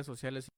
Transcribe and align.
redes 0.00 0.06
sociales. 0.06 0.48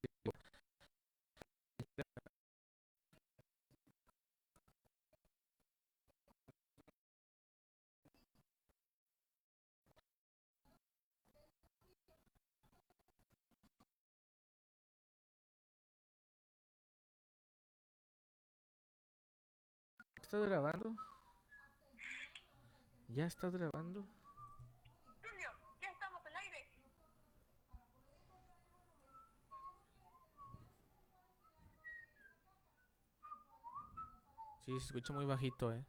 ¿Estás 20.23 20.49
grabando? 20.49 20.97
¿Ya 23.09 23.27
estás 23.27 23.53
grabando? 23.53 24.07
Julio, 25.21 25.51
ya 25.83 25.91
estamos 25.91 26.25
al 26.25 26.37
aire. 26.37 26.71
Sí, 34.65 34.73
se 34.81 34.87
escucha 34.87 35.13
muy 35.13 35.25
bajito, 35.25 35.73
¿eh? 35.73 35.85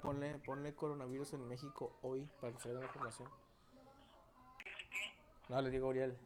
Ponle, 0.00 0.38
ponle 0.38 0.74
coronavirus 0.74 1.34
en 1.34 1.48
México 1.48 1.98
hoy 2.02 2.28
para 2.40 2.52
que 2.52 2.60
se 2.60 2.68
vea 2.68 2.80
la 2.80 2.86
información. 2.86 3.28
No, 5.48 5.60
le 5.60 5.70
digo 5.70 5.88
Uriel. 5.88 6.16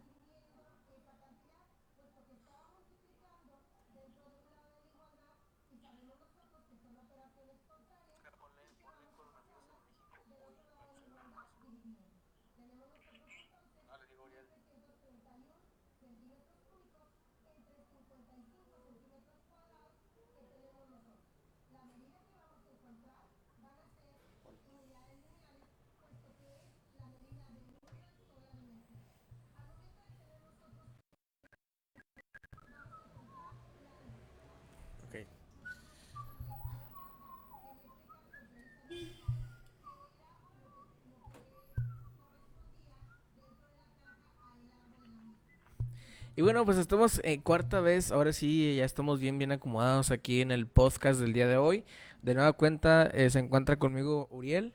Y 46.39 46.43
bueno, 46.43 46.65
pues 46.67 46.77
estamos 46.77 47.21
en 47.25 47.41
cuarta 47.41 47.81
vez, 47.81 48.13
ahora 48.13 48.33
sí, 48.33 48.77
ya 48.77 48.85
estamos 48.85 49.21
bien, 49.21 49.39
bien 49.39 49.53
acomodados 49.53 50.11
aquí 50.11 50.43
en 50.43 50.51
el 50.51 50.67
podcast 50.67 51.19
del 51.19 51.33
día 51.33 51.47
de 51.47 51.57
hoy. 51.57 51.85
De 52.21 52.35
nueva 52.35 52.53
cuenta 52.53 53.07
eh, 53.07 53.31
se 53.31 53.39
encuentra 53.39 53.77
conmigo 53.77 54.29
Uriel. 54.31 54.75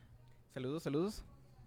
Saludos, 0.55 0.83
saludos. 0.83 1.23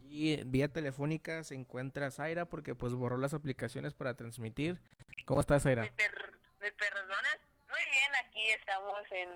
Y 0.09 0.43
vía 0.45 0.69
telefónica 0.69 1.45
se 1.45 1.55
encuentra 1.55 2.11
Zaira 2.11 2.45
porque 2.47 2.75
pues 2.75 2.93
borró 2.95 3.19
las 3.19 3.35
aplicaciones 3.35 3.95
para 3.95 4.15
transmitir. 4.15 4.81
¿Cómo 5.27 5.41
estás, 5.41 5.63
Zaira? 5.63 5.83
¿Me, 5.83 5.91
per- 5.93 6.39
me 6.61 6.73
perdonas? 6.73 7.39
Muy 7.69 7.81
bien, 7.91 8.11
aquí 8.27 8.47
estamos 8.59 8.99
en 9.13 9.29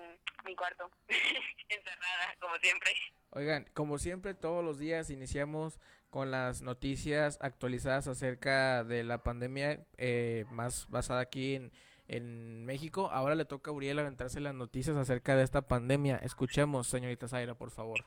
mi 0.45 0.55
cuarto, 0.55 0.89
encerrada, 1.69 2.35
como 2.41 2.55
siempre. 2.57 2.91
Oigan, 3.31 3.65
como 3.73 3.97
siempre, 3.97 4.33
todos 4.33 4.63
los 4.63 4.77
días 4.79 5.09
iniciamos 5.09 5.79
con 6.09 6.31
las 6.31 6.61
noticias 6.61 7.37
actualizadas 7.41 8.07
acerca 8.07 8.83
de 8.83 9.03
la 9.03 9.23
pandemia 9.23 9.85
eh, 9.97 10.45
más 10.51 10.87
basada 10.89 11.21
aquí 11.21 11.55
en, 11.55 11.71
en 12.07 12.65
México. 12.65 13.09
Ahora 13.11 13.35
le 13.35 13.45
toca 13.45 13.71
a 13.71 13.73
Uriel 13.73 13.99
aventarse 13.99 14.39
las 14.39 14.55
noticias 14.55 14.97
acerca 14.97 15.35
de 15.35 15.43
esta 15.43 15.61
pandemia. 15.61 16.17
Escuchemos, 16.17 16.87
señorita 16.87 17.27
Zaira, 17.27 17.55
por 17.55 17.71
favor. 17.71 18.03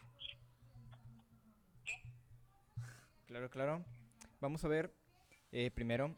Claro, 3.26 3.48
claro. 3.48 3.84
Vamos 4.40 4.64
a 4.64 4.68
ver 4.68 4.92
eh, 5.52 5.70
primero 5.70 6.14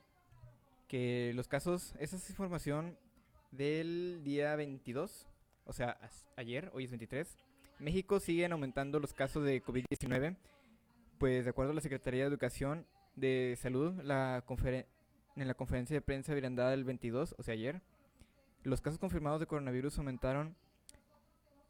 que 0.89 1.33
los 1.35 1.47
casos, 1.47 1.95
esa 1.99 2.17
es 2.17 2.31
información 2.31 2.99
del 3.51 4.23
día 4.25 4.57
22, 4.57 5.27
o 5.65 5.73
sea, 5.73 5.99
ayer, 6.37 6.71
hoy 6.73 6.85
es 6.85 6.91
23. 6.91 7.37
México 7.79 8.19
siguen 8.21 8.53
aumentando 8.53 8.99
los 8.99 9.13
casos 9.13 9.45
de 9.45 9.63
COVID-19, 9.63 10.37
pues 11.19 11.45
de 11.45 11.51
acuerdo 11.51 11.73
a 11.73 11.75
la 11.75 11.81
Secretaría 11.81 12.23
de 12.23 12.29
Educación 12.29 12.87
de 13.17 13.57
Salud, 13.61 14.01
la 14.03 14.45
en 15.37 15.49
la 15.49 15.55
conferencia 15.55 15.95
de 15.95 16.01
prensa 16.01 16.35
virandada 16.35 16.75
el 16.75 16.85
22, 16.85 17.35
o 17.39 17.43
sea, 17.43 17.55
ayer, 17.55 17.83
los 18.63 18.81
casos 18.81 18.99
confirmados 18.99 19.41
de 19.41 19.47
coronavirus 19.47 19.99
aumentaron 19.99 20.57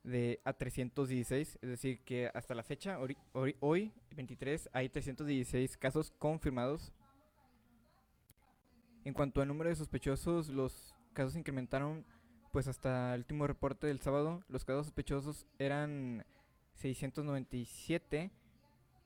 de 0.05 0.41
a 0.45 0.53
316, 0.53 1.59
es 1.61 1.69
decir, 1.69 2.01
que 2.05 2.31
hasta 2.35 2.55
la 2.55 2.63
fecha, 2.63 2.99
hoy, 3.33 3.93
23, 4.15 4.69
hay 4.73 4.89
316 4.91 5.77
casos 5.79 6.13
confirmados. 6.19 6.93
En 9.05 9.15
cuanto 9.15 9.41
al 9.41 9.49
número 9.49 9.71
de 9.71 9.77
sospechosos, 9.77 10.49
los 10.49 10.95
casos 11.15 11.37
incrementaron, 11.37 12.05
pues 12.53 12.69
hasta 12.69 13.15
el 13.15 13.21
último 13.21 13.47
reporte 13.47 13.87
del 13.87 14.01
sábado, 14.01 14.45
los 14.49 14.65
casos 14.65 14.87
sospechosos 14.87 15.47
eran 15.59 16.25
697, 16.75 18.31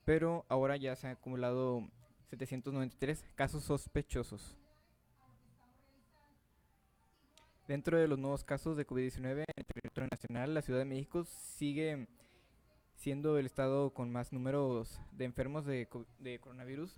pero 0.09 0.43
ahora 0.49 0.75
ya 0.75 0.95
se 0.95 1.05
han 1.05 1.13
acumulado 1.13 1.87
793 2.31 3.23
casos 3.35 3.63
sospechosos. 3.63 4.57
Dentro 7.67 7.95
de 7.95 8.07
los 8.07 8.17
nuevos 8.17 8.43
casos 8.43 8.75
de 8.75 8.87
COVID-19 8.87 9.41
en 9.41 9.45
el 9.55 9.65
territorio 9.67 10.07
nacional, 10.11 10.55
la 10.55 10.63
Ciudad 10.63 10.79
de 10.79 10.85
México 10.85 11.25
sigue 11.25 12.07
siendo 12.95 13.37
el 13.37 13.45
estado 13.45 13.93
con 13.93 14.11
más 14.11 14.33
números 14.33 14.99
de 15.11 15.25
enfermos 15.25 15.67
de, 15.67 15.85
co- 15.87 16.07
de 16.17 16.39
coronavirus. 16.39 16.95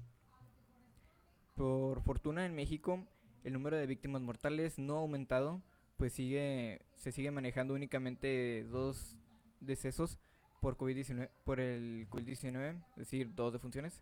Por 1.56 2.02
fortuna 2.04 2.46
en 2.46 2.56
México 2.56 3.06
el 3.44 3.52
número 3.52 3.76
de 3.76 3.88
víctimas 3.88 4.22
mortales 4.22 4.80
no 4.80 4.96
ha 4.96 5.00
aumentado, 5.02 5.62
pues 5.98 6.14
sigue 6.14 6.80
se 6.96 7.12
sigue 7.12 7.30
manejando 7.30 7.74
únicamente 7.74 8.64
dos 8.72 9.18
decesos 9.60 10.18
por 10.62 10.78
COVID-19 10.78 11.30
por 11.44 11.60
el 11.60 12.08
COVID-19, 12.10 12.82
es 12.92 12.96
decir, 12.96 13.34
dos 13.36 13.52
defunciones. 13.52 14.02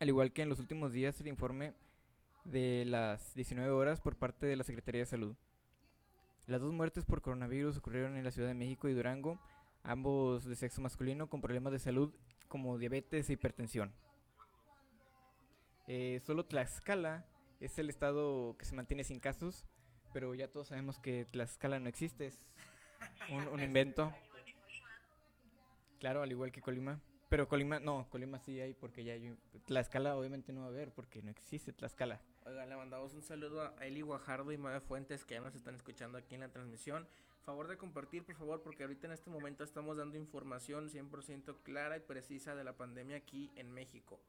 Al 0.00 0.08
igual 0.08 0.32
que 0.32 0.42
en 0.42 0.48
los 0.50 0.58
últimos 0.58 0.92
días 0.92 1.18
el 1.20 1.28
informe 1.28 1.72
de 2.44 2.84
las 2.84 3.34
19 3.34 3.70
horas 3.70 4.00
por 4.00 4.16
parte 4.16 4.44
de 4.44 4.56
la 4.56 4.64
Secretaría 4.64 5.00
de 5.00 5.06
Salud. 5.06 5.36
Las 6.46 6.60
dos 6.60 6.72
muertes 6.72 7.06
por 7.06 7.22
coronavirus 7.22 7.78
ocurrieron 7.78 8.16
en 8.16 8.24
la 8.24 8.30
Ciudad 8.30 8.48
de 8.48 8.54
México 8.54 8.88
y 8.88 8.92
Durango, 8.92 9.40
ambos 9.82 10.44
de 10.44 10.56
sexo 10.56 10.82
masculino 10.82 11.30
con 11.30 11.40
problemas 11.40 11.72
de 11.72 11.78
salud 11.78 12.12
como 12.48 12.76
diabetes 12.76 13.30
e 13.30 13.34
hipertensión. 13.34 13.94
Eh, 15.86 16.20
solo 16.24 16.44
Tlaxcala 16.44 17.24
es 17.60 17.78
el 17.78 17.88
estado 17.88 18.56
que 18.58 18.64
se 18.64 18.74
mantiene 18.74 19.04
sin 19.04 19.20
casos, 19.20 19.64
pero 20.12 20.34
ya 20.34 20.48
todos 20.48 20.68
sabemos 20.68 20.98
que 20.98 21.24
Tlaxcala 21.24 21.78
no 21.78 21.88
existe, 21.88 22.26
es 22.26 22.44
un, 23.30 23.48
un 23.48 23.62
invento. 23.62 24.12
Claro, 26.04 26.20
al 26.20 26.30
igual 26.30 26.52
que 26.52 26.60
Colima. 26.60 27.00
Pero 27.30 27.48
Colima, 27.48 27.80
no, 27.80 28.06
Colima 28.10 28.38
sí 28.38 28.60
hay 28.60 28.74
porque 28.74 29.04
ya 29.04 29.14
hay. 29.14 29.34
Tlaxcala 29.64 30.18
obviamente 30.18 30.52
no 30.52 30.60
va 30.60 30.66
a 30.66 30.68
haber 30.68 30.92
porque 30.92 31.22
no 31.22 31.30
existe 31.30 31.72
Tlaxcala. 31.72 32.20
Oigan, 32.44 32.68
le 32.68 32.76
mandamos 32.76 33.14
un 33.14 33.22
saludo 33.22 33.62
a 33.62 33.86
Eli 33.86 34.02
Guajardo 34.02 34.52
y 34.52 34.58
Mabe 34.58 34.82
Fuentes 34.82 35.24
que 35.24 35.32
ya 35.32 35.40
nos 35.40 35.54
están 35.54 35.76
escuchando 35.76 36.18
aquí 36.18 36.34
en 36.34 36.42
la 36.42 36.50
transmisión. 36.50 37.08
Favor 37.46 37.68
de 37.68 37.78
compartir, 37.78 38.22
por 38.22 38.34
favor, 38.34 38.62
porque 38.62 38.82
ahorita 38.82 39.06
en 39.06 39.14
este 39.14 39.30
momento 39.30 39.64
estamos 39.64 39.96
dando 39.96 40.18
información 40.18 40.90
100% 40.90 41.62
clara 41.62 41.96
y 41.96 42.00
precisa 42.00 42.54
de 42.54 42.64
la 42.64 42.74
pandemia 42.76 43.16
aquí 43.16 43.50
en 43.56 43.72
México. 43.72 44.20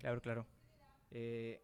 Claro, 0.00 0.20
claro. 0.20 0.44
Eh, 1.12 1.62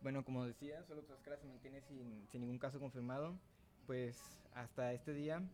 bueno, 0.00 0.24
como 0.24 0.44
decía, 0.46 0.82
solo 0.82 1.04
Tlaxcala 1.04 1.36
se 1.36 1.46
mantiene 1.46 1.80
sin, 1.82 2.26
sin 2.26 2.40
ningún 2.40 2.58
caso 2.58 2.80
confirmado. 2.80 3.38
Pues 3.86 4.42
hasta 4.52 4.92
este 4.94 5.12
día, 5.12 5.48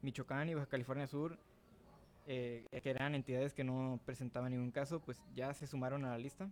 Michoacán 0.00 0.48
y 0.48 0.54
Baja 0.54 0.68
California 0.68 1.06
Sur 1.06 1.38
eh, 2.30 2.66
que 2.82 2.90
eran 2.90 3.14
entidades 3.14 3.54
que 3.54 3.64
no 3.64 3.98
presentaban 4.04 4.52
ningún 4.52 4.70
caso, 4.70 5.00
pues 5.00 5.18
ya 5.34 5.54
se 5.54 5.66
sumaron 5.66 6.04
a 6.04 6.10
la 6.10 6.18
lista. 6.18 6.50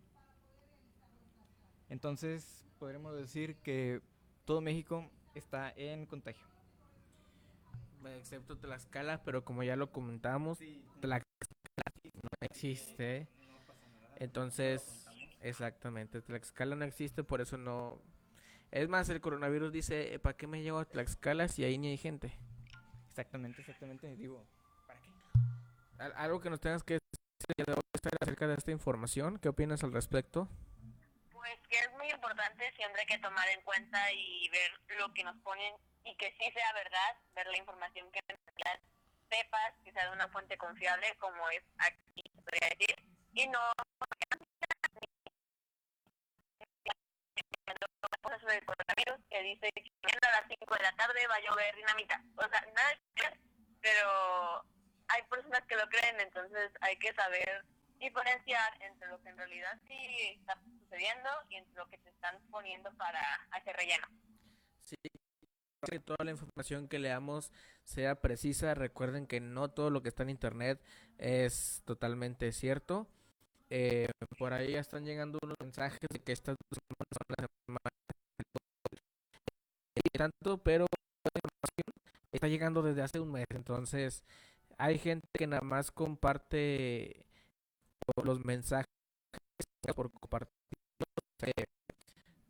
Entonces, 1.90 2.64
podremos 2.78 3.14
decir 3.14 3.56
que 3.56 4.00
todo 4.46 4.62
México 4.62 5.10
está 5.34 5.70
en 5.76 6.06
contagio. 6.06 6.46
Excepto 8.16 8.56
Tlaxcala, 8.56 9.22
pero 9.22 9.44
como 9.44 9.62
ya 9.64 9.76
lo 9.76 9.92
comentamos, 9.92 10.60
Tlaxcala 11.00 11.92
no 12.22 12.28
existe. 12.40 13.28
Entonces, 14.16 15.06
exactamente, 15.42 16.22
Tlaxcala 16.22 16.74
no 16.74 16.86
existe, 16.86 17.22
por 17.22 17.42
eso 17.42 17.58
no... 17.58 18.00
Es 18.70 18.88
más, 18.88 19.10
el 19.10 19.20
coronavirus 19.20 19.72
dice, 19.72 20.18
¿para 20.20 20.38
qué 20.38 20.46
me 20.46 20.62
llevo 20.62 20.78
a 20.78 20.86
Tlaxcala 20.86 21.48
si 21.48 21.64
ahí 21.64 21.76
ni 21.76 21.88
hay 21.88 21.98
gente? 21.98 22.32
Exactamente, 23.10 23.60
exactamente. 23.60 24.16
Digo. 24.16 24.55
Algo 26.16 26.40
que 26.40 26.50
nos 26.50 26.60
tengas 26.60 26.82
que 26.82 26.94
decir 26.94 27.74
acerca 28.20 28.46
de 28.46 28.54
esta 28.54 28.70
información, 28.70 29.38
¿qué 29.38 29.48
opinas 29.48 29.82
al 29.84 29.92
respecto? 29.92 30.48
Pues 31.30 31.58
que 31.68 31.78
es 31.78 31.92
muy 31.92 32.08
importante 32.10 32.72
siempre 32.76 33.06
que 33.06 33.18
tomar 33.18 33.48
en 33.48 33.62
cuenta 33.62 34.12
y 34.12 34.48
ver 34.50 34.70
lo 34.98 35.12
que 35.12 35.24
nos 35.24 35.36
ponen 35.38 35.74
y 36.04 36.14
que 36.16 36.30
sí 36.38 36.50
sea 36.52 36.72
verdad, 36.72 37.16
ver 37.34 37.46
la 37.48 37.58
información 37.58 38.10
que 38.12 38.20
realidad 38.26 38.80
sepas, 39.30 39.74
que 39.84 39.92
sea 39.92 40.06
de 40.06 40.12
una 40.12 40.28
fuente 40.28 40.56
confiable, 40.56 41.16
como 41.18 41.48
es 41.50 41.62
aquí, 41.78 42.22
podría 42.44 42.68
decir, 42.68 42.96
y 43.32 43.46
no 43.48 43.60
que 49.30 49.54
que 49.70 50.26
a 50.26 50.30
las 50.30 50.48
5 50.48 50.74
de 50.74 50.82
la 50.82 50.92
tarde 50.92 51.26
va 51.28 51.34
a 51.34 51.40
llover 51.40 51.74
dinamita. 51.76 52.22
O 52.36 52.48
sea, 52.48 52.60
nada 52.74 52.92
es 52.92 53.00
pero 53.80 54.64
hay 55.08 55.22
personas 55.24 55.62
que 55.66 55.76
lo 55.76 55.86
creen, 55.88 56.20
entonces 56.20 56.70
hay 56.80 56.96
que 56.96 57.12
saber 57.14 57.64
diferenciar 57.98 58.82
entre 58.82 59.08
lo 59.08 59.20
que 59.22 59.28
en 59.30 59.38
realidad 59.38 59.78
sí 59.86 60.38
está 60.38 60.58
sucediendo 60.80 61.28
y 61.48 61.56
entre 61.56 61.74
lo 61.76 61.88
que 61.88 61.98
se 61.98 62.10
están 62.10 62.38
poniendo 62.50 62.92
para 62.94 63.20
hacer 63.52 63.74
relleno. 63.76 64.06
Sí, 64.84 64.96
que 65.84 66.00
toda 66.00 66.24
la 66.24 66.30
información 66.30 66.88
que 66.88 66.98
leamos 66.98 67.50
sea 67.84 68.16
precisa. 68.16 68.74
Recuerden 68.74 69.26
que 69.26 69.40
no 69.40 69.70
todo 69.70 69.90
lo 69.90 70.02
que 70.02 70.08
está 70.08 70.22
en 70.24 70.30
internet 70.30 70.82
es 71.18 71.82
totalmente 71.84 72.52
cierto. 72.52 73.08
Eh, 73.70 74.08
por 74.38 74.52
ahí 74.52 74.72
ya 74.72 74.80
están 74.80 75.04
llegando 75.04 75.38
unos 75.42 75.56
mensajes 75.60 76.06
de 76.10 76.20
que 76.20 76.32
estas 76.32 76.56
dos 76.70 76.78
semanas 76.78 77.08
son 77.10 77.26
las 77.28 77.48
tanto, 80.16 80.58
pero 80.58 80.86
está 82.32 82.48
llegando 82.48 82.82
desde 82.82 83.02
hace 83.02 83.20
un 83.20 83.32
mes. 83.32 83.46
Entonces, 83.50 84.24
hay 84.78 84.98
gente 84.98 85.26
que 85.32 85.46
nada 85.46 85.62
más 85.62 85.90
comparte 85.90 87.26
los 88.22 88.44
mensajes 88.44 88.86
por 89.94 90.10
compartir 90.12 90.48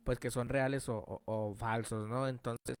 pues 0.03 0.19
que 0.19 0.31
son 0.31 0.47
reales 0.47 0.85
o, 0.87 1.55
falsos, 1.57 2.07
¿no? 2.07 2.29
Entonces, 2.29 2.75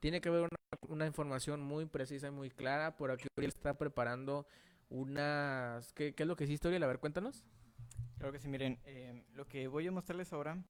tiene 0.00 0.20
que 0.20 0.28
haber 0.28 0.42
una, 0.42 0.58
una, 0.88 1.06
información 1.06 1.62
muy 1.62 1.86
precisa 1.86 2.28
y 2.28 2.30
muy 2.30 2.50
clara. 2.50 2.96
Por 2.98 3.10
aquí 3.10 3.26
Uriel 3.38 3.48
está 3.48 3.78
preparando 3.78 4.46
unas... 4.90 5.94
¿Qué, 5.94 6.14
es 6.14 6.26
lo 6.26 6.36
que 6.36 6.44
hiciste, 6.44 6.68
Uriel? 6.68 6.82
A 6.82 6.88
ver, 6.88 6.98
cuéntanos. 6.98 7.42
Claro 8.18 8.32
que 8.32 8.38
sí, 8.38 8.48
miren, 8.48 8.78
eh, 8.84 9.24
lo 9.32 9.46
que 9.46 9.66
voy 9.66 9.86
a 9.86 9.92
mostrarles 9.92 10.30
ahora 10.34 10.62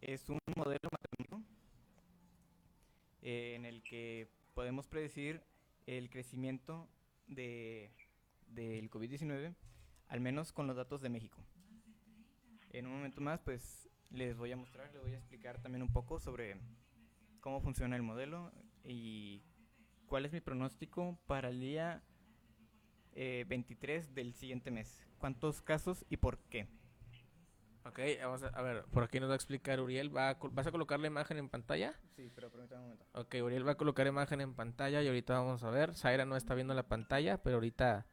es 0.00 0.28
un 0.28 0.38
modelo 0.56 0.88
matemático 0.92 1.42
eh, 3.22 3.54
en 3.56 3.64
el 3.64 3.82
que 3.82 4.28
podemos 4.54 4.86
predecir 4.86 5.42
el 5.98 6.08
crecimiento 6.08 6.88
de, 7.26 7.90
del 8.46 8.90
COVID-19, 8.90 9.54
al 10.06 10.20
menos 10.20 10.52
con 10.52 10.66
los 10.68 10.76
datos 10.76 11.00
de 11.00 11.08
México. 11.08 11.38
En 12.70 12.86
un 12.86 12.92
momento 12.92 13.20
más, 13.20 13.40
pues 13.40 13.88
les 14.10 14.36
voy 14.36 14.52
a 14.52 14.56
mostrar, 14.56 14.92
les 14.92 15.02
voy 15.02 15.14
a 15.14 15.18
explicar 15.18 15.60
también 15.60 15.82
un 15.82 15.92
poco 15.92 16.20
sobre 16.20 16.56
cómo 17.40 17.60
funciona 17.60 17.96
el 17.96 18.02
modelo 18.02 18.52
y 18.84 19.42
cuál 20.06 20.26
es 20.26 20.32
mi 20.32 20.40
pronóstico 20.40 21.18
para 21.26 21.48
el 21.48 21.58
día 21.58 22.02
23 23.14 24.06
eh, 24.06 24.10
del 24.14 24.34
siguiente 24.34 24.70
mes. 24.70 25.04
¿Cuántos 25.18 25.60
casos 25.60 26.06
y 26.08 26.18
por 26.18 26.38
qué? 26.50 26.68
Ok, 27.84 27.98
vamos 28.22 28.42
a, 28.42 28.62
ver, 28.62 28.84
por 28.92 29.04
aquí 29.04 29.20
nos 29.20 29.30
va 29.30 29.32
a 29.32 29.36
explicar 29.36 29.80
Uriel. 29.80 30.14
¿Va 30.14 30.36
¿Vas 30.52 30.66
a 30.66 30.70
colocar 30.70 31.00
la 31.00 31.06
imagen 31.06 31.38
en 31.38 31.48
pantalla? 31.48 31.94
Sí, 32.14 32.30
pero 32.34 32.50
permítame 32.50 32.82
un 32.82 32.90
momento. 32.90 33.06
Ok, 33.14 33.36
Uriel 33.42 33.66
va 33.66 33.72
a 33.72 33.76
colocar 33.76 34.06
imagen 34.06 34.40
en 34.40 34.54
pantalla 34.54 35.02
y 35.02 35.06
ahorita 35.06 35.34
vamos 35.34 35.62
a 35.64 35.70
ver. 35.70 35.94
Zaira 35.94 36.24
no 36.24 36.36
está 36.36 36.54
viendo 36.54 36.74
la 36.74 36.88
pantalla, 36.88 37.42
pero 37.42 37.56
ahorita... 37.56 38.06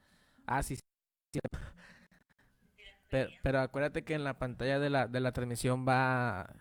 Ah, 0.46 0.64
sí, 0.64 0.78
sí. 0.78 1.40
Pero, 3.10 3.30
pero 3.44 3.60
acuérdate 3.60 4.04
que 4.04 4.14
en 4.16 4.24
la 4.24 4.40
pantalla 4.40 4.80
de 4.80 4.90
la, 4.90 5.08
de 5.08 5.20
la 5.20 5.32
transmisión 5.32 5.88
va 5.88 6.54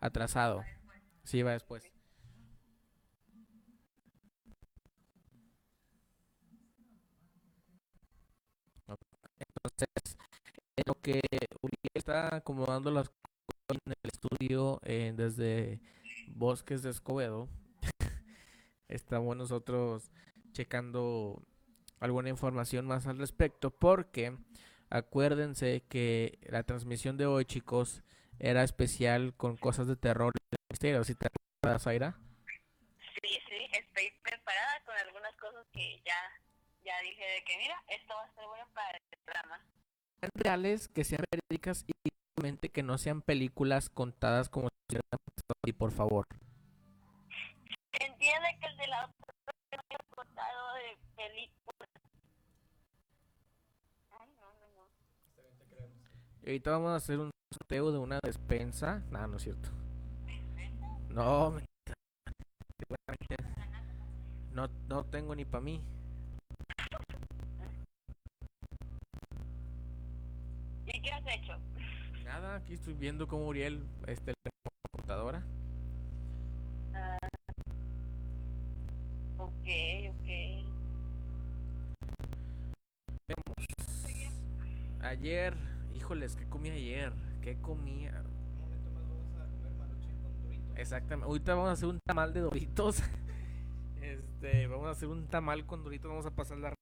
atrasado. 0.00 0.64
Sí, 1.24 1.42
va 1.42 1.52
después. 1.52 1.90
Entonces, 9.38 10.16
lo 10.88 10.94
que 11.02 11.20
Uriel 11.60 11.92
está 11.92 12.34
acomodando 12.34 12.90
las 12.90 13.10
cosas 13.10 13.82
en 13.84 13.92
el 13.92 14.10
estudio 14.10 14.80
eh, 14.84 15.12
desde 15.14 15.80
Bosques 16.28 16.82
de 16.82 16.88
Escobedo. 16.88 17.46
Estamos 18.88 19.36
nosotros 19.36 20.10
checando 20.52 21.42
alguna 22.00 22.30
información 22.30 22.86
más 22.86 23.06
al 23.06 23.18
respecto 23.18 23.70
porque 23.70 24.34
acuérdense 24.88 25.82
que 25.90 26.38
la 26.48 26.62
transmisión 26.62 27.18
de 27.18 27.26
hoy, 27.26 27.44
chicos, 27.44 28.02
era 28.38 28.62
especial 28.62 29.34
con 29.36 29.58
cosas 29.58 29.88
de 29.88 29.96
terror 29.96 30.32
y 30.36 30.56
misterio. 30.70 31.04
¿Sí 31.04 31.14
te 31.14 31.28
acuerdas, 31.28 31.86
Aira? 31.86 32.16
Sí, 33.20 33.38
sí, 33.46 33.68
estoy 33.72 34.10
preparada 34.22 34.80
con 34.86 34.96
algunas 34.96 35.36
cosas 35.36 35.66
que 35.70 36.00
ya, 36.06 36.40
ya 36.82 36.98
dije 37.02 37.24
de 37.26 37.44
que 37.44 37.58
mira, 37.58 37.76
esto 37.88 38.14
va 38.14 38.24
a 38.24 38.34
ser 38.34 38.46
bueno 38.46 38.66
para 38.72 38.96
el 38.96 39.18
programa 39.26 39.60
reales, 40.34 40.88
que 40.88 41.04
sean 41.04 41.24
verídicas 41.30 41.84
y 41.86 41.92
que 42.72 42.82
no 42.82 42.98
sean 42.98 43.20
películas 43.22 43.90
contadas 43.90 44.48
como 44.48 44.68
si 44.90 44.98
y 45.66 45.72
por 45.72 45.90
favor. 45.90 46.24
Entiende 47.92 48.48
que 48.60 48.66
el 48.66 48.76
de 48.76 48.86
la 48.86 49.04
otra 49.04 49.34
contado 50.14 50.74
de 50.74 50.96
películas. 51.16 51.88
Ay, 54.10 54.28
no, 54.40 54.46
no, 54.60 54.68
no. 54.76 54.88
Y 56.42 56.46
ahorita 56.46 56.70
vamos 56.70 56.90
a 56.92 56.96
hacer 56.96 57.18
un 57.18 57.30
sorteo 57.52 57.92
de 57.92 57.98
una 57.98 58.18
despensa. 58.22 59.02
No, 59.10 59.26
no 59.26 59.36
es 59.36 59.42
cierto. 59.42 59.70
No, 61.10 61.58
no, 64.52 64.68
no 64.86 65.04
tengo 65.06 65.34
ni 65.34 65.44
para 65.44 65.60
mí. 65.60 65.82
¿Y 70.92 71.00
qué 71.00 71.10
has 71.12 71.26
hecho? 71.26 71.52
Nada, 72.24 72.56
aquí 72.56 72.74
estoy 72.74 72.94
viendo 72.94 73.26
cómo 73.28 73.46
Uriel 73.46 73.86
este 74.06 74.32
la 74.44 74.50
computadora. 74.92 75.44
Ah, 76.94 77.18
ok, 79.38 79.68
ok. 80.10 80.28
Vemos. 83.28 83.54
Ayer, 85.00 85.54
híjoles, 85.94 86.36
¿qué 86.36 86.46
comí 86.48 86.70
ayer? 86.70 87.12
¿Qué 87.42 87.56
comía? 87.60 88.22
Un 88.22 88.60
momento 88.60 88.90
más 88.90 89.08
vamos 89.08 89.36
a 89.36 89.46
comer 89.50 89.72
maruchan 89.78 90.22
con 90.22 90.42
doritos. 90.42 90.78
Exactamente. 90.78 91.26
Ahorita 91.26 91.54
vamos 91.54 91.68
a 91.68 91.72
hacer 91.72 91.88
un 91.88 92.00
tamal 92.06 92.32
de 92.32 92.40
doritos. 92.40 93.02
Este, 94.00 94.66
vamos 94.68 94.86
a 94.86 94.90
hacer 94.92 95.08
un 95.08 95.26
tamal 95.26 95.66
con 95.66 95.82
doritos, 95.82 96.08
vamos 96.08 96.24
a 96.24 96.30
pasar 96.30 96.56
la 96.58 96.72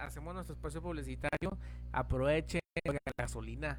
hacemos 0.00 0.34
nuestro 0.34 0.54
espacio 0.54 0.82
publicitario, 0.82 1.56
aprovechen 1.92 2.61
la 2.84 3.12
gasolina. 3.16 3.78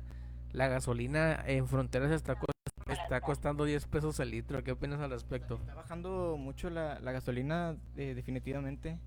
La 0.51 0.67
gasolina 0.67 1.43
en 1.47 1.67
fronteras 1.67 2.11
está, 2.11 2.37
está 2.87 3.21
costando 3.21 3.65
10 3.65 3.87
pesos 3.87 4.19
el 4.19 4.31
litro. 4.31 4.63
¿Qué 4.63 4.71
opinas 4.71 4.99
al 4.99 5.09
respecto? 5.09 5.55
Está 5.55 5.73
bajando 5.73 6.37
mucho 6.37 6.69
la, 6.69 6.99
gasolina, 6.99 7.75
eh, 7.97 8.13
definitivamente. 8.15 8.99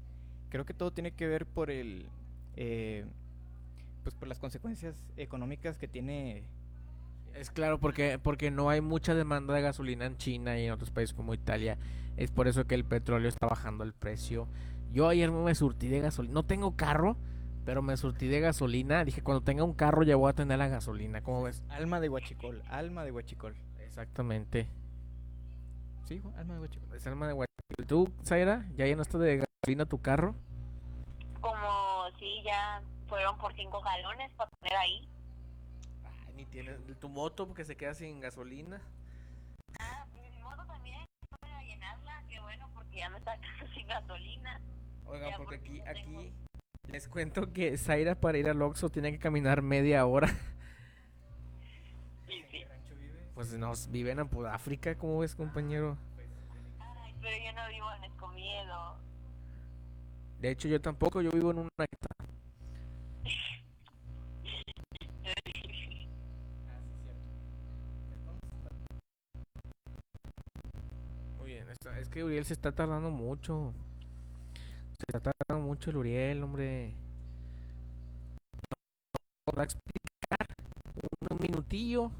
Creo 0.49 0.64
que 0.64 0.75
todo 0.75 0.90
tiene 0.90 1.12
que 1.12 1.26
ver 1.26 1.47
por 1.47 1.71
el, 1.71 2.09
eh, 2.57 3.05
pues 4.02 4.14
por 4.14 4.28
las 4.28 4.38
consecuencias 4.38 4.97
económicas 5.16 5.78
que 5.78 5.87
tiene. 5.87 6.43
Es 7.35 7.50
claro, 7.50 7.78
porque, 7.78 8.19
porque 8.21 8.50
no 8.50 8.71
hay 8.71 8.81
mucha 8.81 9.14
demanda 9.14 9.55
de 9.55 9.61
gasolina 9.61 10.07
en 10.07 10.16
China 10.16 10.59
y 10.59 10.66
en 10.66 10.73
otros 10.73 10.90
países 10.90 11.14
como 11.14 11.35
Italia. 11.35 11.78
Es 12.16 12.31
por 12.31 12.49
eso 12.49 12.66
que 12.66 12.75
el 12.75 12.85
petróleo 12.85 13.28
está 13.28 13.47
bajando 13.47 13.85
el 13.85 13.93
precio. 13.93 14.49
Yo 14.93 15.09
ayer 15.09 15.31
me 15.31 15.55
surtí 15.55 15.88
de 15.88 16.00
gasolina. 16.00 16.35
No 16.35 16.45
tengo 16.45 16.76
carro, 16.76 17.16
pero 17.66 17.82
me 17.82 17.96
surtí 17.99 18.28
de 18.28 18.40
gasolina. 18.40 19.04
Dije, 19.04 19.23
cuando 19.23 19.42
tenga 19.42 19.64
un 19.64 19.75
carro 19.75 20.04
ya 20.04 20.16
voy 20.16 20.30
a 20.30 20.35
tener 20.35 20.56
la 20.58 20.68
gasolina. 20.68 21.20
¿Cómo 21.23 21.42
ves? 21.42 21.62
Alma 21.68 22.00
de 22.00 22.08
Huachicol, 22.08 22.62
alma 22.68 23.04
de 23.04 23.12
Huachicol. 23.12 23.54
Exactamente. 23.80 24.68
Sí, 26.06 26.23
alma 26.37 26.54
de 26.54 26.61
Huachicol. 26.61 26.96
Es 26.96 27.06
alma 27.06 27.26
de 27.26 27.35
Huachicol. 27.35 27.87
¿Tú, 27.87 28.08
Zaira, 28.25 28.64
ya 28.76 28.87
llenaste 28.87 29.18
de 29.18 29.44
gasolina 29.62 29.85
tu 29.85 30.00
carro? 30.00 30.35
van 33.25 33.38
por 33.38 33.52
cinco 33.54 33.80
galones 33.80 34.30
para 34.32 34.50
poner 34.50 34.76
ahí. 34.76 35.08
Ay, 36.26 36.35
ni 36.37 36.44
tienes 36.46 36.76
tu 37.00 37.08
moto 37.08 37.46
porque 37.46 37.64
se 37.64 37.76
queda 37.76 37.94
sin 37.94 38.20
gasolina. 38.20 38.80
Ah, 39.80 40.06
mi 40.14 40.42
moto 40.42 40.64
también, 40.66 41.04
voy 41.42 41.50
a 41.50 41.62
llenarla, 41.62 42.23
qué 42.28 42.38
bueno, 42.40 42.68
porque 42.75 42.99
ya 42.99 43.11
me 43.11 43.18
está 43.18 43.37
sin 43.75 43.87
gasolina. 43.87 44.61
Oigan, 45.06 45.30
Ya, 45.30 45.37
porque 45.37 45.58
porque 45.58 45.70
aquí, 45.70 45.78
no 45.78 45.85
tengo- 45.85 46.20
aquí 46.20 46.32
les 46.88 47.09
cuento 47.09 47.52
que 47.52 47.76
Zaira 47.76 48.14
para 48.14 48.38
ir 48.38 48.49
al 48.49 48.62
Oxxo 48.62 48.88
tiene 48.90 49.12
que 49.12 49.19
caminar 49.19 49.62
media 49.62 50.07
hora. 50.07 50.28
Sí, 52.26 52.45
sí. 52.50 52.64
Pues 53.35 53.52
nos 53.52 53.90
vive 53.90 54.12
en 54.12 54.21
Apudáfrica, 54.21 54.97
¿cómo 54.97 55.19
ves, 55.19 55.35
compañero? 55.35 55.99
Ay, 56.78 57.14
pero 57.21 57.37
yo 57.37 57.52
no 57.52 57.69
vivo 57.69 57.93
en 57.93 58.05
Escomiedo. 58.05 58.97
De 60.40 60.50
hecho, 60.50 60.69
yo 60.69 60.81
tampoco, 60.81 61.21
yo 61.23 61.31
vivo 61.31 61.50
en 61.50 61.59
una... 61.59 61.69
Muy 71.38 71.47
bien, 71.47 71.66
es 71.99 72.09
que 72.09 72.25
Uriel 72.25 72.45
se 72.45 72.55
está 72.55 72.73
tardando 72.73 73.11
mucho. 73.11 73.73
Se 74.99 75.16
está 75.16 75.36
tardando 75.47 75.69
mucho 75.69 75.91
el 75.91 75.97
Uriel, 75.97 76.43
hombre. 76.43 76.95
¿Podrá 79.45 79.65
explicar 79.65 80.47
un 81.31 81.38
minutillo? 81.41 82.11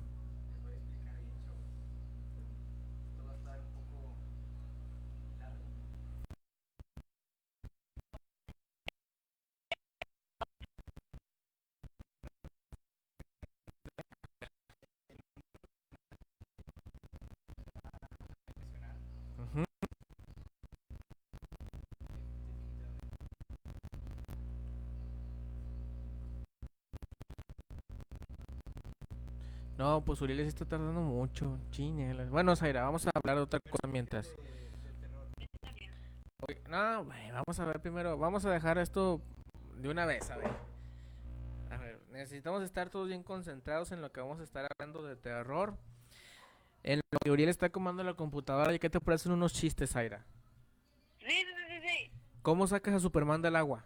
No, 29.79 30.03
pues 30.03 30.21
Uriel 30.23 30.41
se 30.41 30.49
está 30.49 30.65
tardando 30.65 31.01
mucho. 31.01 31.59
Chinelas. 31.71 32.31
Bueno, 32.31 32.57
Zaira, 32.57 32.83
vamos 32.83 33.07
a 33.07 33.11
hablar 33.15 33.37
de 33.37 33.43
otra 33.43 33.61
cosa 33.61 33.87
mientras. 33.87 34.35
No, 36.69 37.05
vamos 37.05 37.61
a 37.61 37.65
ver 37.65 37.81
primero. 37.81 38.17
Vamos 38.17 38.45
a 38.47 38.51
dejar 38.51 38.79
esto 38.79 39.21
de 39.77 39.89
una 39.89 40.07
vez, 40.07 40.31
a 40.31 40.37
ver. 40.37 40.51
A 41.71 41.77
ver, 41.77 42.01
necesitamos 42.11 42.63
estar 42.63 42.89
todos 42.89 43.09
bien 43.09 43.23
concentrados 43.23 43.93
en 43.93 44.01
lo 44.01 44.11
que 44.13 44.21
vamos 44.21 44.41
a 44.41 44.45
estar 44.45 44.67
hablando 44.71 45.03
de 45.03 45.17
terror. 45.17 45.77
En 46.83 47.01
lo 47.11 47.19
que 47.23 47.31
Uriel 47.31 47.49
está 47.49 47.69
comando 47.69 48.03
la 48.03 48.15
computadora. 48.15 48.73
¿Y 48.73 48.79
qué 48.79 48.89
te 48.89 49.01
parecen 49.01 49.33
unos 49.33 49.53
chistes, 49.53 49.91
Zaira? 49.91 50.25
Sí, 51.19 51.27
sí, 51.27 51.53
sí, 51.69 51.89
sí. 51.89 52.11
¿Cómo 52.43 52.67
sacas 52.67 52.95
a 52.95 53.01
Superman 53.01 53.43
del 53.43 53.57
agua? 53.57 53.85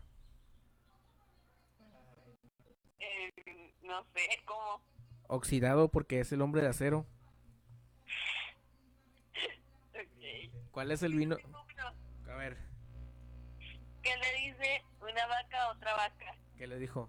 Eh, 2.99 3.32
no 3.82 4.04
sé 4.14 4.28
cómo. 4.44 4.80
Oxidado 5.32 5.87
porque 5.87 6.18
es 6.18 6.32
el 6.32 6.42
hombre 6.42 6.60
de 6.60 6.66
acero. 6.66 7.06
¿Cuál 10.72 10.90
es 10.90 11.04
el 11.04 11.14
vino? 11.14 11.37
A 12.28 12.34
ver, 12.34 12.56
¿Qué 14.02 14.10
le 14.16 14.49
dice 14.49 14.82
una 15.00 15.26
vaca 15.28 15.62
a 15.62 15.70
otra 15.70 15.94
vaca? 15.94 16.34
¿qué 16.58 16.66
le 16.66 16.80
dijo? 16.80 17.08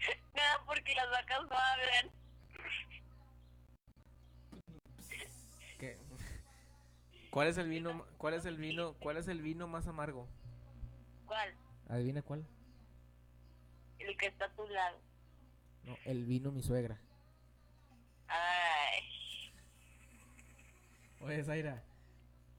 Nada, 0.34 0.64
porque 0.66 0.96
las 0.96 1.10
vacas 1.10 1.42
no 1.42 1.56
hablan. 1.56 2.10
¿Qué? 5.78 5.98
¿Cuál 7.30 7.46
es 7.46 7.56
el 7.56 7.68
vino? 7.68 8.04
¿Cuál 8.18 8.34
es 8.34 8.46
el 8.46 8.56
vino? 8.56 8.94
¿Cuál 8.94 9.18
es 9.18 9.28
el 9.28 9.42
vino 9.42 9.68
más 9.68 9.86
amargo? 9.86 10.26
¿Cuál? 11.26 11.54
Adivina 11.88 12.22
cuál. 12.22 12.44
El 14.00 14.16
que 14.16 14.26
está 14.26 14.46
a 14.46 14.56
tu 14.56 14.66
lado. 14.66 14.98
No, 15.84 15.96
el 16.04 16.24
vino 16.24 16.50
mi 16.50 16.64
suegra. 16.64 16.98
Ay, 18.34 19.52
Oye, 21.20 21.44
Zaira, 21.44 21.82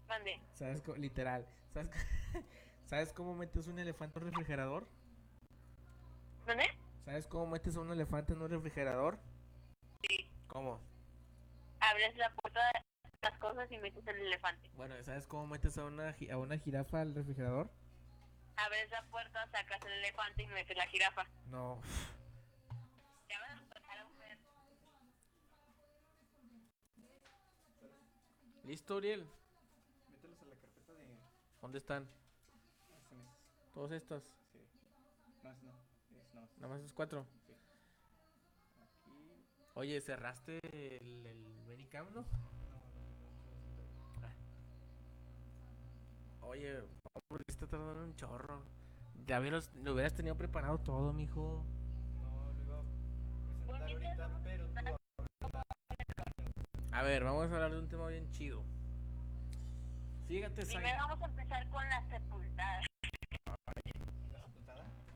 mande. 0.07 0.39
¿sabes 0.53 0.81
literal? 0.95 1.45
¿Sabes, 1.73 1.89
co- 1.89 2.39
¿Sabes 2.85 3.13
cómo 3.13 3.33
metes 3.35 3.67
un 3.67 3.79
elefante 3.79 4.19
en 4.19 4.25
un 4.25 4.31
refrigerador? 4.31 4.87
¿Dónde? 6.45 6.65
¿Sabes 7.05 7.27
cómo 7.27 7.47
metes 7.47 7.75
a 7.75 7.79
un 7.81 7.91
elefante 7.91 8.33
en 8.33 8.41
un 8.41 8.49
refrigerador? 8.49 9.17
Sí. 10.07 10.29
¿Cómo? 10.47 10.79
Abres 11.79 12.15
la 12.17 12.29
puerta 12.35 12.59
de 12.73 12.79
las 13.29 13.37
cosas 13.39 13.71
y 13.71 13.77
metes 13.79 14.05
el 14.07 14.17
elefante. 14.17 14.69
Bueno, 14.75 14.95
¿sabes 15.03 15.25
cómo 15.27 15.47
metes 15.47 15.77
a 15.77 15.85
una, 15.85 16.15
a 16.31 16.37
una 16.37 16.57
jirafa 16.59 17.01
al 17.01 17.15
refrigerador? 17.15 17.69
Abres 18.55 18.89
la 18.91 19.01
puerta, 19.09 19.47
sacas 19.51 19.81
el 19.85 19.91
elefante 19.93 20.43
y 20.43 20.47
metes 20.47 20.77
la 20.77 20.85
jirafa. 20.87 21.25
No. 21.49 21.81
Ya 23.29 23.39
van 23.39 23.57
a 23.57 23.61
empezar 23.61 23.97
a 23.97 24.03
ver. 24.19 24.37
¿Listo, 28.63 28.95
Uriel? 28.95 29.27
Mételos 30.09 30.41
a 30.41 30.45
la 30.45 30.55
carpeta 30.55 30.93
de 30.93 31.05
¿Dónde 31.61 31.77
están? 31.79 32.03
SMS. 32.03 33.73
Todos 33.73 33.91
estos. 33.91 34.23
Sí. 34.51 34.59
No, 35.43 35.51
es 35.51 35.63
no. 35.63 35.71
Es 36.17 36.33
no. 36.33 36.41
Nada 36.57 36.67
más 36.69 36.79
esos 36.79 36.93
cuatro. 36.93 37.25
Sí. 37.45 37.53
Aquí. 38.81 39.11
Oye, 39.73 39.99
¿cerraste 39.99 40.59
el, 40.63 41.25
el 41.25 41.65
Benicam, 41.67 42.07
no? 42.13 42.25
Oye, 46.41 46.77
hombre, 46.79 47.43
está 47.47 47.67
tardando 47.67 48.03
un 48.03 48.15
chorro. 48.15 48.63
Ya 49.25 49.39
hubieras, 49.39 49.73
lo 49.75 49.93
hubieras 49.93 50.13
tenido 50.13 50.37
preparado 50.37 50.77
todo, 50.77 51.11
mijo. 51.11 51.65
No, 52.21 52.53
lo 52.53 52.63
iba 52.63 52.79
a 52.79 52.83
presentar 52.83 53.81
ahorita, 53.81 54.41
pero 54.43 54.67
tú. 54.69 55.02
A 56.93 57.01
ver, 57.01 57.23
vamos 57.23 57.51
a 57.51 57.55
hablar 57.55 57.71
de 57.71 57.79
un 57.79 57.87
tema 57.87 58.07
bien 58.07 58.29
chido. 58.29 58.63
Fíjate, 60.27 60.65
Primero 60.65 60.81
Zaira. 60.87 60.97
vamos 61.07 61.21
a 61.21 61.25
empezar 61.25 61.67
con 61.69 61.89
la 61.89 62.01
sepultada. 62.09 62.81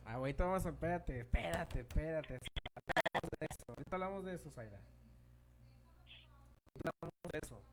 Ah, 0.06 0.14
ahorita 0.14 0.46
vamos 0.46 0.66
a, 0.66 0.70
espérate, 0.70 1.20
espérate, 1.20 1.80
espérate. 1.82 2.34
Ahorita 2.34 3.02
hablamos 3.04 3.32
de 3.40 3.46
eso, 3.50 3.64
ahorita 3.68 3.96
hablamos 3.96 4.26
de 4.26 4.36
eso, 4.36 4.52
Zaira. 4.52 4.80
Ahorita 6.74 6.92
hablamos 7.02 7.14
de 7.32 7.40
eso. 7.44 7.64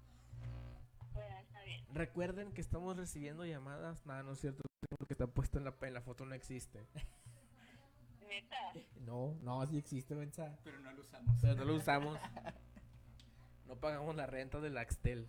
Bueno, 1.12 1.38
está 1.38 1.62
bien. 1.62 1.84
Recuerden 1.94 2.52
que 2.52 2.60
estamos 2.60 2.96
recibiendo 2.96 3.44
llamadas. 3.46 4.04
Nada, 4.04 4.22
no 4.22 4.32
es 4.32 4.40
cierto. 4.40 4.62
Lo 4.98 5.06
que 5.06 5.14
está 5.14 5.26
puesto 5.26 5.58
en 5.58 5.64
la, 5.64 5.74
en 5.80 5.94
la 5.94 6.02
foto 6.02 6.26
no 6.26 6.34
existe. 6.34 6.86
Neta. 8.28 8.72
No, 9.00 9.36
no, 9.42 9.64
sí 9.66 9.78
existe, 9.78 10.14
mensa. 10.14 10.58
Pero 10.62 10.78
no 10.80 10.92
lo 10.92 11.00
usamos. 11.02 11.38
Pero 11.40 11.54
no 11.54 11.64
lo 11.64 11.74
usamos. 11.76 12.18
No 13.68 13.76
pagamos 13.76 14.14
la 14.16 14.26
renta 14.26 14.60
del 14.60 14.76
Axtel. 14.76 15.26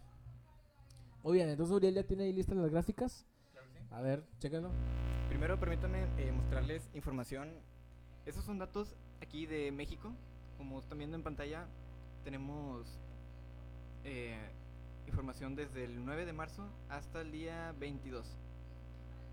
Muy 1.23 1.33
bien, 1.33 1.49
entonces 1.49 1.75
Uriel 1.75 1.95
ya 1.95 2.03
tiene 2.03 2.23
ahí 2.23 2.33
listas 2.33 2.57
las 2.57 2.69
gráficas. 2.69 3.25
Claro 3.51 3.67
que 3.73 3.79
sí. 3.79 3.85
A 3.91 4.01
ver, 4.01 4.23
chéquenlo. 4.39 4.69
Primero 5.29 5.59
permítanme 5.59 6.05
eh, 6.17 6.31
mostrarles 6.31 6.89
información. 6.93 7.49
Esos 8.25 8.43
son 8.43 8.59
datos 8.59 8.95
aquí 9.21 9.45
de 9.45 9.71
México. 9.71 10.13
Como 10.57 10.79
están 10.79 10.97
viendo 10.97 11.17
en 11.17 11.23
pantalla, 11.23 11.67
tenemos 12.23 12.99
eh, 14.03 14.37
información 15.07 15.55
desde 15.55 15.85
el 15.85 16.05
9 16.05 16.25
de 16.25 16.33
marzo 16.33 16.69
hasta 16.89 17.21
el 17.21 17.31
día 17.31 17.73
22. 17.79 18.37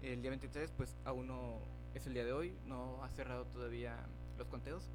El 0.03 0.21
día 0.21 0.31
23 0.31 0.73
pues 0.77 0.97
aún 1.05 1.27
no 1.29 1.59
es 1.95 2.07
el 2.07 2.15
día 2.15 2.25
de 2.25 2.33
hoy, 2.33 2.57
no 2.67 3.05
ha 3.05 3.11
cerrado 3.11 3.45
todavía 3.47 3.97
los 4.39 4.49
conteos. 4.49 4.91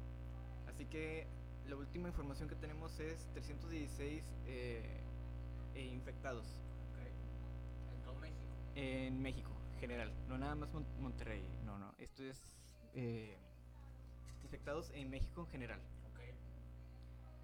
Así 0.66 0.84
que 0.84 1.26
la 1.68 1.76
última 1.76 2.08
información 2.08 2.48
que 2.48 2.54
tenemos 2.56 2.98
es 3.00 3.26
316 3.34 4.24
eh, 4.46 5.00
eh, 5.74 5.84
infectados. 5.86 6.46
En 7.94 8.02
todo 8.02 8.18
México. 8.20 8.40
en 8.74 9.20
México, 9.22 9.50
general, 9.80 10.12
no 10.28 10.38
nada 10.38 10.54
más 10.54 10.72
Mon- 10.72 10.86
Monterrey, 11.00 11.42
no, 11.64 11.78
no, 11.78 11.92
esto 11.98 12.22
es 12.22 12.40
eh, 12.94 13.36
infectados 14.44 14.90
en 14.94 15.10
México 15.10 15.42
en 15.42 15.46
general. 15.48 15.80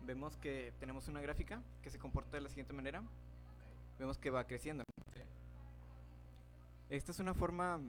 Vemos 0.06 0.36
que 0.36 0.72
tenemos 0.80 1.08
una 1.08 1.20
gráfica 1.22 1.62
que 1.82 1.90
se 1.90 1.98
comporta 1.98 2.36
de 2.36 2.42
la 2.42 2.48
siguiente 2.50 2.72
manera, 2.74 3.02
vemos 3.98 4.18
que 4.18 4.30
va 4.30 4.44
creciendo. 4.46 4.84
Esta 6.90 7.12
es 7.12 7.18
una 7.18 7.32
forma 7.34 7.80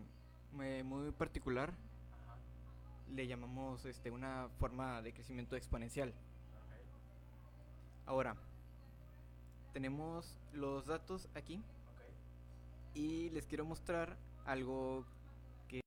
eh, 0.62 0.84
muy 0.84 1.12
particular, 1.12 1.74
le 3.10 3.28
llamamos 3.28 3.86
este, 3.86 4.12
una 4.12 4.50
forma 4.60 5.02
de 5.02 5.14
crecimiento 5.14 5.56
exponencial. 5.56 6.14
Ahora, 8.06 8.36
tenemos 9.74 10.38
los 10.54 10.86
datos 10.86 11.28
aquí 11.36 11.62
y 12.94 13.30
les 13.32 13.46
quiero 13.46 13.66
mostrar 13.66 14.16
algo 14.46 15.06
que 15.68 15.82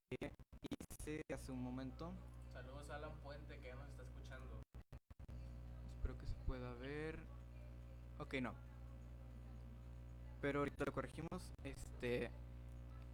hice 0.91 1.23
hace 1.33 1.53
un 1.53 1.63
momento. 1.63 2.13
Saludos 2.53 2.91
a 2.91 2.97
Alan 2.97 3.13
Puente 3.23 3.59
que 3.59 3.69
ya 3.69 3.77
nos 3.77 3.89
está 3.89 4.03
escuchando. 4.03 4.63
Espero 5.97 6.19
que 6.19 6.27
se 6.27 6.35
pueda 6.47 6.73
ver. 6.75 7.19
Ok, 8.19 8.35
no. 8.43 8.53
Pero 10.41 10.59
ahorita 10.61 10.85
lo 10.85 10.93
corregimos. 10.93 11.53
Este, 11.63 12.31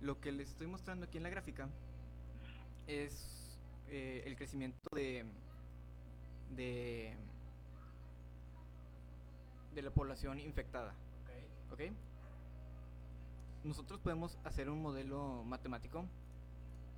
lo 0.01 0.21
que 0.21 0.33
les 0.33 0.51
estoy 0.51 0.67
mostrando 0.67 1.07
aquí 1.07 1.19
en 1.19 1.23
la 1.23 1.31
gráfica 1.31 1.69
es 2.87 3.44
eh, 3.88 4.23
el 4.26 4.37
crecimiento 4.37 4.79
de, 4.95 5.25
de 6.55 7.17
de 9.75 9.83
la 9.83 9.91
población 9.91 10.38
infectada. 10.38 10.95
Ok. 11.23 11.73
¿Ok? 11.73 11.81
Nosotros 13.64 14.00
podemos 14.00 14.38
hacer 14.45 14.71
un 14.71 14.81
modelo 14.83 15.43
matemático 15.45 16.05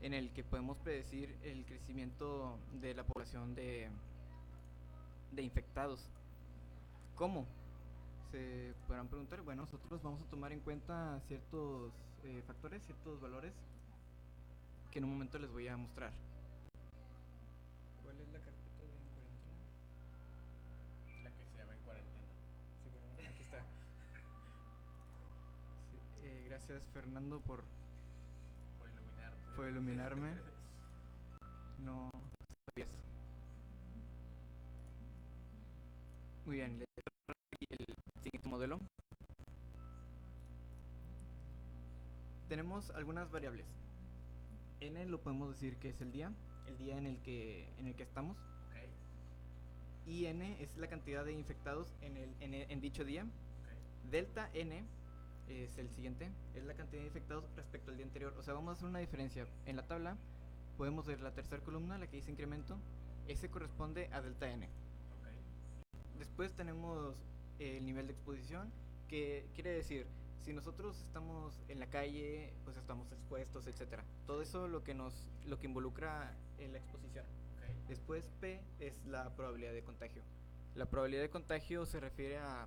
en 0.03 0.13
el 0.13 0.33
que 0.33 0.45
podemos 0.45 0.77
predecir 0.79 1.39
el 1.43 1.65
crecimiento 1.65 2.59
de 2.81 2.95
la 2.95 3.05
población 3.05 3.55
de, 3.55 3.89
de 5.33 5.43
infectados. 5.43 6.11
¿Cómo? 7.15 7.47
Se 8.31 8.75
podrán 8.87 9.09
preguntar, 9.09 9.41
bueno, 9.43 9.63
nosotros 9.63 10.03
vamos 10.03 10.21
a 10.21 10.25
tomar 10.25 10.53
en 10.53 10.61
cuenta 10.61 11.21
ciertos 11.29 11.93
eh, 12.25 12.43
factores, 12.47 12.83
ciertos 12.85 13.21
valores 13.21 13.55
que 14.91 14.99
en 14.99 15.05
un 15.05 15.13
momento 15.13 15.39
les 15.39 15.51
voy 15.51 15.69
a 15.69 15.77
mostrar. 15.77 16.13
Gracias 26.57 26.83
Fernando 26.95 27.39
por, 27.41 27.63
Por 28.79 28.89
iluminarte. 28.89 29.57
por 29.57 29.69
iluminarme. 29.69 30.31
No 31.85 32.11
sabía 32.65 32.87
eso. 32.87 32.95
Muy 36.47 36.57
bien, 36.57 36.79
le 36.79 36.87
el 37.69 37.95
siguiente 38.23 38.49
modelo. 38.49 38.79
Tenemos 42.49 42.89
algunas 42.91 43.31
variables. 43.31 43.67
N 44.81 45.05
lo 45.07 45.21
podemos 45.21 45.51
decir 45.51 45.77
que 45.77 45.91
es 45.91 46.01
el 46.01 46.11
día, 46.11 46.33
el 46.69 46.79
día 46.79 46.97
en 46.97 47.07
el 47.07 47.21
que 47.21 47.69
en 47.77 47.87
el 47.87 47.95
que 47.97 48.05
estamos. 48.05 48.39
Y 50.07 50.25
N 50.25 50.57
es 50.63 50.75
la 50.79 50.87
cantidad 50.87 51.23
de 51.23 51.33
infectados 51.33 51.93
en 52.01 52.17
el 52.17 52.35
en, 52.41 52.55
en 52.55 52.81
dicho 52.81 53.05
día. 53.05 53.27
Delta 54.11 54.49
N 54.55 54.87
es 55.49 55.79
el 55.79 55.91
siguiente, 55.91 56.31
es 56.55 56.65
la 56.65 56.75
cantidad 56.75 57.01
de 57.01 57.07
infectados 57.07 57.45
respecto 57.57 57.91
al 57.91 57.97
día 57.97 58.07
anterior. 58.07 58.35
O 58.39 58.43
sea, 58.43 58.55
vamos 58.55 58.71
a 58.71 58.73
hacer 58.73 58.89
una 58.89 58.99
diferencia. 58.99 59.47
En 59.67 59.77
la 59.77 59.87
tabla 59.87 60.17
podemos 60.77 61.07
ver 61.07 61.21
la 61.21 61.33
tercera 61.33 61.63
columna, 61.63 61.99
la 61.99 62.07
que 62.07 62.17
dice 62.17 62.31
incremento, 62.31 62.77
ese 63.29 63.49
corresponde 63.49 64.09
a 64.13 64.21
delta 64.21 64.51
N. 64.51 64.69
Después 66.19 66.53
tenemos 66.55 67.17
el 67.59 67.85
nivel 67.85 68.07
de 68.07 68.13
exposición, 68.13 68.71
que 69.09 69.49
quiere 69.55 69.71
decir, 69.71 70.07
si 70.43 70.53
nosotros 70.53 71.01
estamos 71.03 71.61
en 71.69 71.81
la 71.81 71.87
calle, 71.87 72.53
pues 72.65 72.77
estamos 72.77 73.11
expuestos, 73.13 73.67
etcétera. 73.67 74.05
Todo 74.27 74.43
eso 74.43 74.69
lo 74.69 74.85
que 74.85 74.95
nos 74.95 75.27
lo 75.45 75.59
que 75.59 75.67
involucra 75.67 76.37
en 76.59 76.73
la 76.73 76.79
exposición. 76.79 77.25
Después 77.89 78.29
P 78.41 78.63
es 78.81 79.05
la 79.07 79.35
probabilidad 79.37 79.73
de 79.73 79.83
contagio. 79.83 80.23
La 80.75 80.87
probabilidad 80.87 81.23
de 81.23 81.31
contagio 81.31 81.87
se 81.87 82.01
refiere 82.01 82.39
a, 82.39 82.67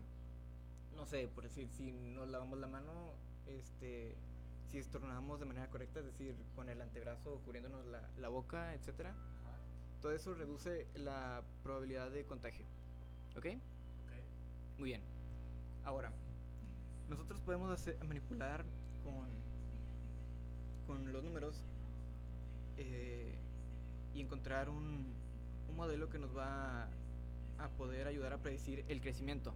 no 1.00 1.06
sé, 1.06 1.30
por 1.30 1.46
decir, 1.46 1.70
si 1.70 1.94
nos 1.94 2.28
lavamos 2.28 2.60
la 2.60 2.68
mano, 2.68 3.14
este, 3.48 4.18
si 4.70 4.80
estornudamos 4.80 5.40
de 5.40 5.46
manera 5.46 5.70
correcta, 5.70 6.02
es 6.02 6.06
decir, 6.06 6.36
con 6.56 6.68
el 6.68 6.82
antebrazo 6.82 7.42
cubriéndonos 7.46 7.86
la, 7.86 8.02
la 8.18 8.28
boca, 8.28 8.74
etcétera. 8.74 9.16
Todo 10.02 10.12
eso 10.12 10.34
reduce 10.34 10.88
la 10.96 11.42
probabilidad 11.64 12.12
de 12.12 12.26
contagio. 12.26 12.66
¿Ok? 13.38 13.46
Ok. 13.46 14.80
Muy 14.80 14.90
bien. 14.90 15.02
Ahora, 15.86 16.12
nosotros 17.08 17.40
podemos 17.42 17.72
hacer, 17.72 17.98
manipular 18.04 18.66
con, 19.04 19.30
con 20.86 21.14
los 21.14 21.24
números 21.24 21.64
eh, 22.76 23.38
y 24.14 24.20
encontrar 24.20 24.70
un, 24.70 25.14
un 25.70 25.76
modelo 25.78 26.10
que 26.10 26.20
nos 26.20 26.36
va 26.36 26.90
a 27.58 27.70
poder 27.78 28.08
ayudar 28.08 28.34
a 28.34 28.38
predecir 28.38 28.84
el 28.90 29.00
crecimiento. 29.00 29.54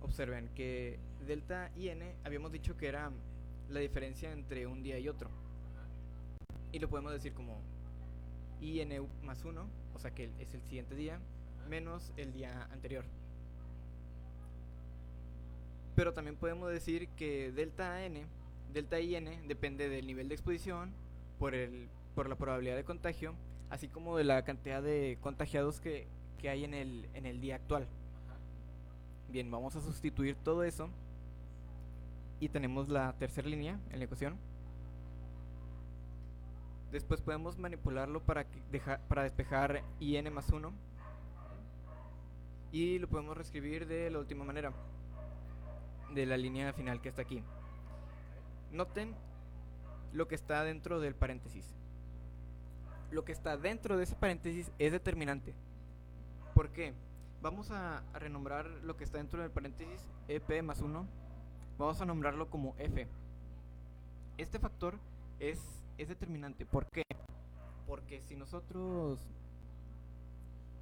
Observen 0.00 0.48
que 0.54 0.98
delta 1.26 1.70
y 1.76 1.88
n 1.88 2.14
habíamos 2.24 2.52
dicho 2.52 2.76
que 2.76 2.88
era 2.88 3.10
la 3.68 3.80
diferencia 3.80 4.32
entre 4.32 4.66
un 4.66 4.82
día 4.82 4.98
y 4.98 5.08
otro. 5.08 5.28
Ajá. 5.28 5.86
Y 6.72 6.78
lo 6.78 6.88
podemos 6.88 7.12
decir 7.12 7.32
como 7.34 7.60
in 8.60 9.06
más 9.22 9.44
1, 9.44 9.66
o 9.94 9.98
sea 9.98 10.12
que 10.12 10.30
es 10.38 10.54
el 10.54 10.62
siguiente 10.62 10.94
día, 10.94 11.14
Ajá. 11.14 11.68
menos 11.68 12.12
el 12.16 12.32
día 12.32 12.68
anterior. 12.72 13.04
Pero 15.94 16.12
también 16.12 16.36
podemos 16.36 16.70
decir 16.70 17.08
que 17.16 17.50
delta 17.52 18.04
n, 18.04 18.24
delta 18.72 19.00
in 19.00 19.48
depende 19.48 19.88
del 19.88 20.06
nivel 20.06 20.28
de 20.28 20.34
exposición 20.34 20.92
por, 21.38 21.54
el, 21.54 21.88
por 22.14 22.28
la 22.28 22.36
probabilidad 22.36 22.76
de 22.76 22.84
contagio, 22.84 23.34
así 23.70 23.88
como 23.88 24.16
de 24.16 24.24
la 24.24 24.44
cantidad 24.44 24.82
de 24.82 25.18
contagiados 25.20 25.80
que, 25.80 26.06
que 26.38 26.48
hay 26.50 26.64
en 26.64 26.74
el, 26.74 27.08
en 27.14 27.26
el 27.26 27.40
día 27.40 27.56
actual. 27.56 27.86
Bien, 29.28 29.50
vamos 29.50 29.76
a 29.76 29.80
sustituir 29.80 30.36
todo 30.36 30.62
eso 30.64 30.88
y 32.40 32.48
tenemos 32.48 32.88
la 32.88 33.12
tercera 33.18 33.48
línea 33.48 33.78
en 33.90 33.98
la 33.98 34.04
ecuación. 34.06 34.36
Después 36.90 37.20
podemos 37.20 37.58
manipularlo 37.58 38.22
para, 38.22 38.44
que 38.44 38.62
deja- 38.72 38.98
para 39.08 39.22
despejar 39.24 39.82
in 40.00 40.32
más 40.32 40.48
1 40.50 40.72
y 42.72 42.98
lo 42.98 43.08
podemos 43.08 43.36
reescribir 43.36 43.86
de 43.86 44.10
la 44.10 44.18
última 44.18 44.44
manera, 44.44 44.72
de 46.14 46.24
la 46.26 46.36
línea 46.38 46.72
final 46.72 47.00
que 47.02 47.10
está 47.10 47.22
aquí. 47.22 47.42
Noten 48.72 49.14
lo 50.14 50.26
que 50.28 50.34
está 50.34 50.64
dentro 50.64 51.00
del 51.00 51.14
paréntesis. 51.14 51.74
Lo 53.10 53.24
que 53.24 53.32
está 53.32 53.56
dentro 53.58 53.96
de 53.98 54.04
ese 54.04 54.14
paréntesis 54.16 54.70
es 54.78 54.92
determinante. 54.92 55.54
¿Por 56.54 56.70
qué? 56.70 56.94
Vamos 57.40 57.70
a, 57.70 57.98
a 58.12 58.18
renombrar 58.18 58.66
lo 58.82 58.96
que 58.96 59.04
está 59.04 59.18
dentro 59.18 59.40
del 59.40 59.50
paréntesis 59.50 60.08
EP 60.26 60.60
más 60.62 60.80
1. 60.80 61.06
Vamos 61.78 62.00
a 62.00 62.04
nombrarlo 62.04 62.50
como 62.50 62.74
F. 62.78 63.06
Este 64.38 64.58
factor 64.58 64.98
es, 65.38 65.60
es 65.98 66.08
determinante. 66.08 66.66
¿Por 66.66 66.86
qué? 66.86 67.02
Porque 67.86 68.22
si 68.22 68.34
nosotros 68.34 69.20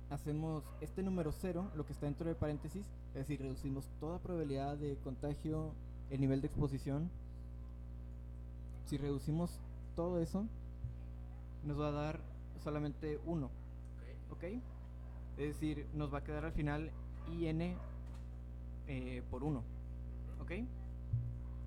hacemos 0.08 0.64
este 0.80 1.02
número 1.02 1.30
0, 1.30 1.72
lo 1.74 1.84
que 1.84 1.92
está 1.92 2.06
dentro 2.06 2.26
del 2.26 2.36
paréntesis, 2.36 2.86
es 3.08 3.14
decir, 3.14 3.40
reducimos 3.40 3.86
toda 4.00 4.18
probabilidad 4.18 4.78
de 4.78 4.96
contagio, 5.04 5.72
el 6.08 6.20
nivel 6.22 6.40
de 6.40 6.46
exposición. 6.46 7.10
Si 8.86 8.96
reducimos 8.96 9.60
todo 9.94 10.22
eso, 10.22 10.46
nos 11.64 11.78
va 11.78 11.88
a 11.88 11.92
dar 11.92 12.20
solamente 12.62 13.20
1. 13.26 13.44
Ok. 14.30 14.32
¿Ok? 14.32 14.75
Es 15.36 15.48
decir, 15.48 15.86
nos 15.92 16.12
va 16.12 16.18
a 16.18 16.24
quedar 16.24 16.44
al 16.44 16.52
final 16.52 16.90
IN 17.30 17.76
eh, 18.88 19.22
por 19.30 19.44
1. 19.44 19.62
¿Ok? 20.40 20.52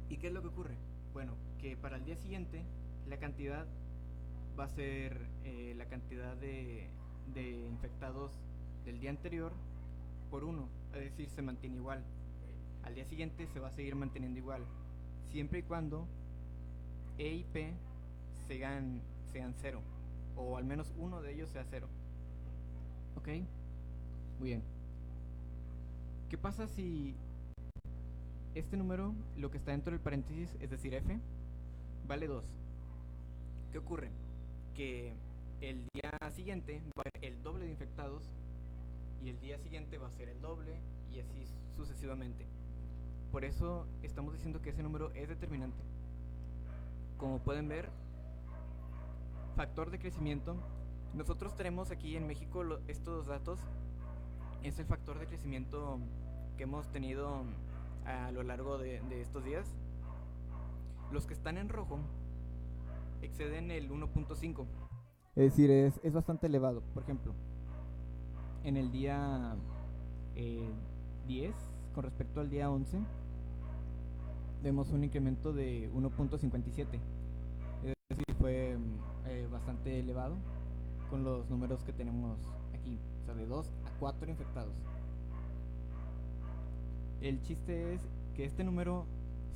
¿Y 0.09 0.17
qué 0.17 0.27
es 0.27 0.33
lo 0.33 0.41
que 0.41 0.47
ocurre? 0.47 0.75
Bueno, 1.13 1.33
que 1.61 1.77
para 1.77 1.97
el 1.97 2.05
día 2.05 2.15
siguiente 2.15 2.63
la 3.07 3.17
cantidad 3.17 3.65
va 4.59 4.65
a 4.65 4.69
ser 4.69 5.17
eh, 5.43 5.73
la 5.77 5.85
cantidad 5.85 6.35
de, 6.37 6.87
infectados 7.69 8.31
del 8.85 8.99
día 8.99 9.11
anterior 9.11 9.51
por 10.31 10.43
1. 10.43 10.67
Es 10.95 11.01
decir, 11.01 11.29
se 11.29 11.41
mantiene 11.41 11.77
igual. 11.77 12.03
Al 12.83 12.95
día 12.95 13.05
siguiente 13.05 13.47
se 13.47 13.59
va 13.59 13.67
a 13.67 13.71
seguir 13.71 13.95
manteniendo 13.95 14.39
igual. 14.39 14.63
Siempre 15.31 15.59
y 15.59 15.63
cuando 15.63 16.07
E 17.17 17.33
y 17.33 17.43
P 17.43 17.71
sean, 18.47 19.01
sean 19.31 19.53
0. 19.61 19.81
O 20.35 20.57
al 20.57 20.63
menos 20.63 20.91
uno 20.97 21.21
de 21.21 21.33
ellos 21.33 21.49
sea 21.49 21.65
0. 21.69 21.87
¿Ok? 23.15 23.27
Muy 24.39 24.49
bien. 24.49 24.63
¿Qué 26.29 26.37
pasa 26.37 26.67
si 26.67 27.13
este 28.55 28.77
número, 28.77 29.13
lo 29.37 29.51
que 29.51 29.57
está 29.57 29.71
dentro 29.71 29.91
del 29.91 29.99
paréntesis, 29.99 30.49
es 30.61 30.69
decir, 30.69 30.93
f, 30.93 31.19
vale 32.07 32.27
2? 32.27 32.45
¿Qué 33.71 33.77
ocurre? 33.77 34.09
Que 34.75 35.13
el 35.59 35.85
día 35.93 36.11
siguiente 36.31 36.81
va 36.97 37.03
a 37.05 37.09
haber 37.09 37.33
el 37.33 37.43
doble 37.43 37.65
de 37.65 37.71
infectados 37.71 38.23
y 39.23 39.29
el 39.29 39.39
día 39.41 39.57
siguiente 39.57 39.97
va 39.97 40.07
a 40.07 40.11
ser 40.11 40.29
el 40.29 40.39
doble 40.41 40.79
y 41.13 41.19
así 41.19 41.45
sucesivamente. 41.75 42.45
Por 43.31 43.43
eso 43.43 43.85
estamos 44.03 44.33
diciendo 44.33 44.61
que 44.61 44.69
ese 44.69 44.83
número 44.83 45.11
es 45.15 45.27
determinante. 45.27 45.83
Como 47.17 47.39
pueden 47.39 47.67
ver, 47.67 47.89
factor 49.55 49.91
de 49.91 49.99
crecimiento. 49.99 50.55
Nosotros 51.13 51.55
tenemos 51.55 51.91
aquí 51.91 52.15
en 52.15 52.25
México 52.25 52.63
estos 52.87 53.27
datos. 53.27 53.59
Es 54.63 54.77
el 54.77 54.85
factor 54.85 55.19
de 55.19 55.25
crecimiento 55.25 55.99
que 56.57 56.63
hemos 56.63 56.87
tenido 56.91 57.43
a 58.05 58.31
lo 58.31 58.43
largo 58.43 58.77
de, 58.77 59.01
estos 59.21 59.43
días. 59.45 59.65
Los 61.11 61.25
que 61.25 61.33
están 61.33 61.57
en 61.57 61.69
rojo 61.69 61.99
exceden 63.21 63.71
el 63.71 63.89
1.5. 63.89 64.65
Es 65.35 65.43
decir, 65.51 65.71
es, 65.71 65.99
es 66.03 66.13
bastante 66.13 66.47
elevado. 66.47 66.81
Por 66.93 67.03
ejemplo, 67.03 67.33
en 68.63 68.75
el 68.75 68.91
día 68.91 69.55
eh, 70.35 70.69
10, 71.27 71.53
con 71.95 72.03
respecto 72.03 72.41
al 72.41 72.49
día 72.49 72.69
11, 72.69 72.99
vemos 74.61 74.89
un 74.91 75.03
incremento 75.05 75.53
de 75.53 75.89
1.57. 75.93 76.99
Es 77.83 77.93
decir, 78.09 78.25
fue 78.37 78.77
eh, 79.27 79.47
bastante 79.49 79.99
elevado 79.99 80.35
con 81.09 81.23
los 81.23 81.49
números 81.49 81.83
que 81.83 81.93
tenemos 81.93 82.37
O 83.21 83.25
sea, 83.25 83.35
de 83.35 83.45
2 83.45 83.67
a 83.67 83.99
4 83.99 84.29
infectados. 84.29 84.73
El 87.21 87.41
chiste 87.41 87.93
es 87.93 88.01
que 88.35 88.45
este 88.45 88.63
número 88.63 89.05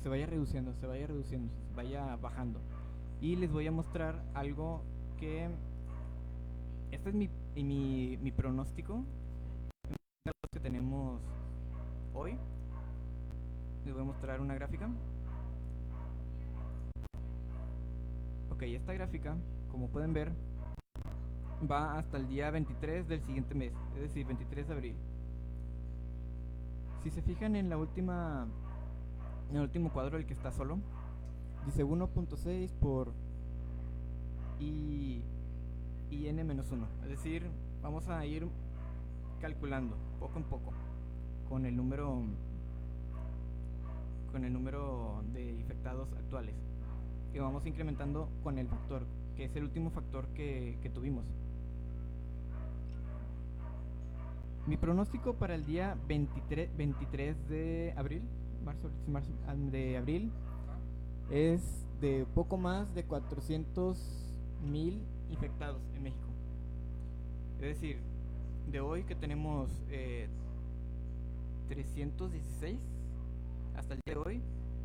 se 0.02 0.08
vaya 0.08 0.26
reduciendo, 0.26 0.74
se 0.74 0.86
vaya 0.86 1.06
reduciendo, 1.06 1.50
se 1.68 1.74
vaya 1.74 2.16
bajando. 2.16 2.60
Y 3.20 3.36
les 3.36 3.50
voy 3.50 3.66
a 3.66 3.72
mostrar 3.72 4.22
algo 4.34 4.82
que... 5.18 5.48
Este 6.90 7.08
es 7.08 7.14
mi, 7.14 7.30
mi, 7.56 8.18
mi 8.18 8.30
pronóstico. 8.30 9.02
que 10.52 10.60
tenemos 10.60 11.22
hoy. 12.12 12.36
Les 13.86 13.94
voy 13.94 14.02
a 14.02 14.06
mostrar 14.06 14.40
una 14.40 14.54
gráfica. 14.54 14.88
Ok, 18.50 18.62
esta 18.62 18.92
gráfica, 18.92 19.36
como 19.70 19.88
pueden 19.88 20.12
ver, 20.12 20.32
va 21.70 21.98
hasta 21.98 22.16
el 22.16 22.28
día 22.28 22.50
23 22.50 23.08
del 23.08 23.22
siguiente 23.22 23.54
mes, 23.54 23.72
es 23.94 24.02
decir, 24.02 24.26
23 24.26 24.68
de 24.68 24.72
abril. 24.72 24.96
Si 27.02 27.10
se 27.10 27.22
fijan 27.22 27.56
en 27.56 27.68
la 27.68 27.76
última 27.76 28.46
en 29.50 29.56
el 29.56 29.62
último 29.62 29.92
cuadro 29.92 30.16
el 30.16 30.26
que 30.26 30.32
está 30.32 30.50
solo, 30.50 30.78
dice 31.66 31.84
1.6 31.84 32.70
por 32.80 33.12
i, 34.60 35.22
i 36.10 36.26
n 36.28 36.44
menos 36.44 36.70
1. 36.70 36.86
Es 37.02 37.08
decir, 37.10 37.46
vamos 37.82 38.08
a 38.08 38.24
ir 38.24 38.48
calculando 39.40 39.96
poco 40.18 40.38
en 40.38 40.44
poco 40.44 40.72
con 41.48 41.66
el 41.66 41.76
número 41.76 42.22
con 44.32 44.44
el 44.44 44.52
número 44.52 45.22
de 45.32 45.52
infectados 45.52 46.12
actuales 46.14 46.54
y 47.32 47.38
vamos 47.38 47.66
incrementando 47.66 48.28
con 48.42 48.58
el 48.58 48.66
factor 48.66 49.06
que 49.36 49.44
es 49.44 49.54
el 49.54 49.64
último 49.64 49.90
factor 49.90 50.26
que, 50.28 50.78
que 50.82 50.90
tuvimos 50.90 51.24
mi 54.66 54.76
pronóstico 54.76 55.34
para 55.34 55.54
el 55.54 55.66
día 55.66 55.96
23, 56.08 56.74
23 56.76 57.48
de 57.48 57.94
abril 57.96 58.22
marzo, 58.64 58.90
marzo 59.06 59.30
de 59.70 59.96
abril 59.96 60.32
es 61.30 61.84
de 62.00 62.26
poco 62.34 62.56
más 62.56 62.94
de 62.94 63.04
400 63.04 63.98
mil 64.62 65.02
infectados 65.30 65.82
en 65.94 66.02
México. 66.02 66.28
Es 67.60 67.80
decir, 67.80 67.98
de 68.70 68.80
hoy 68.80 69.04
que 69.04 69.14
tenemos 69.14 69.70
eh, 69.90 70.28
316 71.68 72.78
hasta 73.76 73.94
el 73.94 74.00
día 74.06 74.14
de 74.14 74.20
hoy, 74.20 74.42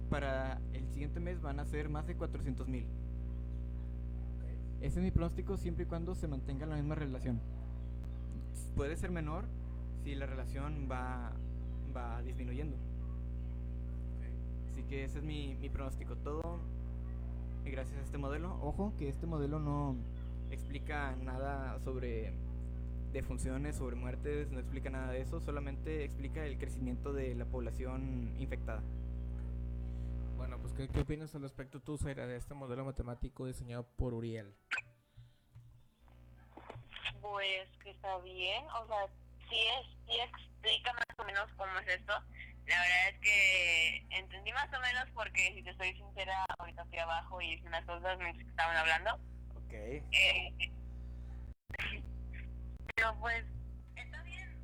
para 0.10 0.60
el 0.74 0.88
siguiente 0.90 1.20
mes 1.20 1.42
van 1.42 1.60
a 1.60 1.66
ser 1.66 1.90
más 1.90 2.08
de 2.08 2.16
400 2.16 2.68
mil. 2.68 2.86
Ese 4.82 5.00
es 5.00 5.04
mi 5.04 5.12
pronóstico 5.12 5.58
siempre 5.58 5.84
y 5.84 5.88
cuando 5.88 6.16
se 6.16 6.28
mantenga 6.28 6.66
la 6.66 6.76
misma 6.76 6.96
relación. 6.96 7.40
Puede 8.76 8.96
ser 8.96 9.12
menor 9.12 9.46
si 10.04 10.16
la 10.16 10.26
relación 10.26 10.88
va, 10.92 11.32
va 11.96 12.22
disminuyendo. 12.22 12.78
Así 14.72 14.84
que 14.84 15.04
ese 15.04 15.20
es 15.20 15.24
mi, 15.24 15.56
mi 15.56 15.70
pronóstico. 15.70 16.16
Todo 16.18 16.60
gracias 17.66 17.98
a 17.98 18.02
este 18.02 18.18
modelo. 18.18 18.58
Ojo 18.62 18.94
que 18.98 19.10
este 19.10 19.26
modelo 19.26 19.60
no 19.60 19.96
explica 20.52 21.16
nada 21.18 21.80
sobre 21.80 22.34
defunciones, 23.12 23.76
sobre 23.76 23.96
muertes, 23.96 24.52
no 24.52 24.60
explica 24.60 24.90
nada 24.90 25.12
de 25.12 25.22
eso, 25.22 25.40
solamente 25.40 26.04
explica 26.04 26.46
el 26.46 26.58
crecimiento 26.58 27.14
de 27.14 27.36
la 27.36 27.46
población 27.46 28.36
infectada. 28.40 28.82
Bueno, 30.38 30.58
pues 30.60 30.74
¿qué, 30.74 30.88
qué 30.88 31.02
opinas 31.02 31.34
al 31.36 31.42
respecto 31.42 31.80
tú, 31.80 31.98
Zaira, 31.98 32.28
de 32.28 32.38
este 32.38 32.54
modelo 32.54 32.86
matemático 32.86 33.46
diseñado 33.46 33.84
por 33.98 34.14
Uriel? 34.14 34.54
Pues 37.22 37.70
que 37.84 37.92
está 37.92 38.18
bien, 38.20 38.64
o 38.82 38.88
sea, 38.88 39.08
sí, 39.50 39.58
es, 39.80 39.88
sí 40.08 40.20
explica 40.20 40.94
más 40.94 41.06
o 41.18 41.24
menos 41.26 41.50
cómo 41.58 41.78
es 41.80 41.88
esto. 41.88 42.14
La 42.68 42.80
verdad 42.80 43.10
es 43.10 43.20
que 43.22 44.06
entendí 44.12 44.52
más 44.54 44.68
o 44.74 44.80
menos 44.80 45.06
porque, 45.14 45.54
si 45.56 45.64
te 45.64 45.74
soy 45.76 45.94
sincera, 45.94 46.46
ahorita 46.60 46.84
estoy 46.84 47.00
abajo 47.00 47.42
y 47.42 47.54
hice 47.54 47.68
unas 47.68 47.84
cosas 47.86 48.18
mientras 48.20 48.44
que 48.44 48.50
estaban 48.52 48.78
hablando. 48.78 49.16
Ok. 49.56 49.74
Eh, 49.74 50.72
pero 52.96 53.18
pues, 53.20 53.44
está 53.96 54.22
bien. 54.24 54.56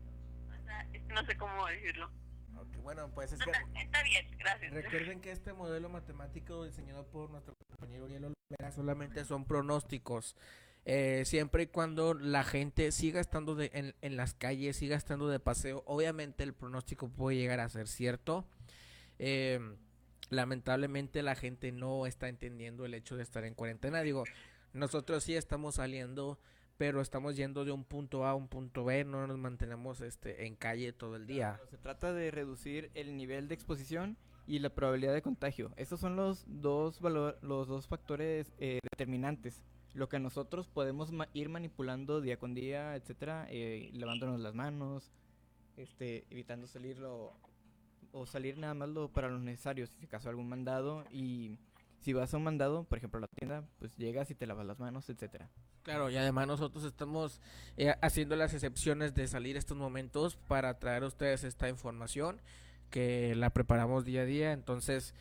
O 0.49 0.63
sea, 0.65 0.87
no 1.07 1.25
sé 1.25 1.37
cómo 1.37 1.65
decirlo. 1.67 2.11
Ok, 2.57 2.75
Bueno, 2.83 3.09
pues 3.13 3.31
es 3.33 3.39
que 3.39 3.49
Está, 3.49 3.81
está 3.81 4.03
bien, 4.03 4.37
gracias. 4.37 4.71
recuerden 4.73 5.21
que 5.21 5.31
este 5.31 5.53
modelo 5.53 5.89
matemático 5.89 6.63
diseñado 6.63 7.07
por 7.07 7.29
nuestro 7.29 7.53
compañero 7.69 8.05
Uriel 8.05 8.25
Olvera 8.25 8.71
solamente 8.71 9.25
son 9.25 9.45
pronósticos. 9.45 10.35
Eh, 10.87 11.23
siempre 11.25 11.63
y 11.63 11.67
cuando 11.67 12.13
la 12.13 12.43
gente 12.43 12.91
siga 12.91 13.19
estando 13.19 13.57
en, 13.59 13.93
las 14.15 14.35
calles, 14.35 14.77
siga 14.77 14.95
estando 14.95 15.27
de 15.27 15.39
paseo, 15.39 15.83
obviamente 15.87 16.43
el 16.43 16.53
pronóstico 16.53 17.09
puede 17.09 17.37
llegar 17.37 17.59
a 17.59 17.69
ser 17.69 17.87
cierto. 17.87 18.45
Eh, 19.17 19.59
lamentablemente 20.29 21.23
la 21.23 21.35
gente 21.35 21.71
no 21.71 22.05
está 22.05 22.29
entendiendo 22.29 22.85
el 22.85 22.93
hecho 22.93 23.17
de 23.17 23.23
estar 23.23 23.45
en 23.45 23.55
cuarentena. 23.55 24.01
Digo, 24.01 24.25
nosotros 24.73 25.23
sí 25.23 25.35
estamos 25.35 25.75
saliendo, 25.75 26.39
pero 26.77 27.01
estamos 27.01 27.35
yendo 27.35 27.65
de 27.65 27.71
un 27.71 27.83
punto 27.83 28.25
A 28.25 28.31
a 28.31 28.35
un 28.35 28.47
punto 28.47 28.85
B, 28.85 29.05
no 29.05 29.25
nos 29.25 29.39
mantenemos 29.39 30.01
este, 30.01 30.45
en 30.45 30.55
calle 30.55 30.93
todo 30.93 31.15
el 31.15 31.25
día. 31.25 31.59
Se 31.71 31.79
trata 31.79 32.13
de 32.13 32.29
reducir 32.29 32.91
el 32.93 33.17
nivel 33.17 33.47
de 33.47 33.55
exposición 33.55 34.17
y 34.45 34.59
la 34.59 34.69
probabilidad 34.69 35.15
de 35.15 35.23
contagio. 35.23 35.71
Estos 35.77 35.99
son 35.99 36.15
los 36.15 36.45
dos 36.47 37.01
los 37.01 37.67
dos 37.67 37.87
factores 37.87 38.53
eh, 38.59 38.81
determinantes. 38.91 39.63
Lo 39.95 40.07
que 40.09 40.19
nosotros 40.19 40.67
podemos 40.67 41.11
ma- 41.11 41.29
ir 41.33 41.49
manipulando 41.49 42.21
día 42.21 42.37
con 42.37 42.53
día, 42.53 42.95
etcétera, 42.95 43.47
eh, 43.49 43.89
lavándonos 43.93 44.39
las 44.41 44.53
manos, 44.53 45.09
este, 45.77 46.25
evitando 46.29 46.67
salir 46.67 46.99
lo- 46.99 47.33
o 48.11 48.25
salir 48.25 48.57
nada 48.57 48.73
más 48.73 48.89
lo 48.89 49.09
para 49.09 49.29
lo 49.29 49.39
necesario, 49.39 49.87
si 49.87 50.05
acaso 50.05 50.29
algún 50.29 50.47
mandado 50.47 51.03
y 51.11 51.57
si 52.01 52.13
vas 52.13 52.33
a 52.33 52.37
un 52.37 52.43
mandado, 52.43 52.83
por 52.83 52.97
ejemplo 52.97 53.17
a 53.17 53.21
la 53.21 53.27
tienda, 53.27 53.63
pues 53.79 53.95
llegas 53.97 54.29
y 54.31 54.35
te 54.35 54.45
lavas 54.45 54.65
las 54.67 54.79
manos, 54.79 55.09
etcétera. 55.09 55.49
Claro, 55.83 56.09
y 56.09 56.17
además 56.17 56.47
nosotros 56.47 56.83
estamos 56.83 57.41
eh, 57.77 57.93
haciendo 58.01 58.35
las 58.35 58.53
excepciones 58.53 59.15
de 59.15 59.27
salir 59.27 59.55
estos 59.57 59.77
momentos 59.77 60.35
para 60.35 60.77
traer 60.79 61.03
a 61.03 61.07
ustedes 61.07 61.43
esta 61.43 61.69
información 61.69 62.41
que 62.89 63.33
la 63.35 63.49
preparamos 63.51 64.05
día 64.05 64.21
a 64.21 64.25
día. 64.25 64.51
Entonces, 64.53 65.13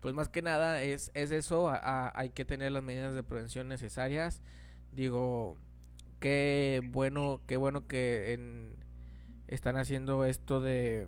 pues 0.00 0.14
más 0.14 0.28
que 0.28 0.42
nada 0.42 0.82
es, 0.82 1.10
es 1.14 1.30
eso, 1.30 1.68
a- 1.70 2.12
hay 2.18 2.30
que 2.30 2.44
tener 2.44 2.72
las 2.72 2.82
medidas 2.82 3.14
de 3.14 3.22
prevención 3.22 3.68
necesarias. 3.68 4.42
Digo, 4.92 5.56
qué 6.20 6.82
bueno, 6.92 7.42
qué 7.46 7.56
bueno 7.56 7.86
que 7.86 8.32
en- 8.34 8.76
están 9.48 9.76
haciendo 9.76 10.24
esto 10.24 10.60
de 10.60 11.06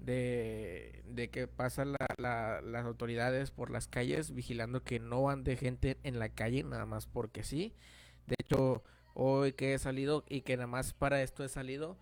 de, 0.00 1.30
que 1.32 1.46
pasan 1.48 1.92
la- 1.92 2.06
la- 2.18 2.60
las 2.60 2.84
autoridades 2.84 3.50
por 3.50 3.70
las 3.70 3.88
calles 3.88 4.32
vigilando 4.34 4.82
que 4.82 5.00
no 5.00 5.30
ande 5.30 5.56
gente 5.56 5.98
en 6.02 6.18
la 6.18 6.28
calle 6.28 6.62
nada 6.62 6.86
más 6.86 7.06
porque 7.06 7.42
sí. 7.44 7.74
De 8.26 8.36
hecho, 8.38 8.82
hoy 9.14 9.52
que 9.52 9.74
he 9.74 9.78
salido 9.78 10.24
y 10.28 10.42
que 10.42 10.56
nada 10.56 10.66
más 10.66 10.92
para 10.94 11.22
esto 11.22 11.44
he 11.44 11.48
salido 11.48 11.96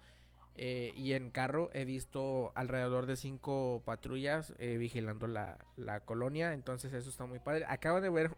eh, 0.57 0.93
y 0.97 1.13
en 1.15 1.31
carro 1.31 1.71
he 1.73 1.85
visto 1.85 2.53
alrededor 2.55 3.07
de 3.07 3.17
cinco 3.17 3.83
patrullas 3.85 4.55
eh, 4.59 4.77
vigilando 4.77 5.27
la, 5.27 5.59
la 5.77 6.01
colonia. 6.01 6.53
Entonces 6.53 6.93
eso 6.93 7.11
está 7.11 7.27
muy 7.27 7.39
padre. 7.39 7.65
Acabo 7.69 8.01
de 8.01 8.11
ver 8.11 8.37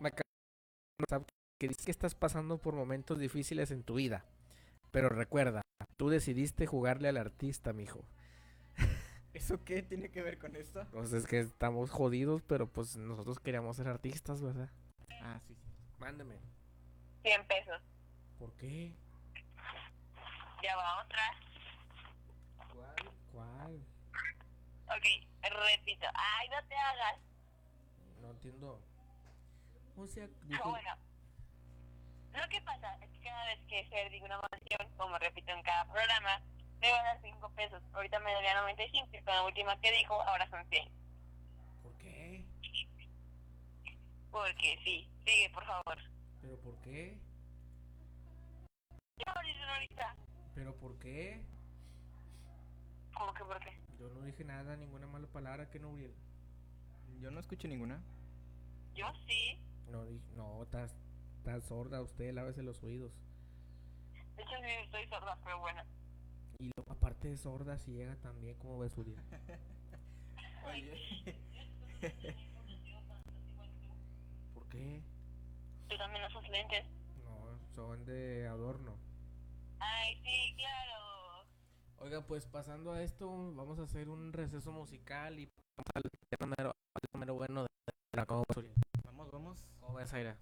me 0.00 0.10
de 0.10 1.24
que 1.60 1.68
dice 1.68 1.84
que 1.84 1.90
estás 1.90 2.14
pasando 2.14 2.58
por 2.58 2.74
momentos 2.74 3.18
difíciles 3.18 3.70
en 3.70 3.82
tu 3.82 3.94
vida. 3.94 4.24
Pero 4.90 5.08
recuerda, 5.08 5.62
tú 5.96 6.08
decidiste 6.08 6.66
jugarle 6.66 7.08
al 7.08 7.16
artista, 7.16 7.72
mijo. 7.72 8.04
¿Eso 9.34 9.62
qué 9.64 9.82
tiene 9.82 10.10
que 10.10 10.22
ver 10.22 10.38
con 10.38 10.56
esto? 10.56 10.86
Pues 10.92 11.12
es 11.12 11.26
que 11.26 11.40
estamos 11.40 11.90
jodidos, 11.90 12.42
pero 12.42 12.68
pues 12.68 12.96
nosotros 12.96 13.38
queríamos 13.40 13.76
ser 13.76 13.88
artistas, 13.88 14.40
¿verdad? 14.40 14.70
Ah, 15.20 15.38
sí, 15.46 15.54
sí. 15.54 15.68
Mándeme. 15.98 16.36
100 17.22 17.46
pesos. 17.46 17.82
¿Por 18.38 18.52
qué? 18.54 18.94
ya 20.62 20.76
va 20.76 21.02
otra. 21.02 21.34
¿Cuál? 22.74 23.12
¿Cuál? 23.32 23.86
Ok, 24.86 25.06
repito. 25.42 26.06
Ay, 26.14 26.48
no 26.48 26.66
te 26.66 26.76
hagas. 26.76 27.18
No 28.20 28.30
entiendo. 28.30 28.80
O 29.96 30.06
sea, 30.06 30.28
ah, 30.52 30.60
bueno. 30.64 30.90
Lo 32.32 32.48
que 32.48 32.60
pasa 32.62 32.96
es 33.02 33.10
que 33.10 33.20
cada 33.20 33.44
vez 33.46 33.58
que 33.68 33.84
Fer 33.86 34.10
diga 34.10 34.26
una 34.26 34.40
canción, 34.40 34.96
como 34.96 35.18
repito 35.18 35.50
en 35.50 35.62
cada 35.62 35.84
programa, 35.86 36.40
me 36.80 36.90
va 36.92 37.00
a 37.00 37.02
dar 37.02 37.20
5 37.20 37.50
pesos. 37.50 37.82
Ahorita 37.92 38.18
me 38.20 38.32
daría 38.32 38.60
95, 38.60 39.08
pero 39.10 39.24
la 39.26 39.42
última 39.44 39.80
que 39.80 39.90
dijo, 39.92 40.22
ahora 40.22 40.48
son 40.48 40.64
100. 40.68 40.88
¿Por 41.82 41.92
qué? 41.98 42.44
Porque 44.30 44.78
sí. 44.84 45.10
Sigue, 45.24 45.50
por 45.50 45.64
favor. 45.66 45.98
¿Pero 46.40 46.56
por 46.60 46.80
qué? 46.82 47.18
Ya 49.18 49.32
ahorita. 49.32 50.16
¿Pero 50.58 50.74
por 50.74 50.98
qué? 50.98 51.40
¿Cómo 53.14 53.32
que 53.32 53.44
por 53.44 53.60
qué? 53.60 53.70
Yo 54.00 54.08
no 54.08 54.22
dije 54.22 54.42
nada, 54.42 54.76
ninguna 54.76 55.06
mala 55.06 55.28
palabra 55.28 55.70
que 55.70 55.78
no 55.78 55.90
hubiera. 55.90 56.12
Yo 57.20 57.30
no 57.30 57.38
escuché 57.38 57.68
ninguna. 57.68 58.02
Yo 58.92 59.06
sí. 59.28 59.56
No, 59.88 60.04
no, 60.34 60.64
estás 60.64 60.96
sorda 61.62 62.02
usted, 62.02 62.34
lávese 62.34 62.64
los 62.64 62.82
oídos. 62.82 63.12
De 64.34 64.42
hecho, 64.42 64.56
sí, 64.60 64.70
estoy 64.82 65.06
sorda, 65.06 65.38
pero 65.44 65.60
bueno. 65.60 65.80
Y 66.58 66.72
aparte 66.90 67.28
de 67.28 67.36
sorda, 67.36 67.78
ciega 67.78 68.16
también, 68.16 68.56
¿cómo 68.58 68.80
ves 68.80 68.92
su 68.92 69.04
día? 69.04 69.22
¿Por 74.54 74.68
qué? 74.70 75.04
Tú 75.88 75.96
también 75.96 76.24
usas 76.24 76.50
lentes. 76.50 76.84
No, 77.22 77.60
son 77.76 78.04
de 78.04 78.48
adorno. 78.48 79.07
Ay, 79.80 80.20
sí, 80.22 80.54
claro. 80.56 81.46
Oiga, 81.98 82.20
pues 82.26 82.46
pasando 82.46 82.92
a 82.92 83.02
esto, 83.02 83.28
vamos 83.54 83.78
a 83.78 83.82
hacer 83.82 84.08
un 84.08 84.32
receso 84.32 84.72
musical 84.72 85.38
y 85.38 85.48
vamos 85.76 85.90
al 85.94 86.02
tema 86.30 86.74
número, 87.12 87.34
bueno 87.34 87.62
de 87.62 87.68
la 88.12 88.24
Vamos, 89.04 89.30
vamos. 89.30 89.66
¿Cómo 89.80 89.94
ves, 89.94 90.12
Aira? 90.12 90.36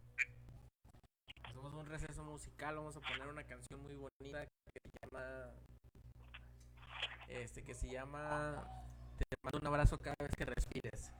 Hacemos 1.44 1.72
un 1.74 1.86
receso 1.86 2.24
musical, 2.24 2.76
vamos 2.76 2.96
a 2.96 3.00
poner 3.00 3.26
una 3.28 3.44
canción 3.44 3.82
muy 3.82 3.96
bonita 3.96 4.46
que 4.46 4.80
se 4.82 4.98
llama. 5.02 5.50
Este, 7.28 7.62
que 7.62 7.74
se 7.74 7.88
llama. 7.88 8.66
Te 9.16 9.24
mando 9.42 9.58
un 9.60 9.66
abrazo 9.66 9.98
cada 9.98 10.16
vez 10.20 10.30
que 10.36 10.44
respires. 10.44 11.12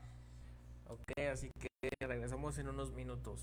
Ok, 0.89 1.19
así 1.33 1.51
que 1.59 1.69
regresamos 2.07 2.59
en 2.59 2.69
unos 2.69 2.93
minutos. 2.93 3.43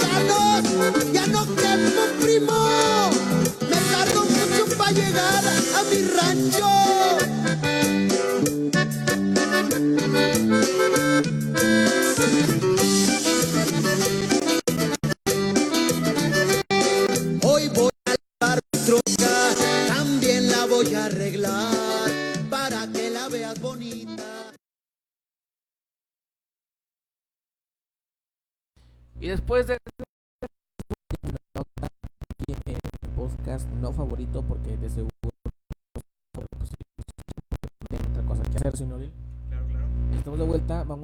cantando. 0.00 0.49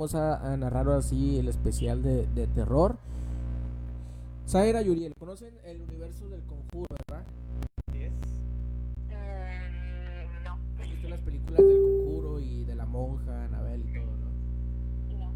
vamos 0.06 0.14
a, 0.14 0.52
a 0.52 0.56
narrar 0.56 0.88
así 0.90 1.38
el 1.38 1.48
especial 1.48 2.00
de, 2.02 2.28
de 2.28 2.46
terror. 2.46 2.96
Zaira 4.46 4.80
y 4.82 4.88
Uriel, 4.88 5.12
¿conocen 5.18 5.52
el 5.64 5.82
universo 5.82 6.28
del 6.28 6.42
conjuro, 6.42 6.86
verdad? 7.08 7.24
Yes. 7.92 8.12
Mm, 9.08 10.44
no. 10.44 10.58
¿Has 10.80 10.88
visto 10.90 11.08
las 11.08 11.20
películas 11.20 11.58
del 11.58 11.82
conjuro 11.82 12.38
y 12.38 12.64
de 12.64 12.74
la 12.76 12.86
monja, 12.86 13.46
Anabel 13.46 13.80
y 13.80 13.92
todo, 13.94 14.16
no? 14.16 15.18
No. 15.18 15.32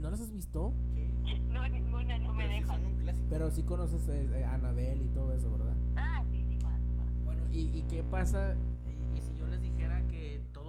¿No 0.00 0.10
las 0.10 0.20
has 0.20 0.32
visto? 0.32 0.72
¿Qué? 0.94 1.38
No, 1.52 1.68
ninguna, 1.68 2.18
no 2.18 2.32
me 2.32 2.48
dejan. 2.48 2.80
Pero 3.28 3.50
sí 3.50 3.64
conoces 3.64 4.08
a 4.08 4.54
Anabel 4.54 5.02
y 5.02 5.08
todo 5.08 5.34
eso, 5.34 5.50
¿verdad? 5.50 5.74
Ah, 5.96 6.24
sí, 6.30 6.42
sí, 6.48 6.56
más, 6.64 6.80
más. 6.96 7.24
Bueno, 7.26 7.42
¿y, 7.52 7.78
¿y 7.78 7.84
qué 7.90 8.02
pasa 8.02 8.54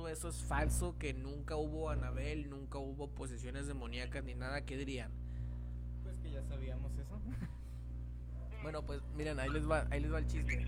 todo 0.10 0.18
eso 0.18 0.30
es 0.30 0.44
falso, 0.44 0.98
que 0.98 1.14
nunca 1.14 1.56
hubo 1.56 1.90
Anabel, 1.90 2.50
nunca 2.50 2.80
hubo 2.80 3.10
posesiones 3.10 3.68
demoníacas 3.68 4.24
ni 4.24 4.34
nada, 4.34 4.66
¿qué 4.66 4.76
dirían? 4.76 5.12
Pues 6.04 6.18
que 6.18 6.32
ya 6.32 6.44
sabíamos 6.44 6.92
eso. 6.98 7.20
Bueno, 8.62 8.86
pues 8.86 9.02
miren, 9.16 9.40
ahí 9.40 9.50
les 9.50 9.70
va, 9.70 9.88
ahí 9.90 10.02
les 10.02 10.12
va 10.12 10.20
el 10.20 10.28
chiste. 10.28 10.68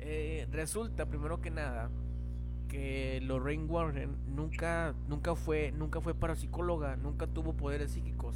Eh, 0.00 0.48
resulta, 0.50 1.06
primero 1.06 1.40
que 1.40 1.48
nada, 1.48 1.88
que 2.66 3.20
Lorraine 3.22 3.66
Warren 3.66 4.16
nunca, 4.26 4.96
nunca 5.06 5.36
fue, 5.36 5.70
nunca 5.70 6.00
fue 6.00 6.14
parapsicóloga, 6.14 6.96
nunca 6.96 7.28
tuvo 7.28 7.52
poderes 7.52 7.92
psíquicos, 7.92 8.34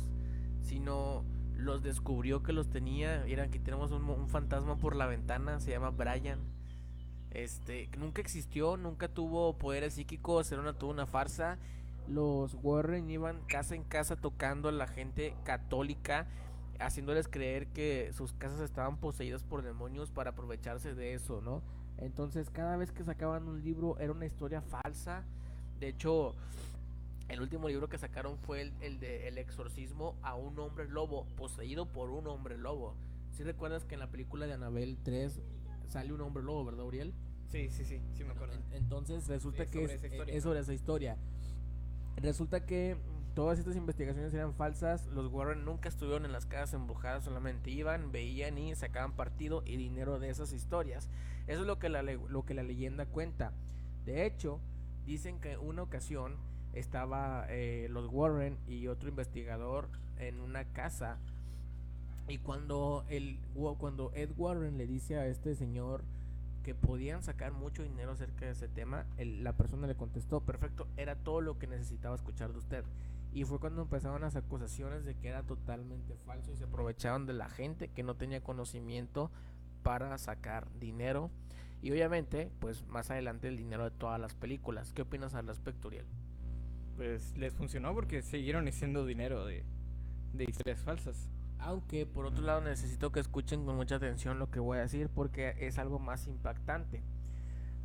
sino 0.60 1.24
los 1.56 1.82
descubrió 1.82 2.44
que 2.44 2.52
los 2.52 2.70
tenía. 2.70 3.24
Miren, 3.24 3.46
aquí 3.46 3.58
tenemos 3.58 3.90
un, 3.90 4.08
un 4.08 4.28
fantasma 4.28 4.76
por 4.76 4.94
la 4.94 5.06
ventana, 5.06 5.58
se 5.58 5.72
llama 5.72 5.90
Brian. 5.90 6.53
Este, 7.34 7.88
nunca 7.98 8.20
existió, 8.20 8.76
nunca 8.76 9.08
tuvo 9.08 9.58
poderes 9.58 9.94
psíquicos, 9.94 10.50
era 10.52 10.62
una, 10.62 10.72
toda 10.72 10.92
una 10.92 11.06
farsa. 11.06 11.58
Los 12.06 12.56
Warren 12.62 13.10
iban 13.10 13.40
casa 13.46 13.74
en 13.74 13.82
casa 13.82 14.14
tocando 14.14 14.68
a 14.68 14.72
la 14.72 14.86
gente 14.86 15.34
católica, 15.42 16.28
haciéndoles 16.78 17.26
creer 17.26 17.66
que 17.68 18.12
sus 18.12 18.32
casas 18.34 18.60
estaban 18.60 18.98
poseídas 18.98 19.42
por 19.42 19.62
demonios 19.62 20.10
para 20.10 20.30
aprovecharse 20.30 20.94
de 20.94 21.14
eso, 21.14 21.40
¿no? 21.40 21.60
Entonces, 21.98 22.50
cada 22.50 22.76
vez 22.76 22.92
que 22.92 23.04
sacaban 23.04 23.48
un 23.48 23.64
libro 23.64 23.98
era 23.98 24.12
una 24.12 24.26
historia 24.26 24.62
falsa. 24.62 25.24
De 25.80 25.88
hecho, 25.88 26.34
el 27.28 27.40
último 27.40 27.68
libro 27.68 27.88
que 27.88 27.98
sacaron 27.98 28.38
fue 28.38 28.60
el, 28.62 28.72
el 28.80 29.00
de 29.00 29.26
El 29.26 29.38
exorcismo 29.38 30.14
a 30.22 30.36
un 30.36 30.56
hombre 30.60 30.88
lobo, 30.88 31.26
poseído 31.36 31.86
por 31.86 32.10
un 32.10 32.28
hombre 32.28 32.58
lobo. 32.58 32.94
Si 33.32 33.42
recuerdas 33.42 33.84
que 33.84 33.94
en 33.94 34.00
la 34.00 34.10
película 34.10 34.46
de 34.46 34.52
Anabel 34.52 34.98
3 35.02 35.40
sale 35.94 36.12
un 36.12 36.20
hombre 36.22 36.42
lobo, 36.42 36.64
¿verdad, 36.64 36.84
Uriel? 36.84 37.14
Sí, 37.46 37.70
sí, 37.70 37.84
sí, 37.84 38.00
sí 38.14 38.24
me 38.24 38.32
acuerdo. 38.32 38.54
En- 38.54 38.82
entonces 38.82 39.28
resulta 39.28 39.62
es 39.62 39.70
que 39.70 39.78
sobre 39.82 39.94
es, 39.94 40.02
esa 40.02 40.06
historia. 40.08 40.34
es 40.34 40.42
sobre 40.42 40.58
esa 40.60 40.74
historia. 40.74 41.16
Resulta 42.16 42.66
que 42.66 42.96
todas 43.34 43.58
estas 43.60 43.76
investigaciones 43.76 44.34
eran 44.34 44.54
falsas. 44.54 45.06
Los 45.06 45.32
Warren 45.32 45.64
nunca 45.64 45.88
estuvieron 45.88 46.24
en 46.24 46.32
las 46.32 46.46
casas 46.46 46.74
embrujadas, 46.74 47.22
solamente 47.24 47.70
iban, 47.70 48.10
veían 48.10 48.58
y 48.58 48.74
sacaban 48.74 49.12
partido 49.12 49.62
y 49.64 49.76
dinero 49.76 50.18
de 50.18 50.30
esas 50.30 50.52
historias. 50.52 51.08
Eso 51.46 51.60
es 51.60 51.66
lo 51.66 51.78
que 51.78 51.88
la, 51.88 52.02
le- 52.02 52.18
lo 52.28 52.44
que 52.44 52.54
la 52.54 52.62
leyenda 52.64 53.06
cuenta. 53.06 53.52
De 54.04 54.26
hecho, 54.26 54.58
dicen 55.06 55.38
que 55.40 55.56
una 55.56 55.82
ocasión 55.82 56.36
estaba 56.72 57.46
eh, 57.50 57.86
los 57.88 58.08
Warren 58.12 58.58
y 58.66 58.88
otro 58.88 59.08
investigador 59.08 59.88
en 60.18 60.40
una 60.40 60.64
casa 60.64 61.18
y 62.28 62.38
cuando 62.38 63.04
el 63.08 63.38
cuando 63.78 64.12
Ed 64.14 64.30
Warren 64.36 64.78
le 64.78 64.86
dice 64.86 65.16
a 65.18 65.26
este 65.26 65.54
señor 65.54 66.02
que 66.62 66.74
podían 66.74 67.22
sacar 67.22 67.52
mucho 67.52 67.82
dinero 67.82 68.12
acerca 68.12 68.46
de 68.46 68.52
ese 68.52 68.68
tema, 68.68 69.04
el- 69.18 69.44
la 69.44 69.52
persona 69.52 69.86
le 69.86 69.94
contestó, 69.96 70.40
perfecto, 70.40 70.86
era 70.96 71.14
todo 71.16 71.42
lo 71.42 71.58
que 71.58 71.66
necesitaba 71.66 72.14
escuchar 72.16 72.52
de 72.52 72.58
usted. 72.58 72.84
Y 73.34 73.44
fue 73.44 73.58
cuando 73.58 73.82
empezaron 73.82 74.22
las 74.22 74.36
acusaciones 74.36 75.04
de 75.04 75.14
que 75.16 75.28
era 75.28 75.42
totalmente 75.42 76.16
falso 76.24 76.52
y 76.52 76.56
se 76.56 76.64
aprovechaban 76.64 77.26
de 77.26 77.34
la 77.34 77.50
gente 77.50 77.88
que 77.88 78.02
no 78.02 78.14
tenía 78.14 78.42
conocimiento 78.42 79.30
para 79.82 80.16
sacar 80.16 80.66
dinero. 80.80 81.30
Y 81.82 81.90
obviamente, 81.90 82.50
pues 82.60 82.86
más 82.86 83.10
adelante 83.10 83.48
el 83.48 83.58
dinero 83.58 83.84
de 83.84 83.90
todas 83.90 84.18
las 84.18 84.34
películas. 84.34 84.94
¿Qué 84.94 85.02
opinas 85.02 85.34
al 85.34 85.46
respecto, 85.48 85.88
Uriel? 85.88 86.06
Pues 86.96 87.36
les 87.36 87.52
funcionó 87.52 87.92
porque 87.92 88.22
siguieron 88.22 88.66
haciendo 88.68 89.04
dinero 89.04 89.44
de 89.44 89.64
historias 90.38 90.82
falsas. 90.82 91.28
Aunque 91.64 92.04
por 92.04 92.26
otro 92.26 92.44
lado 92.44 92.60
necesito 92.60 93.10
que 93.10 93.20
escuchen 93.20 93.64
con 93.64 93.76
mucha 93.76 93.96
atención 93.96 94.38
lo 94.38 94.50
que 94.50 94.60
voy 94.60 94.76
a 94.76 94.82
decir 94.82 95.08
porque 95.08 95.54
es 95.60 95.78
algo 95.78 95.98
más 95.98 96.26
impactante. 96.26 97.02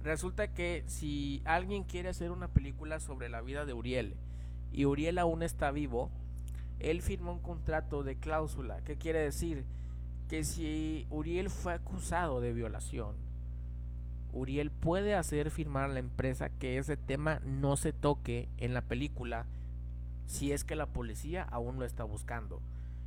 Resulta 0.04 0.50
que 0.54 0.84
si 0.88 1.42
alguien 1.46 1.86
quiere 1.86 2.10
hacer 2.10 2.32
una 2.32 2.50
película 2.50 3.00
sobre 3.00 3.30
la 3.30 3.39
vida 3.39 3.65
de 3.65 3.74
Uriel 3.74 4.18
y 4.74 4.84
Uriel 4.84 5.18
aún 5.18 5.44
está 5.44 5.72
vivo, 5.72 6.12
él 6.80 7.02
firma 7.02 7.32
un 7.32 7.39
contrato 7.39 8.04
de 8.04 8.18
cláusula. 8.18 8.82
¿Qué 8.84 8.98
quiere 8.98 9.20
decir? 9.20 9.63
Que 10.28 10.44
si 10.44 11.08
Uriel 11.10 11.50
fue 11.50 11.72
acusado 11.72 12.42
de 12.42 12.52
violación, 12.52 13.15
Uriel 14.34 14.72
puede 14.72 15.15
hacer 15.15 15.52
firmar 15.52 15.86
a 15.86 15.94
la 15.94 16.00
empresa 16.00 16.50
que 16.50 16.78
ese 16.80 16.98
tema 16.98 17.39
no 17.46 17.78
se 17.78 17.94
toque 17.94 18.50
en 18.58 18.74
la 18.74 18.82
película 18.82 19.46
si 20.26 20.52
es 20.52 20.65
que 20.65 20.76
la 20.76 20.88
policía 20.88 21.44
aún 21.44 21.80
lo 21.80 21.86
está 21.86 22.04
buscando. 22.04 22.62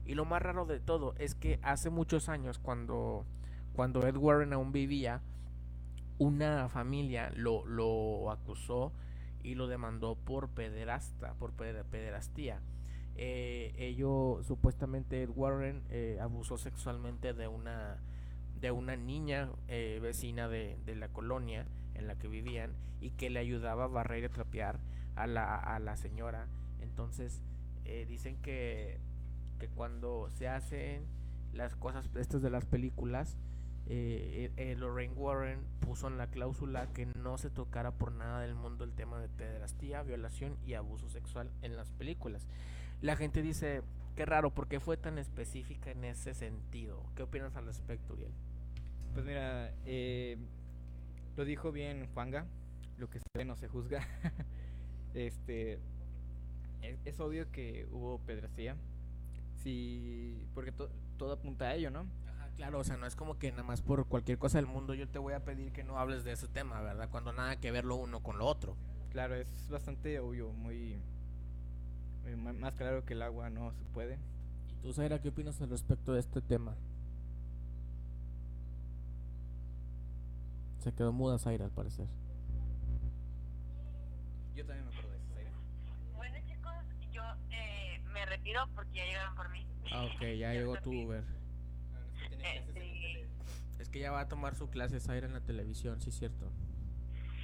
Y 0.04 0.14
lo 0.14 0.24
más 0.24 0.42
raro 0.42 0.66
de 0.66 0.80
todo 0.80 1.14
es 1.18 1.34
que 1.34 1.58
hace 1.62 1.90
muchos 1.90 2.28
años, 2.28 2.58
cuando, 2.58 3.24
cuando 3.74 4.06
Ed 4.06 4.16
Warren 4.16 4.52
aún 4.52 4.72
vivía, 4.72 5.20
una 6.18 6.68
familia 6.68 7.30
lo, 7.34 7.64
lo 7.66 8.30
acusó 8.30 8.92
y 9.42 9.54
lo 9.54 9.66
demandó 9.66 10.14
por 10.16 10.48
pederasta, 10.48 11.34
por 11.34 11.52
peder- 11.52 11.84
pederastía. 11.84 12.60
Eh, 13.16 13.74
ello, 13.76 14.40
supuestamente 14.42 15.22
Ed 15.22 15.30
Warren 15.34 15.82
eh, 15.90 16.18
abusó 16.20 16.58
sexualmente 16.58 17.32
de 17.34 17.46
una, 17.46 17.98
de 18.60 18.70
una 18.70 18.96
niña 18.96 19.50
eh, 19.68 19.98
vecina 20.02 20.48
de, 20.48 20.78
de 20.86 20.96
la 20.96 21.08
colonia 21.08 21.66
en 21.94 22.06
la 22.06 22.16
que 22.18 22.28
vivían 22.28 22.72
y 23.00 23.10
que 23.10 23.30
le 23.30 23.38
ayudaba 23.40 23.84
a 23.84 23.88
barrer 23.88 24.22
y 24.22 24.26
a 24.26 24.30
trapear 24.30 24.78
a 25.14 25.26
la, 25.26 25.56
a 25.56 25.78
la 25.78 25.96
señora. 25.96 26.46
Entonces, 26.80 27.42
eh, 27.84 28.06
dicen 28.08 28.36
que 28.40 28.98
que 29.62 29.68
cuando 29.68 30.29
se 30.31 30.48
hacen 30.48 31.07
las 31.53 31.77
cosas 31.77 32.11
estas 32.16 32.42
de 32.42 32.51
las 32.51 32.64
películas, 32.64 33.37
eh, 33.87 34.51
eh, 34.57 34.72
eh, 34.72 34.75
Lorraine 34.75 35.14
Warren 35.14 35.61
puso 35.79 36.09
en 36.09 36.18
la 36.18 36.27
cláusula 36.27 36.92
que 36.92 37.07
no 37.07 37.38
se 37.38 37.48
tocara 37.48 37.92
por 37.92 38.11
nada 38.11 38.40
del 38.40 38.57
mundo 38.57 38.83
el 38.83 38.92
tema 38.92 39.20
de 39.20 39.29
pederastía, 39.29 40.03
violación 40.03 40.57
y 40.66 40.75
abuso 40.75 41.09
sexual 41.09 41.48
en 41.62 41.77
las 41.77 41.92
películas. 41.92 42.48
La 43.03 43.14
gente 43.14 43.40
dice, 43.40 43.83
qué 44.16 44.27
raro, 44.27 44.51
¿por 44.51 44.66
qué 44.66 44.81
fue 44.81 44.96
tan 44.96 45.16
específica 45.16 45.92
en 45.92 46.03
ese 46.07 46.35
sentido? 46.35 47.01
¿Qué 47.14 47.22
opinas 47.22 47.55
al 47.55 47.66
respecto, 47.66 48.14
Uriel? 48.14 48.33
Pues 49.14 49.25
mira, 49.25 49.72
eh, 49.87 50.38
lo 51.37 51.44
dijo 51.44 51.70
bien 51.70 52.09
Juanga, 52.14 52.46
lo 52.98 53.09
que 53.09 53.20
se 53.20 53.27
ve 53.33 53.44
no 53.44 53.55
se 53.55 53.68
juzga. 53.68 54.05
este, 55.14 55.79
es, 56.83 56.98
es 57.05 57.20
obvio 57.20 57.48
que 57.53 57.87
hubo 57.92 58.18
pedrastía, 58.27 58.77
sí, 59.62 60.46
porque 60.55 60.72
to- 60.72 60.90
todo 61.16 61.33
apunta 61.33 61.66
a 61.66 61.75
ello, 61.75 61.90
¿no? 61.90 62.01
Ajá, 62.01 62.48
claro, 62.57 62.79
o 62.81 62.85
sea, 62.85 62.96
no 62.96 63.07
es 63.07 63.14
como 63.16 63.38
que 63.38 63.51
nada 63.51 63.62
más 63.62 63.81
por 63.83 64.07
cualquier 64.07 64.38
cosa 64.38 64.59
del 64.59 64.66
mundo 64.66 64.94
yo 64.94 65.09
te 65.09 65.18
voy 65.18 65.35
a 65.35 65.44
pedir 65.44 65.72
que 65.72 65.85
no 65.85 65.98
hables 65.98 66.25
de 66.25 66.33
ese 66.33 66.48
tema, 66.48 66.81
¿verdad? 66.81 67.09
Cuando 67.11 67.33
nada 67.33 67.57
que 67.61 67.70
ver 67.70 67.85
lo 67.85 67.96
uno 67.96 68.20
con 68.22 68.38
lo 68.38 68.46
otro. 68.46 68.77
Claro, 69.11 69.35
es 69.35 69.68
bastante 69.70 70.18
obvio, 70.20 70.51
muy, 70.53 70.96
muy 72.25 72.37
ma- 72.37 72.53
más 72.53 72.75
claro 72.75 73.05
que 73.05 73.12
el 73.14 73.22
agua 73.22 73.51
no 73.51 73.72
se 73.72 73.85
puede. 73.92 74.18
¿Y 74.70 74.83
tú, 74.83 74.92
Zaira, 74.92 75.20
qué 75.20 75.29
opinas 75.29 75.61
al 75.61 75.70
respecto 75.70 76.12
de 76.14 76.20
este 76.20 76.40
tema? 76.40 76.75
Se 80.81 80.92
quedó 80.92 81.13
muda 81.13 81.38
Zaira, 81.38 81.65
al 81.67 81.71
parecer. 81.71 82.06
Yo 84.56 84.67
también 84.67 84.87
me 84.87 84.91
retiro 88.37 88.68
porque 88.74 88.92
ya 88.94 89.04
llegaron 89.04 89.35
por 89.35 89.48
mí. 89.50 89.66
Ah, 89.92 90.04
ok, 90.04 90.20
ya 90.38 90.52
llegó 90.54 90.76
tu 90.80 90.90
Uber. 90.92 91.24
Este, 92.42 93.28
Es 93.78 93.88
que 93.88 93.98
ya 94.00 94.10
va 94.12 94.20
a 94.20 94.28
tomar 94.28 94.54
su 94.54 94.68
clase 94.70 95.00
Zaira 95.00 95.26
en 95.26 95.33
la 95.35 95.40
televisión, 95.40 96.00
sí, 96.00 96.10
cierto. 96.10 96.50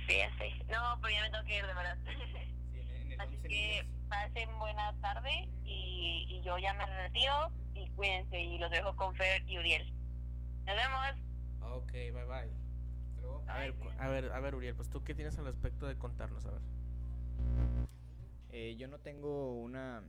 sí, 0.07 0.15
sé. 0.39 0.65
No, 0.71 0.99
pero 1.03 1.15
ya 1.15 1.23
me 1.23 1.31
tengo 1.31 1.45
que 1.45 1.57
ir, 1.59 1.67
de 1.67 1.75
verdad. 1.75 1.99
Así 3.19 3.37
que 3.49 3.87
pasen 4.09 4.49
buena 4.59 4.93
tarde 5.01 5.49
y, 5.65 6.27
y 6.29 6.43
yo 6.45 6.57
ya 6.59 6.73
me 6.75 6.87
retiro 6.87 7.51
y 7.75 7.89
cuídense 7.91 8.41
y 8.41 8.59
los 8.59 8.71
dejo 8.71 8.95
con 8.97 9.15
Fer 9.17 9.43
y 9.49 9.59
Uriel. 9.59 9.93
Nos 10.67 10.77
vemos. 10.77 11.73
Ok, 11.77 11.93
bye 11.93 12.25
bye. 12.25 12.59
A 13.49 13.59
ver, 13.59 13.75
cu- 13.75 13.91
a 13.99 14.09
ver, 14.09 14.33
a 14.33 14.41
ver, 14.41 14.55
Uriel, 14.55 14.75
pues 14.75 14.89
tú 14.89 15.03
qué 15.03 15.15
tienes 15.15 15.37
al 15.39 15.45
respecto 15.47 15.87
de 15.87 15.97
contarnos, 15.97 16.45
a 16.47 16.51
ver. 16.53 16.61
Eh, 18.51 18.77
yo 18.77 18.89
no 18.89 18.99
tengo 18.99 19.55
una... 19.61 20.03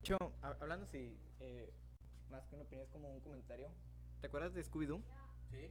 De 0.00 0.04
hecho, 0.14 0.32
ha- 0.40 0.56
hablando 0.62 0.86
así, 0.86 1.14
eh, 1.40 1.70
más 2.30 2.46
que 2.46 2.54
una 2.54 2.64
opinión, 2.64 2.86
es 2.86 2.90
como 2.90 3.12
un 3.12 3.20
comentario. 3.20 3.68
¿Te 4.22 4.28
acuerdas 4.28 4.54
de 4.54 4.62
Scooby-Doo? 4.64 5.02
Sí. 5.50 5.68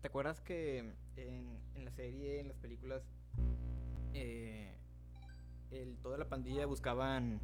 ¿Te 0.00 0.08
acuerdas 0.08 0.40
que 0.40 0.78
en, 1.16 1.58
en 1.74 1.84
la 1.84 1.90
serie, 1.90 2.40
en 2.40 2.48
las 2.48 2.56
películas, 2.56 3.02
eh, 4.14 4.74
el, 5.70 5.98
toda 5.98 6.16
la 6.16 6.26
pandilla 6.26 6.64
buscaban, 6.64 7.40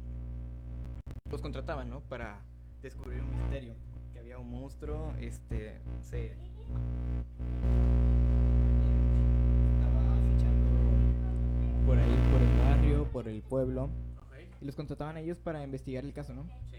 los 1.29 1.41
contrataban, 1.43 1.91
¿no? 1.91 2.01
Para 2.01 2.41
descubrieron 2.81 3.29
un 3.29 3.37
misterio, 3.41 3.75
que 4.13 4.17
había 4.19 4.39
un 4.39 4.49
monstruo, 4.49 5.13
este, 5.19 5.79
se 6.01 6.31
estaba 9.75 10.15
acechando 10.15 11.85
por 11.85 11.97
ahí, 11.99 12.17
por 12.31 12.41
el 12.41 12.57
barrio, 12.59 13.03
por 13.11 13.27
el 13.27 13.43
pueblo, 13.43 13.89
y 14.65 14.67
los 14.67 14.75
contrataban 14.75 15.15
a 15.15 15.19
ellos 15.19 15.37
para 15.37 15.63
investigar 15.63 16.03
el 16.05 16.11
caso, 16.11 16.33
¿no? 16.33 16.43
Sí. 16.71 16.77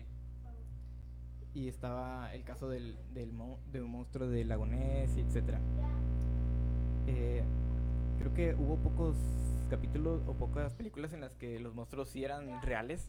Y 1.54 1.68
estaba 1.68 2.34
el 2.34 2.42
caso 2.42 2.68
del, 2.68 2.98
del 3.14 3.32
mo- 3.32 3.60
de 3.70 3.80
un 3.80 3.92
monstruo 3.92 4.26
de 4.28 4.44
Lagonés, 4.44 5.16
etcétera. 5.16 5.60
Eh, 7.06 7.44
creo 8.18 8.34
que 8.34 8.54
hubo 8.56 8.76
pocos 8.78 9.14
capítulos 9.70 10.20
o 10.26 10.34
pocas 10.34 10.74
películas 10.74 11.12
en 11.12 11.20
las 11.20 11.36
que 11.36 11.60
los 11.60 11.76
monstruos 11.76 12.08
sí 12.10 12.24
eran 12.24 12.60
reales, 12.62 13.08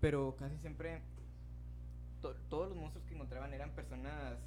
pero 0.00 0.36
casi 0.36 0.56
siempre 0.58 1.02
to- 2.22 2.36
todos 2.48 2.68
los 2.68 2.78
monstruos 2.78 3.04
que 3.08 3.14
encontraban 3.14 3.52
eran 3.52 3.70
personas 3.70 4.38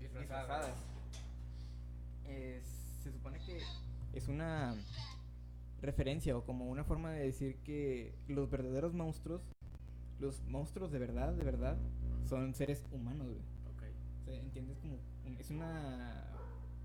disfrazadas. 0.00 0.72
Eh, 2.24 2.60
se 3.04 3.12
supone 3.12 3.38
que 3.46 3.60
es 4.14 4.26
una 4.26 4.74
referencia 5.86 6.36
o 6.36 6.44
como 6.44 6.66
una 6.66 6.84
forma 6.84 7.10
de 7.12 7.24
decir 7.24 7.56
que 7.64 8.14
los 8.28 8.50
verdaderos 8.50 8.92
monstruos, 8.92 9.42
los 10.18 10.42
monstruos 10.42 10.90
de 10.92 10.98
verdad, 10.98 11.32
de 11.32 11.44
verdad, 11.44 11.76
son 12.24 12.54
seres 12.54 12.84
humanos, 12.92 13.26
güey. 13.28 13.40
Ok. 13.74 13.82
O 14.20 14.24
sea, 14.24 14.34
¿entiendes? 14.40 14.78
Como 14.78 14.98
es 15.38 15.50
una, 15.50 16.26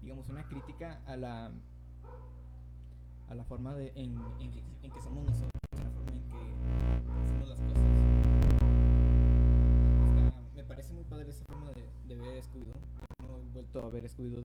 digamos, 0.02 0.30
una 0.30 0.44
crítica 0.48 1.02
a 1.06 1.18
la, 1.18 1.52
a 3.30 3.36
la 3.36 3.44
forma 3.46 3.76
de, 3.76 3.92
en, 3.96 4.16
en 4.40 4.52
que, 4.52 4.64
en 4.84 4.92
que 4.92 5.02
somos 5.02 5.26
nosotros, 5.26 5.52
a 5.74 5.84
la 5.84 5.90
forma 5.92 6.12
en 6.12 6.24
que 6.30 6.38
hacemos 7.24 7.50
las 7.50 7.60
cosas. 7.60 7.84
Me 10.56 10.64
parece 10.64 10.94
muy 10.94 11.04
padre 11.06 11.30
esa 11.30 11.44
forma 11.46 11.72
de, 11.72 11.84
de 12.08 12.16
ver 12.16 12.44
Scooby-Doo. 12.44 12.80
No 13.28 13.38
he 13.38 13.54
vuelto 13.54 13.84
a 13.84 13.90
ver 13.90 14.04
Scooby-Doo. 14.08 14.44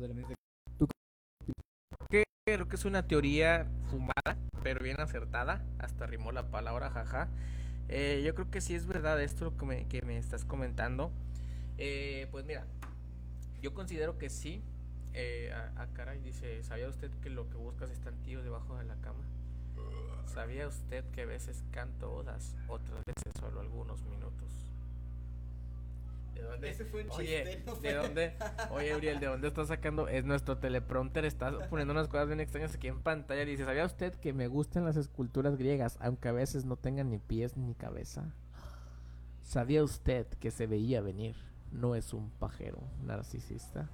de 0.00 0.08
la 0.08 0.14
misma- 0.14 0.37
creo 2.54 2.68
que 2.68 2.76
es 2.76 2.84
una 2.84 3.06
teoría 3.06 3.66
fumada, 3.90 4.38
pero 4.62 4.82
bien 4.82 5.00
acertada. 5.00 5.62
Hasta 5.78 6.06
rimó 6.06 6.32
la 6.32 6.50
palabra 6.50 6.90
jaja. 6.90 7.28
Eh, 7.88 8.22
yo 8.24 8.34
creo 8.34 8.50
que 8.50 8.60
sí 8.60 8.74
es 8.74 8.86
verdad 8.86 9.20
esto 9.22 9.54
que 9.56 10.02
me, 10.02 10.18
estás 10.18 10.44
comentando. 10.44 11.10
Eh, 11.76 12.26
pues 12.30 12.44
mira, 12.44 12.66
yo 13.60 13.74
considero 13.74 14.18
que 14.18 14.30
sí. 14.30 14.62
Eh, 15.14 15.52
a, 15.52 15.86
caray, 15.94 16.20
dice, 16.20 16.62
¿sabía 16.62 16.88
usted 16.88 17.10
que 17.22 17.30
lo 17.30 17.48
que 17.50 17.56
buscas 17.56 17.90
está 17.90 18.10
en 18.10 18.22
tío 18.22 18.42
debajo 18.42 18.76
de 18.76 18.84
la 18.84 18.96
cama? 18.96 19.24
¿Sabía 20.26 20.68
usted 20.68 21.04
que 21.10 21.22
a 21.22 21.26
veces 21.26 21.64
canto 21.70 22.12
odas, 22.12 22.54
otras 22.68 23.02
veces 23.06 23.32
solo 23.40 23.60
algunos 23.60 24.02
minutos? 24.04 24.68
¿De 26.38 26.44
dónde? 26.44 26.70
Ese 26.70 26.84
fue 26.84 27.02
un 27.02 27.10
Oye, 27.10 27.44
chiste, 27.44 27.62
no 27.66 27.74
¿de 27.74 27.94
dónde? 27.94 28.32
Oye, 28.70 28.94
Uriel, 28.94 29.18
¿de 29.18 29.26
dónde 29.26 29.48
estás 29.48 29.66
sacando? 29.68 30.06
Es 30.06 30.24
nuestro 30.24 30.58
teleprompter, 30.58 31.24
estás 31.24 31.54
poniendo 31.68 31.92
unas 31.92 32.06
cosas 32.06 32.28
bien 32.28 32.38
extrañas 32.38 32.76
aquí 32.76 32.86
en 32.86 33.00
pantalla. 33.02 33.44
Dice, 33.44 33.64
¿sabía 33.64 33.84
usted 33.84 34.14
que 34.14 34.32
me 34.32 34.46
gustan 34.46 34.84
las 34.84 34.96
esculturas 34.96 35.56
griegas, 35.56 35.98
aunque 36.00 36.28
a 36.28 36.32
veces 36.32 36.64
no 36.64 36.76
tengan 36.76 37.10
ni 37.10 37.18
pies 37.18 37.56
ni 37.56 37.74
cabeza? 37.74 38.32
¿Sabía 39.42 39.82
usted 39.82 40.28
que 40.38 40.52
se 40.52 40.68
veía 40.68 41.00
venir? 41.00 41.34
No 41.72 41.96
es 41.96 42.12
un 42.14 42.30
pajero 42.30 42.78
narcisista. 43.04 43.90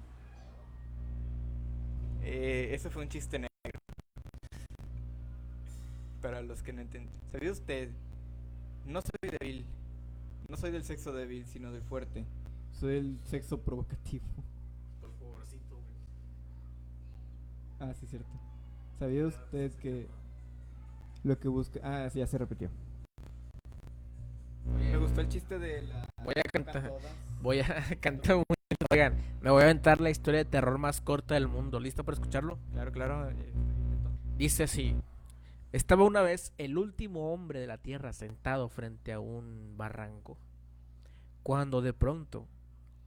Eh, 2.21 2.69
ese 2.73 2.91
fue 2.91 3.01
un 3.01 3.09
chiste 3.09 3.39
negro. 3.39 3.79
Para 6.21 6.41
los 6.41 6.61
que 6.61 6.73
no 6.73 6.81
entienden. 6.81 7.11
¿Sabía 7.31 7.51
usted? 7.51 7.89
No 8.85 9.01
soy 9.01 9.31
débil. 9.39 9.65
No 10.49 10.57
soy 10.57 10.71
del 10.71 10.83
sexo 10.83 11.11
débil, 11.13 11.45
sino 11.45 11.71
del 11.71 11.81
fuerte. 11.83 12.25
Soy 12.71 12.95
del 12.95 13.19
sexo 13.25 13.59
provocativo. 13.61 14.25
Por 15.01 15.11
favorcito, 15.13 15.79
Ah, 17.79 17.93
sí, 17.99 18.05
cierto. 18.07 18.29
¿Sabía 18.99 19.25
usted 19.27 19.71
que 19.73 20.07
lo 21.23 21.37
que 21.39 21.47
busca... 21.47 21.79
Ah, 21.83 22.09
sí, 22.09 22.19
ya 22.19 22.27
se 22.27 22.37
repitió. 22.37 22.69
Me 24.91 24.97
gustó 24.97 25.21
el 25.21 25.29
chiste 25.29 25.59
de 25.59 25.81
la... 25.83 26.07
Voy 26.23 26.33
a 26.37 26.43
cantar. 26.43 26.87
todas. 26.87 27.03
Voy 27.41 27.59
a 27.59 27.97
cantar 28.01 28.37
un... 28.37 28.43
Oigan, 28.91 29.15
me 29.41 29.51
voy 29.51 29.61
a 29.61 29.65
aventar 29.65 29.99
la 30.01 30.09
historia 30.09 30.39
de 30.39 30.45
terror 30.49 30.77
más 30.77 31.01
corta 31.01 31.33
del 31.35 31.47
mundo. 31.47 31.79
¿Listo 31.79 32.03
para 32.03 32.15
escucharlo? 32.15 32.57
Claro, 32.73 32.91
claro. 32.91 33.29
eh, 33.29 33.35
Dice 34.37 34.63
así. 34.63 34.95
Estaba 35.75 36.05
una 36.05 36.21
vez 36.21 36.53
el 36.57 36.77
último 36.77 37.33
hombre 37.33 37.59
de 37.59 37.67
la 37.67 37.77
tierra 37.77 38.13
sentado 38.13 38.69
frente 38.69 39.11
a 39.11 39.19
un 39.19 39.73
barranco, 39.75 40.37
cuando 41.43 41.81
de 41.81 41.91
pronto 41.91 42.47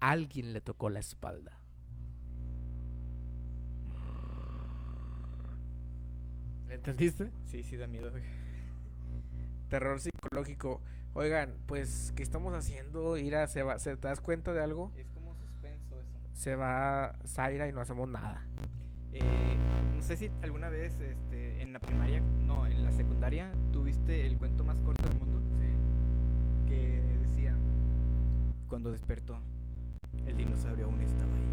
alguien 0.00 0.52
le 0.52 0.60
tocó 0.60 0.90
la 0.90 0.98
espalda. 0.98 1.58
¿Entendiste? 6.68 7.32
Sí, 7.46 7.62
sí, 7.62 7.78
da 7.78 7.86
miedo. 7.86 8.12
Terror 9.70 9.98
psicológico. 9.98 10.82
Oigan, 11.14 11.56
pues, 11.64 12.12
¿qué 12.16 12.22
estamos 12.22 12.52
haciendo? 12.52 13.16
Ira, 13.16 13.46
¿se 13.46 13.62
va, 13.62 13.78
¿se 13.78 13.96
te 13.96 14.08
das 14.08 14.20
cuenta 14.20 14.52
de 14.52 14.62
algo? 14.62 14.92
Es 14.94 15.08
como 15.12 15.34
suspenso 15.36 15.98
eso. 15.98 16.18
Se 16.34 16.54
va 16.54 17.18
Zaira 17.24 17.66
y 17.66 17.72
no 17.72 17.80
hacemos 17.80 18.10
nada. 18.10 18.46
Eh, 19.12 19.56
no 19.94 20.02
sé 20.02 20.16
si 20.16 20.30
alguna 20.42 20.68
vez 20.68 20.98
este, 21.00 21.62
en 21.62 21.72
la 21.72 21.80
primaria, 21.80 22.20
no, 22.20 22.66
en 22.66 22.84
la 22.84 22.92
secundaria, 22.92 23.52
tuviste 23.72 24.26
el 24.26 24.38
cuento 24.38 24.64
más 24.64 24.80
corto 24.80 25.08
del 25.08 25.18
mundo. 25.18 25.40
Sí. 25.58 26.68
Que 26.68 27.02
decía, 27.20 27.56
cuando 28.68 28.92
despertó, 28.92 29.40
el 30.26 30.36
dinosaurio 30.36 30.86
aún 30.86 31.00
estaba 31.00 31.34
ahí. 31.34 31.48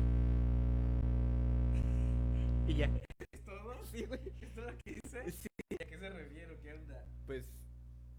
y 2.68 2.76
ya. 2.76 2.89
¿Es 3.32 3.43
todo? 3.43 3.86
Sí, 3.86 4.06
güey. 4.06 4.20
¿Es 4.41 4.53
todo 4.53 4.66
lo 4.66 4.78
que 4.78 4.99
dice? 5.03 5.32
Sí. 5.32 5.47
¿A 5.82 5.86
qué 5.86 5.97
se 5.97 6.10
refiere? 6.10 6.58
¿Qué 6.62 6.74
onda? 6.74 7.06
Pues, 7.26 7.45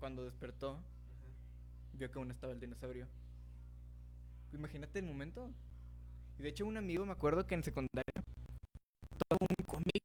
cuando 0.01 0.24
despertó, 0.24 0.78
vio 1.95 2.11
que 2.11 2.18
aún 2.18 2.30
estaba 2.30 2.53
el 2.53 2.61
dinosaurio. 2.61 3.07
Imagínate 4.53 4.99
el 4.99 5.07
momento. 5.07 5.51
Y 6.39 6.43
de 6.43 6.49
hecho, 6.51 6.66
un 6.66 6.76
amigo, 6.76 7.05
me 7.07 7.12
acuerdo 7.12 7.47
que 7.47 7.55
en 7.55 7.62
secundaria, 7.62 8.22
todo 9.28 9.39
un 9.41 9.64
cómic 9.66 10.03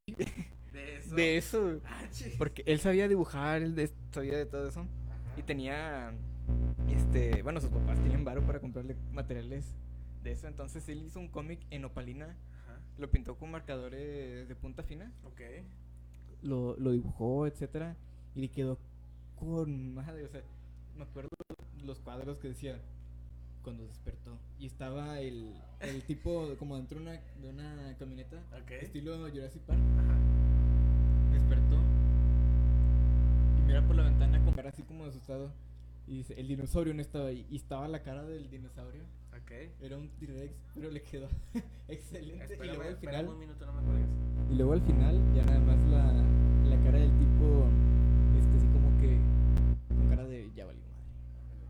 De 0.71 1.00
eso. 1.11 1.15
de 1.15 1.37
eso. 1.37 1.81
Ah. 1.85 2.01
Porque 2.37 2.63
él 2.65 2.79
sabía 2.79 3.07
dibujar, 3.07 3.61
él 3.61 3.75
de- 3.75 3.91
sabía 4.11 4.37
de 4.37 4.45
todo 4.45 4.67
eso. 4.67 4.85
Y 5.37 5.43
tenía, 5.43 6.13
este, 6.89 7.41
bueno, 7.43 7.61
sus 7.61 7.69
papás 7.69 7.99
tenían 8.01 8.23
varo 8.23 8.41
para 8.45 8.59
comprarle 8.59 8.95
materiales 9.11 9.65
de 10.23 10.31
eso. 10.31 10.47
Entonces 10.47 10.87
él 10.89 11.03
hizo 11.03 11.19
un 11.19 11.27
cómic 11.29 11.59
en 11.69 11.85
opalina, 11.85 12.25
Ajá. 12.63 12.79
lo 12.97 13.09
pintó 13.09 13.35
con 13.35 13.51
marcadores 13.51 14.47
de 14.47 14.55
punta 14.55 14.83
fina, 14.83 15.11
Ok. 15.23 15.41
lo, 16.43 16.75
lo 16.77 16.91
dibujó, 16.91 17.47
etcétera, 17.47 17.95
y 18.35 18.41
le 18.41 18.49
quedó 18.49 18.77
con 19.39 19.93
madre. 19.93 20.23
O 20.25 20.27
sea, 20.29 20.41
me 20.97 21.03
acuerdo 21.03 21.29
los 21.83 21.99
cuadros 21.99 22.37
que 22.37 22.49
decía 22.49 22.79
cuando 23.63 23.85
despertó. 23.87 24.37
Y 24.59 24.65
estaba 24.65 25.19
el, 25.19 25.53
el 25.79 26.03
tipo 26.03 26.55
como 26.57 26.77
dentro 26.77 26.99
de 26.99 27.03
una, 27.05 27.11
de 27.41 27.49
una 27.49 27.95
camioneta, 27.97 28.37
Ok. 28.61 28.71
estilo 28.81 29.17
Jurassic 29.29 29.61
Park. 29.63 29.79
Ajá. 29.99 30.17
Despertó 31.31 31.77
y 33.57 33.61
mira 33.67 33.81
por 33.81 33.95
la 33.95 34.03
ventana 34.03 34.43
con 34.43 34.53
cara 34.53 34.69
así 34.69 34.83
como 34.83 35.05
asustado 35.05 35.51
y 36.07 36.17
dice 36.17 36.33
el 36.39 36.47
dinosaurio 36.47 36.93
no 36.93 37.01
estaba 37.01 37.27
ahí 37.27 37.45
y 37.49 37.55
estaba 37.57 37.87
la 37.87 38.01
cara 38.01 38.23
del 38.23 38.49
dinosaurio 38.49 39.03
Ok. 39.43 39.51
era 39.81 39.97
un 39.97 40.09
T-Rex 40.09 40.53
pero 40.75 40.89
le 40.91 41.01
quedó 41.03 41.27
excelente 41.87 42.53
y 42.61 42.65
luego 42.67 42.81
al 42.83 42.97
final 42.97 43.27
un 43.29 43.39
minuto, 43.39 43.65
no 43.65 43.73
me 43.73 43.81
cuelgues. 43.81 44.07
y 44.51 44.55
luego 44.55 44.73
al 44.73 44.81
final 44.81 45.19
ya 45.35 45.45
nada 45.45 45.59
más 45.59 45.77
la, 45.89 46.11
la 46.75 46.83
cara 46.83 46.97
del 46.99 47.11
tipo 47.17 47.65
este 48.37 48.57
así 48.57 48.67
como 48.67 48.97
que 48.99 49.17
con 49.95 50.09
cara 50.09 50.25
de 50.25 50.51
ya 50.55 50.65
valió 50.65 50.81
madre 50.81 51.67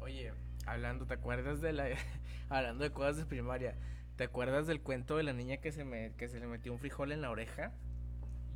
Oye, 0.00 0.32
hablando, 0.66 1.06
¿te 1.06 1.14
acuerdas 1.14 1.60
de 1.60 1.72
la 1.72 1.86
hablando 2.48 2.84
de 2.84 2.90
cosas 2.90 3.16
de 3.18 3.24
primaria? 3.26 3.74
¿Te 4.16 4.24
acuerdas 4.24 4.66
del 4.66 4.80
cuento 4.80 5.16
de 5.16 5.24
la 5.24 5.32
niña 5.32 5.56
que 5.58 5.72
se 5.72 5.84
me 5.84 6.12
que 6.16 6.28
se 6.28 6.38
le 6.40 6.46
metió 6.46 6.72
un 6.72 6.78
frijol 6.78 7.10
en 7.12 7.20
la 7.20 7.30
oreja? 7.30 7.72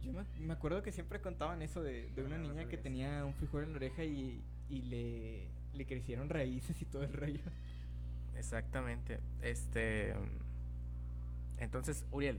Yo 0.08 0.14
me, 0.14 0.46
me 0.46 0.52
acuerdo 0.54 0.82
que 0.82 0.90
siempre 0.90 1.20
contaban 1.20 1.62
eso 1.62 1.82
de, 1.82 2.10
de 2.14 2.22
una 2.24 2.38
no 2.38 2.48
niña 2.48 2.68
que 2.68 2.78
tenía 2.78 3.24
un 3.24 3.34
frijol 3.34 3.64
en 3.64 3.70
la 3.72 3.76
oreja 3.76 4.04
y, 4.04 4.42
y 4.70 4.82
le, 4.82 5.46
le 5.74 5.86
crecieron 5.86 6.28
raíces 6.28 6.80
y 6.80 6.84
todo 6.86 7.02
el 7.02 7.12
rollo 7.12 7.40
Exactamente. 8.36 9.18
Este 9.42 10.14
entonces, 11.58 12.04
Uriel, 12.12 12.38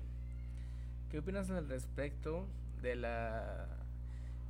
¿qué 1.12 1.20
opinas 1.20 1.50
al 1.50 1.68
respecto 1.68 2.48
de 2.82 2.96
la 2.96 3.68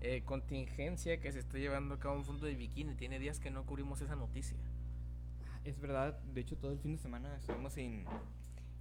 eh, 0.02 0.22
contingencia 0.24 1.20
que 1.20 1.32
se 1.32 1.40
está 1.40 1.58
llevando 1.58 1.96
a 1.96 2.00
cabo 2.00 2.18
en 2.18 2.26
fondo 2.26 2.46
de 2.46 2.54
bikini? 2.54 2.94
Tiene 2.94 3.20
días 3.20 3.40
que 3.40 3.50
no 3.50 3.66
cubrimos 3.66 4.02
esa 4.02 4.16
noticia. 4.16 4.58
Es 5.66 5.80
verdad, 5.80 6.20
de 6.34 6.42
hecho 6.42 6.56
todo 6.56 6.72
el 6.72 6.80
fin 6.80 6.94
de 6.94 6.98
semana 7.00 7.36
estuvimos 7.36 7.74
sin, 7.74 8.06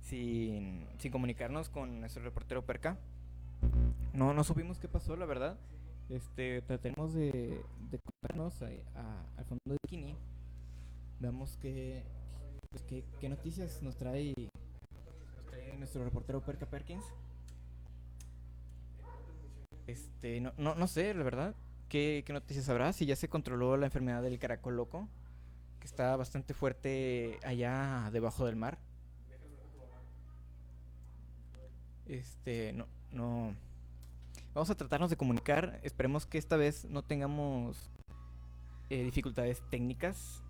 sin, 0.02 0.86
sin 0.98 1.10
comunicarnos 1.10 1.70
con 1.70 2.00
nuestro 2.00 2.22
reportero 2.22 2.64
Perca. 2.64 2.98
No, 4.12 4.32
no 4.34 4.44
supimos 4.44 4.78
qué 4.78 4.88
pasó, 4.88 5.16
la 5.16 5.26
verdad. 5.26 5.58
este, 6.08 6.62
trataremos 6.62 7.12
de, 7.12 7.60
de 7.90 7.98
contarnos 7.98 8.62
a- 8.62 8.66
a- 8.98 9.24
al 9.36 9.44
fondo 9.44 9.60
de 9.66 9.76
bikini. 9.82 10.16
Veamos 11.20 11.58
qué, 11.58 12.02
pues, 12.70 12.82
qué, 12.84 13.04
qué 13.20 13.28
noticias 13.28 13.82
nos 13.82 13.96
trae, 13.96 14.32
nos 15.36 15.46
trae 15.50 15.76
nuestro 15.76 16.02
reportero 16.04 16.40
Perca 16.40 16.64
Perkins. 16.64 17.04
Este, 19.86 20.40
no, 20.40 20.52
no, 20.56 20.74
no 20.74 20.86
sé, 20.86 21.12
la 21.14 21.24
verdad, 21.24 21.54
qué, 21.88 22.22
qué 22.26 22.32
noticias 22.32 22.68
habrá, 22.68 22.92
si 22.92 23.06
ya 23.06 23.16
se 23.16 23.28
controló 23.28 23.76
la 23.76 23.86
enfermedad 23.86 24.22
del 24.22 24.38
caracol 24.38 24.76
loco, 24.76 25.08
que 25.80 25.86
está 25.86 26.16
bastante 26.16 26.54
fuerte 26.54 27.38
allá 27.44 28.08
debajo 28.12 28.46
del 28.46 28.56
mar. 28.56 28.78
Este, 32.06 32.72
no, 32.72 32.86
no. 33.12 33.54
Vamos 34.54 34.70
a 34.70 34.74
tratarnos 34.76 35.10
de 35.10 35.16
comunicar. 35.16 35.78
Esperemos 35.82 36.26
que 36.26 36.38
esta 36.38 36.56
vez 36.56 36.84
no 36.86 37.02
tengamos 37.02 37.90
eh, 38.90 39.02
dificultades 39.04 39.62
técnicas. 39.70 40.42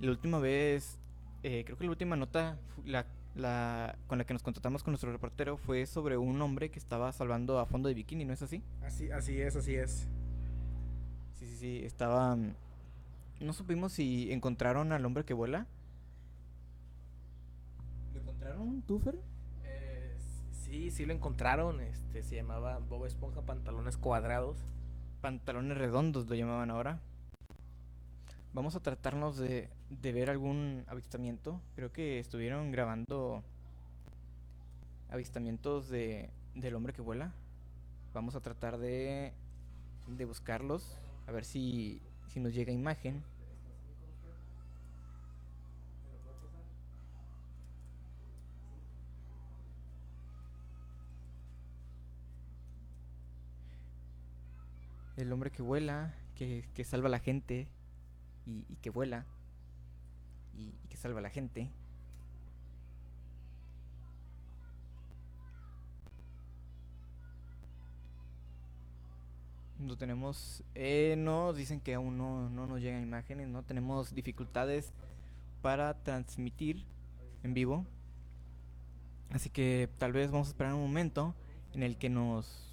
La 0.00 0.10
última 0.10 0.38
vez, 0.38 0.98
eh, 1.42 1.62
creo 1.64 1.78
que 1.78 1.84
la 1.84 1.90
última 1.90 2.16
nota 2.16 2.58
la, 2.84 3.06
la, 3.36 3.96
con 4.08 4.18
la 4.18 4.24
que 4.24 4.32
nos 4.32 4.42
contactamos 4.42 4.82
con 4.82 4.92
nuestro 4.92 5.12
reportero 5.12 5.56
fue 5.56 5.86
sobre 5.86 6.16
un 6.16 6.40
hombre 6.42 6.70
que 6.70 6.78
estaba 6.78 7.12
salvando 7.12 7.58
a 7.60 7.66
fondo 7.66 7.88
de 7.88 7.94
bikini, 7.94 8.24
¿no 8.24 8.32
es 8.32 8.42
así? 8.42 8.62
Así, 8.82 9.10
así 9.10 9.40
es, 9.40 9.54
así 9.54 9.74
es. 9.76 10.08
Sí, 11.38 11.46
sí, 11.46 11.56
sí. 11.56 11.80
Estaba. 11.84 12.34
mm, 12.34 12.54
No 13.40 13.52
supimos 13.52 13.92
si 13.92 14.32
encontraron 14.32 14.90
al 14.92 15.04
hombre 15.04 15.24
que 15.24 15.34
vuela. 15.34 15.66
¿Lo 18.14 18.20
encontraron, 18.20 18.82
Tufer? 18.82 19.14
Sí, 20.72 20.90
sí 20.90 21.04
lo 21.04 21.12
encontraron. 21.12 21.82
Este 21.82 22.22
se 22.22 22.34
llamaba 22.34 22.78
Bob 22.78 23.04
Esponja 23.04 23.42
Pantalones 23.42 23.98
Cuadrados. 23.98 24.56
Pantalones 25.20 25.76
redondos 25.76 26.26
lo 26.30 26.34
llamaban 26.34 26.70
ahora. 26.70 26.98
Vamos 28.54 28.74
a 28.74 28.80
tratarnos 28.80 29.36
de, 29.36 29.68
de 29.90 30.12
ver 30.12 30.30
algún 30.30 30.84
avistamiento. 30.86 31.60
Creo 31.74 31.92
que 31.92 32.18
estuvieron 32.18 32.70
grabando 32.72 33.42
avistamientos 35.10 35.90
de, 35.90 36.30
del 36.54 36.74
hombre 36.74 36.94
que 36.94 37.02
vuela. 37.02 37.34
Vamos 38.14 38.34
a 38.34 38.40
tratar 38.40 38.78
de, 38.78 39.34
de 40.06 40.24
buscarlos. 40.24 40.96
A 41.26 41.32
ver 41.32 41.44
si, 41.44 42.00
si 42.28 42.40
nos 42.40 42.54
llega 42.54 42.72
imagen. 42.72 43.22
El 55.16 55.32
hombre 55.32 55.50
que 55.50 55.62
vuela, 55.62 56.14
que, 56.34 56.64
que 56.74 56.84
salva 56.84 57.08
a 57.08 57.10
la 57.10 57.18
gente 57.18 57.68
y, 58.46 58.62
que 58.76 58.90
vuela 58.90 59.26
y, 60.54 60.74
y 60.84 60.88
que 60.88 60.96
salva 60.96 61.20
a 61.20 61.22
la 61.22 61.30
gente. 61.30 61.70
No 69.78 69.96
tenemos, 69.96 70.62
eh, 70.76 71.16
no, 71.18 71.52
dicen 71.52 71.80
que 71.80 71.94
aún 71.94 72.16
no, 72.16 72.48
no 72.48 72.66
nos 72.68 72.80
llegan 72.80 73.02
imágenes, 73.02 73.48
no 73.48 73.64
tenemos 73.64 74.14
dificultades 74.14 74.92
para 75.60 75.94
transmitir 76.02 76.84
en 77.42 77.52
vivo. 77.52 77.84
Así 79.30 79.50
que 79.50 79.88
tal 79.98 80.12
vez 80.12 80.30
vamos 80.30 80.48
a 80.48 80.50
esperar 80.50 80.74
un 80.74 80.82
momento 80.82 81.34
en 81.72 81.82
el 81.82 81.96
que 81.96 82.10
nos 82.10 82.71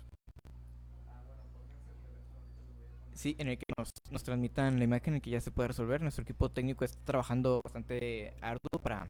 Sí, 3.19 3.35
en 3.37 3.49
el 3.49 3.57
que 3.57 3.65
nos, 3.77 4.23
transmitan 4.23 4.77
la 4.77 4.85
imagen 4.85 5.13
en 5.15 5.19
que 5.19 5.29
ya 5.29 5.41
se 5.41 5.51
puede 5.51 5.67
resolver. 5.67 6.01
Nuestro 6.01 6.23
equipo 6.23 6.49
técnico 6.49 6.85
está 6.85 7.03
trabajando 7.03 7.59
bastante 7.61 8.33
arduo 8.39 8.81
para, 8.81 9.09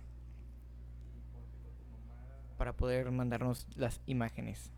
para 2.57 2.73
poder 2.73 3.11
mandarnos 3.11 3.67
las 3.75 4.01
imágenes. 4.07 4.71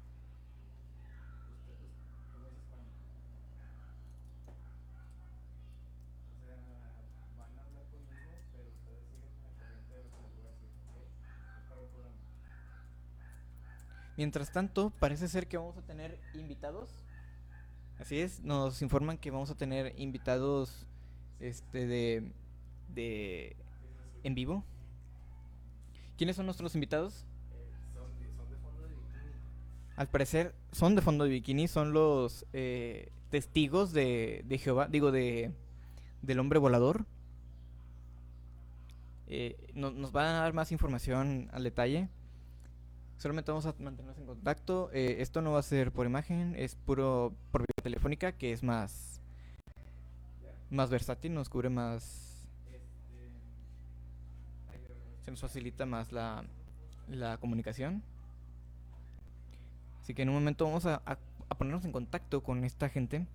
Mientras 14.18 14.52
tanto, 14.52 14.90
parece 15.00 15.30
ser 15.30 15.48
que 15.48 15.56
vamos 15.56 15.78
a 15.78 15.82
tener 15.84 16.20
invitados. 16.34 17.06
Así 18.02 18.20
es, 18.20 18.40
nos 18.42 18.82
informan 18.82 19.18
que 19.18 19.30
vamos 19.32 19.52
a 19.52 19.56
tener 19.56 19.94
invitados 20.00 20.88
este 21.40 21.86
de 21.86 22.32
de 22.90 23.56
en 24.24 24.36
vivo. 24.36 24.64
¿Quiénes 26.18 26.36
son 26.36 26.46
nuestros 26.46 26.74
invitados? 26.76 27.26
Al 29.96 30.08
parecer 30.10 30.56
son 30.72 30.96
de 30.96 31.02
fondo 31.02 31.24
de 31.26 31.30
bikini, 31.30 31.68
son 31.68 31.94
los 31.94 32.46
eh, 32.54 33.12
testigos 33.30 33.94
de, 33.94 34.44
de 34.46 34.58
Jehová, 34.58 34.88
digo 34.88 35.12
de 35.12 35.52
del 36.22 36.40
hombre 36.40 36.60
volador. 36.60 37.06
Eh, 39.28 39.70
no- 39.76 39.92
nos 39.92 40.12
van 40.12 40.26
a 40.28 40.32
dar 40.42 40.54
más 40.54 40.72
información 40.72 41.50
al 41.54 41.64
detalle. 41.64 42.10
Solamente 43.22 43.52
vamos 43.52 43.68
a 43.68 43.76
mantenernos 43.78 44.18
en 44.18 44.26
contacto. 44.26 44.90
Eh, 44.94 45.18
esto 45.20 45.44
no 45.44 45.52
va 45.52 45.60
a 45.60 45.62
ser 45.64 45.92
por 45.92 46.08
imagen, 46.08 46.56
es 46.58 46.74
puro 46.74 47.36
por 47.52 47.62
vía 47.62 47.84
telefónica, 47.84 48.32
que 48.32 48.52
es 48.52 48.64
más 48.64 49.22
más 50.72 50.90
versátil, 50.90 51.34
nos 51.36 51.48
cubre 51.48 51.70
más 51.70 52.48
se 55.24 55.30
nos 55.30 55.40
facilita 55.40 55.86
más 55.86 56.12
la, 56.12 56.44
la 57.10 57.38
comunicación. 57.38 58.02
Así 60.02 60.16
que 60.16 60.24
en 60.24 60.30
un 60.30 60.36
momento 60.36 60.66
vamos 60.66 60.88
a, 60.88 61.04
a- 61.06 61.18
ponernos 61.56 61.86
en 61.86 61.92
contacto 61.92 62.42
con 62.42 62.64
esta 62.64 62.90
gente, 62.90 63.28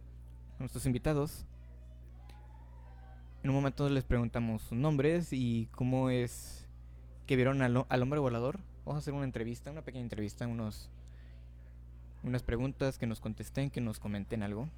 con 0.56 0.60
nuestros 0.60 0.84
invitados. 0.86 1.44
En 3.44 3.50
un 3.50 3.56
momento 3.56 3.88
les 3.88 4.02
preguntamos 4.02 4.62
sus 4.62 4.76
nombres 4.76 5.32
y 5.32 5.68
cómo 5.70 6.10
es 6.10 6.66
que 7.28 7.36
vieron 7.36 7.62
al, 7.62 7.86
al 7.88 8.02
hombre 8.02 8.18
volador. 8.18 8.58
Vamos 8.86 9.00
a 9.00 9.02
hacer 9.02 9.14
una 9.14 9.24
entrevista, 9.24 9.72
una 9.72 9.82
pequeña 9.82 10.04
entrevista, 10.04 10.46
unos 10.46 10.88
unas 12.22 12.44
preguntas 12.44 12.98
que 12.98 13.06
nos 13.08 13.18
contesten, 13.18 13.68
que 13.68 13.80
nos 13.80 13.98
comenten 13.98 14.44
algo. 14.44 14.68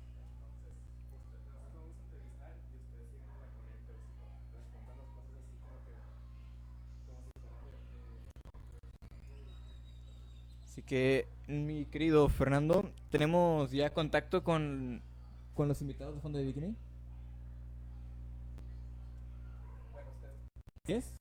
Así 10.65 10.81
que, 10.83 11.29
mi 11.47 11.85
querido 11.85 12.31
Fernando, 12.31 12.91
tenemos 13.11 13.71
ya 13.73 13.91
contacto 13.91 14.43
con, 14.43 15.03
con 15.55 15.69
los 15.69 15.83
invitados 15.83 16.15
de 16.15 16.23
Fondo 16.23 16.39
de 16.39 16.45
Bikini. 16.45 16.75
¿Sí 20.87 20.95
es? 20.95 21.18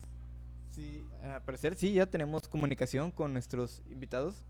Sí, 0.78 1.04
al 1.24 1.42
parecer 1.42 1.76
sí, 1.76 1.92
ya 1.92 2.06
tenemos 2.06 2.48
comunicación 2.48 3.10
con 3.10 3.34
nuestros 3.34 3.82
invitados. 3.90 4.46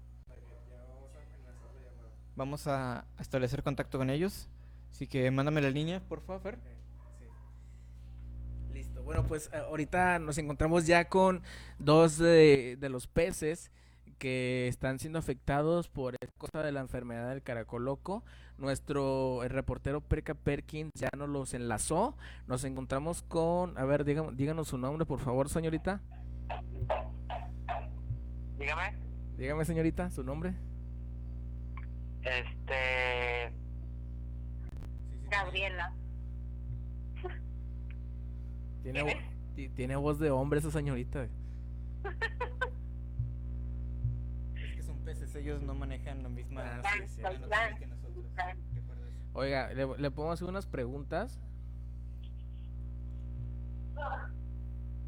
Vamos 2.36 2.68
a 2.68 3.06
establecer 3.18 3.64
contacto 3.64 3.98
con 3.98 4.10
ellos. 4.10 4.50
Así 4.92 5.08
que 5.08 5.32
mándame 5.32 5.62
la 5.62 5.70
línea, 5.70 6.02
por 6.02 6.20
favor. 6.20 6.42
Fer. 6.42 6.60
Listo. 8.74 9.04
Bueno, 9.04 9.26
pues 9.26 9.50
eh, 9.54 9.58
ahorita 9.58 10.20
nos 10.20 10.38
encontramos 10.38 10.86
ya 10.86 11.08
con 11.08 11.44
dos 11.80 12.18
de, 12.18 12.76
de 12.78 12.90
los 12.90 13.08
peces 13.08 13.72
que 14.18 14.68
están 14.68 15.00
siendo 15.00 15.20
afectados 15.20 15.88
por 15.88 16.17
cosa 16.38 16.64
de 16.64 16.72
la 16.72 16.80
enfermedad 16.82 17.30
del 17.30 17.42
caracol 17.44 17.86
loco. 17.86 18.24
Nuestro 18.58 19.44
eh, 19.44 19.50
reportero 19.50 20.02
Perca 20.02 20.34
Perkins 20.34 20.92
ya 20.96 21.10
nos 21.18 21.30
los 21.30 21.54
enlazó. 21.54 22.16
Nos 22.48 22.64
encontramos 22.64 23.22
con, 23.24 23.78
a 23.78 23.86
ver, 23.86 24.06
dígam- 24.06 24.36
díganos 24.36 24.70
su 24.70 24.78
nombre, 24.78 25.06
por 25.06 25.20
favor, 25.20 25.50
señorita. 25.50 26.02
Dígame. 28.58 28.96
Dígame, 29.38 29.66
señorita, 29.66 30.10
su 30.10 30.24
nombre. 30.24 30.54
Este. 32.24 33.54
Gabriela. 35.30 35.94
Tiene, 38.84 39.04
¿Quién 39.04 39.18
vo- 39.18 39.22
ti- 39.56 39.70
tiene 39.70 39.96
voz 39.98 40.18
de 40.20 40.32
hombre 40.32 40.60
esa 40.60 40.72
señorita. 40.72 41.28
Peces, 45.08 45.34
ellos 45.36 45.62
no 45.62 45.74
manejan 45.74 46.22
la 46.22 46.28
misma 46.28 46.64
Ah, 46.64 46.82
sí, 46.84 47.08
sí, 47.08 47.22
que 47.80 47.88
nosotros. 47.88 48.26
Oiga, 49.32 49.74
¿le, 49.74 49.88
le 49.98 50.12
podemos 50.12 50.34
hacer 50.34 50.50
unas 50.50 50.68
preguntas? 50.68 51.40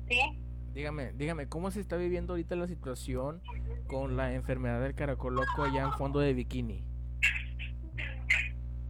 ¿Sí? 0.07 0.21
Dígame, 0.73 1.11
dígame, 1.11 1.49
¿cómo 1.49 1.69
se 1.69 1.81
está 1.81 1.97
viviendo 1.97 2.31
ahorita 2.31 2.55
la 2.55 2.67
situación 2.67 3.41
con 3.87 4.15
la 4.15 4.33
enfermedad 4.33 4.81
del 4.81 4.95
caracol 4.95 5.35
loco 5.35 5.63
allá 5.63 5.83
en 5.83 5.91
fondo 5.91 6.21
de 6.21 6.33
bikini? 6.33 6.81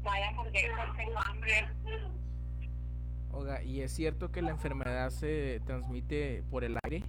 Vaya 0.04 0.30
hamburguesas, 0.30 0.96
tengo 0.96 1.20
hambre. 1.26 1.70
Oiga, 3.32 3.64
¿y 3.64 3.82
es 3.82 3.92
cierto 3.92 4.32
que 4.32 4.44
la 4.44 4.52
enfermedad 4.52 5.10
se 5.10 5.60
transmite 5.66 6.44
por 6.52 6.64
el 6.64 6.78
aire? 6.84 7.04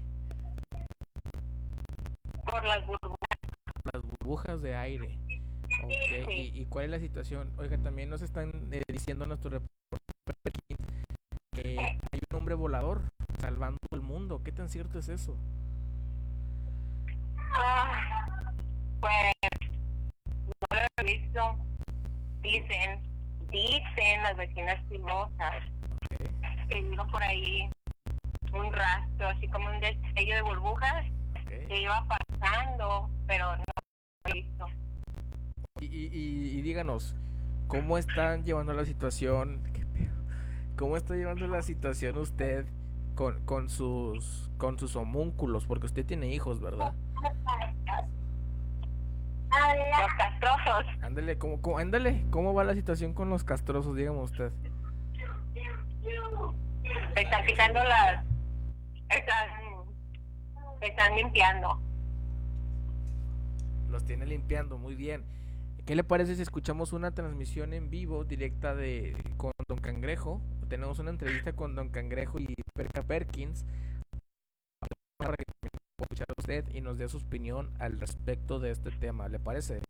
Por 2.46 2.64
las 2.64 2.86
burbujas. 2.86 3.29
Burbujas 4.20 4.60
de 4.62 4.76
aire. 4.76 5.18
Sí. 5.68 6.24
¿Y, 6.28 6.60
y 6.62 6.66
cuál 6.66 6.86
es 6.86 6.90
la 6.90 6.98
situación? 6.98 7.50
Oiga, 7.56 7.78
también 7.78 8.10
nos 8.10 8.22
están 8.22 8.68
eh, 8.72 8.82
diciendo 8.92 9.24
nuestro 9.26 9.50
reporte 9.50 9.70
que 11.54 11.78
hay 11.78 12.20
un 12.30 12.36
hombre 12.36 12.54
volador 12.54 13.00
salvando 13.40 13.78
el 13.92 14.02
mundo. 14.02 14.42
¿Qué 14.44 14.52
tan 14.52 14.68
cierto 14.68 14.98
es 14.98 15.08
eso? 15.08 15.36
Ah, 17.54 18.52
pues 19.00 19.32
no 20.70 20.76
lo 20.76 20.82
he 20.98 21.04
visto. 21.18 21.56
Dicen, 22.42 23.00
dicen 23.50 24.22
las 24.22 24.36
vecinas 24.36 24.78
chismosas 24.88 25.64
Ok, 26.04 26.68
que 26.68 26.80
vieron 26.82 27.10
por 27.10 27.22
ahí 27.22 27.70
un 28.52 28.72
rastro, 28.72 29.28
así 29.28 29.46
como 29.48 29.70
un 29.70 29.80
destello 29.80 30.34
de 30.34 30.42
burbujas 30.42 31.06
ok. 31.42 31.68
que 31.68 31.82
iba 31.82 32.04
pasando, 32.06 33.08
pero 33.26 33.56
no 33.56 33.64
visto. 34.32 34.66
Y, 35.80 35.86
y- 35.86 36.62
díganos, 36.62 37.16
¿cómo 37.68 37.96
están 37.98 38.44
llevando 38.44 38.72
la 38.72 38.84
situación? 38.84 39.62
¿Qué 39.72 39.86
pedo? 39.86 40.14
¿Cómo 40.76 40.96
está 40.96 41.14
llevando 41.14 41.46
la 41.46 41.62
situación 41.62 42.18
usted 42.18 42.66
con, 43.14 43.44
con 43.44 43.68
sus 43.68 44.50
con 44.58 44.78
sus 44.78 44.96
homúnculos? 44.96 45.66
Porque 45.66 45.86
usted 45.86 46.04
tiene 46.04 46.28
hijos, 46.28 46.60
¿verdad? 46.60 46.94
Los 49.50 50.14
castrosos. 50.16 50.84
Ándale, 51.02 51.36
¿cómo, 51.38 51.60
cómo, 51.60 51.78
ándale, 51.78 52.24
¿cómo 52.30 52.54
va 52.54 52.64
la 52.64 52.74
situación 52.74 53.14
con 53.14 53.30
los 53.30 53.42
castrosos? 53.44 53.96
Dígame 53.96 54.18
usted. 54.18 54.52
Están 57.16 57.46
quitando 57.46 57.82
las... 57.84 58.24
Están, 59.08 59.48
están 60.80 61.16
limpiando. 61.16 61.80
Los 63.90 64.04
tiene 64.04 64.24
limpiando, 64.24 64.78
muy 64.78 64.94
bien. 64.94 65.24
¿Qué 65.84 65.96
le 65.96 66.04
parece 66.04 66.36
si 66.36 66.42
escuchamos 66.42 66.92
una 66.92 67.10
transmisión 67.10 67.72
en 67.72 67.90
vivo 67.90 68.24
directa 68.24 68.74
de 68.76 69.16
con 69.36 69.52
Don 69.66 69.78
Cangrejo? 69.78 70.40
Tenemos 70.68 71.00
una 71.00 71.10
entrevista 71.10 71.52
con 71.52 71.74
Don 71.74 71.88
Cangrejo 71.88 72.38
y 72.38 72.54
Perca 72.72 73.02
Perkins 73.02 73.64
para 75.16 75.34
que 75.36 75.44
escuchar 75.98 76.26
a 76.28 76.40
usted 76.40 76.64
y 76.72 76.80
nos 76.80 76.98
dé 76.98 77.08
su 77.08 77.16
opinión 77.16 77.70
al 77.80 77.98
respecto 77.98 78.60
de 78.60 78.70
este 78.70 78.92
tema. 78.92 79.28
¿Le 79.28 79.40
parece? 79.40 79.80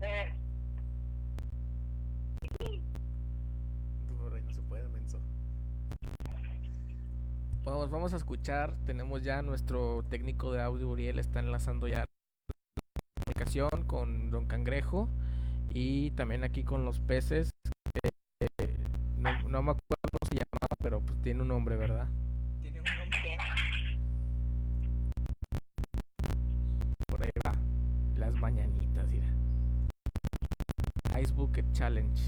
Eh, 0.00 0.32
No 4.08 4.52
se 4.52 4.62
puede, 4.62 4.88
menso. 4.88 5.20
Vamos, 7.64 7.90
vamos 7.90 8.12
a 8.12 8.16
escuchar. 8.16 8.74
Tenemos 8.84 9.22
ya 9.22 9.42
nuestro 9.42 10.02
técnico 10.10 10.52
de 10.52 10.60
audio, 10.60 10.88
Uriel, 10.88 11.20
está 11.20 11.38
enlazando 11.38 11.86
ya 11.86 12.04
comunicación 13.32 13.84
con 13.86 14.30
Don 14.30 14.46
Cangrejo 14.46 15.08
y 15.72 16.10
también 16.12 16.44
aquí 16.44 16.64
con 16.64 16.84
los 16.84 17.00
peces. 17.00 17.50
Eh, 18.02 18.10
eh, 18.58 18.76
no, 19.16 19.32
no 19.48 19.62
me 19.62 19.70
acuerdo 19.70 20.08
cómo 20.10 20.28
se 20.28 20.34
llamaba, 20.34 20.76
pero 20.80 21.00
pues 21.00 21.20
tiene 21.22 21.42
un 21.42 21.48
nombre, 21.48 21.76
¿verdad? 21.76 22.08
Tiene 22.60 22.80
un 22.80 22.84
nombre. 22.84 23.38
Por 27.06 27.22
ahí 27.22 27.30
va. 27.46 27.52
Las 28.16 28.34
mañanitas, 28.34 29.06
mira. 29.08 29.26
Ice 31.20 31.32
Bucket 31.32 31.72
Challenge. 31.72 32.22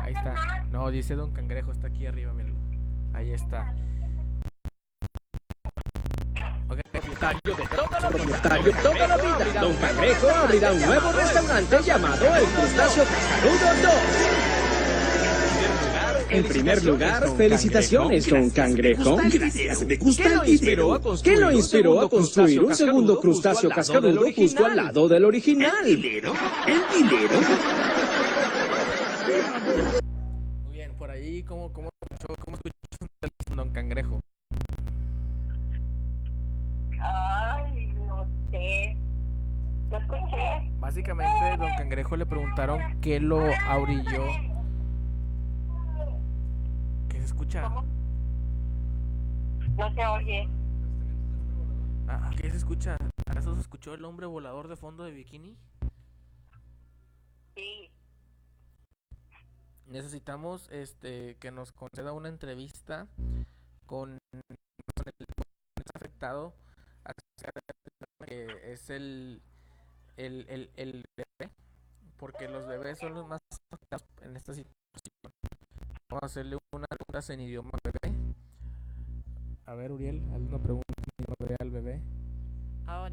Ahí 0.00 0.14
está. 0.14 0.64
No, 0.70 0.90
dice 0.90 1.14
Don 1.14 1.32
Cangrejo, 1.32 1.72
está 1.72 1.86
aquí 1.88 2.06
arriba, 2.06 2.32
míralo. 2.32 2.56
Ahí 3.14 3.30
está. 3.30 3.74
Propietario 7.22 7.54
de 7.54 7.76
toda 7.76 8.00
la 8.00 8.10
vida. 8.10 8.42
toda 8.82 9.06
la 9.06 9.16
vida. 9.16 9.60
Don 9.60 9.74
Cangrejo 9.76 10.28
abrirá 10.28 10.72
un 10.72 10.80
nuevo 10.80 11.12
restaurante 11.12 11.82
llamado 11.84 12.26
El 12.36 12.44
Crustáceo 12.44 13.04
Cascarudo 13.04 13.66
2. 13.82 13.92
En 16.30 16.44
primer 16.44 16.82
lugar, 16.84 17.28
felicitaciones, 17.36 18.26
Don 18.28 18.50
Cangrejo. 18.50 19.18
Gracias, 19.32 19.86
me 19.86 19.96
gusta 19.96 20.22
¿Qué 20.22 20.28
el 20.30 20.34
lo 20.36 20.44
inspiró 20.46 20.82
a 20.82 20.96
dinero. 20.96 21.00
construir, 21.00 21.34
¿Qué 21.36 21.40
lo 21.40 21.52
inspiró 21.52 22.00
a 22.00 22.08
construir 22.10 22.60
un 22.62 22.74
segundo 22.74 23.20
crustáceo 23.20 23.70
cascarudo 23.70 24.24
justo 24.34 24.64
al 24.66 24.76
lado 24.76 25.08
del 25.08 25.18
¿El 25.18 25.24
original? 25.26 25.84
dinero? 25.84 26.32
¿El 26.66 26.82
dinero? 27.08 27.40
Muy 30.64 30.72
bien, 30.72 30.94
por 30.96 31.10
ahí, 31.10 31.42
¿cómo, 31.44 31.72
cómo 31.72 31.88
cómo 32.44 32.56
escuchó 32.56 33.54
Don 33.54 33.70
Cangrejo? 33.72 34.20
Básicamente, 40.92 41.56
Don 41.56 41.74
Cangrejo 41.74 42.16
le 42.18 42.26
preguntaron 42.26 43.00
qué 43.00 43.18
lo 43.18 43.40
abrilló. 43.66 44.26
¿Qué 47.08 47.16
se 47.16 47.24
escucha? 47.24 47.66
No 49.78 49.94
se 49.94 50.06
oye. 50.06 50.46
Ah, 52.08 52.30
¿Qué 52.36 52.50
se 52.50 52.58
escucha? 52.58 52.98
¿Acaso 53.24 53.54
se 53.54 53.62
escuchó 53.62 53.94
el 53.94 54.04
hombre 54.04 54.26
volador 54.26 54.68
de 54.68 54.76
fondo 54.76 55.04
de 55.04 55.12
bikini? 55.12 55.56
Sí. 57.54 57.90
Necesitamos 59.86 60.68
este 60.70 61.38
que 61.38 61.50
nos 61.50 61.72
conceda 61.72 62.12
una 62.12 62.28
entrevista 62.28 63.08
con, 63.86 64.18
el 64.34 64.42
con 64.96 65.06
el 65.06 65.84
afectado 65.94 66.54
acerca 67.02 67.60
de 68.20 68.26
que 68.26 68.72
es 68.72 68.90
el, 68.90 69.40
el, 70.16 70.46
el, 70.48 70.70
el 70.76 71.04
bebé, 71.16 71.52
porque 72.16 72.48
los 72.48 72.66
bebés 72.66 72.98
son 72.98 73.14
los 73.14 73.26
más 73.28 73.40
afectados 73.70 74.06
en 74.22 74.36
esta 74.36 74.54
situación. 74.54 74.72
Vamos 76.08 76.22
a 76.22 76.26
hacerle 76.26 76.58
unas 76.72 76.88
preguntas 76.88 77.30
en 77.30 77.40
idioma 77.40 77.70
bebé. 77.82 78.16
A 79.66 79.74
ver, 79.74 79.92
Uriel, 79.92 80.22
haz 80.32 80.40
una 80.40 80.58
pregunta 80.58 80.92
en 80.96 81.24
idioma 81.24 81.34
bebé 81.40 81.56
al 81.60 81.70
bebé. 81.70 82.02
Lo 82.86 83.08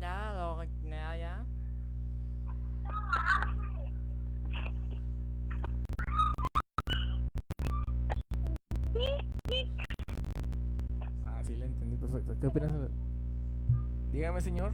ya. 1.18 1.46
Ah, 11.26 11.42
sí, 11.46 11.56
le 11.56 11.66
entendí 11.66 11.96
perfecto. 11.96 12.36
¿Qué 12.40 12.48
opinas? 12.48 12.72
Dígame, 14.12 14.42
señor. 14.42 14.74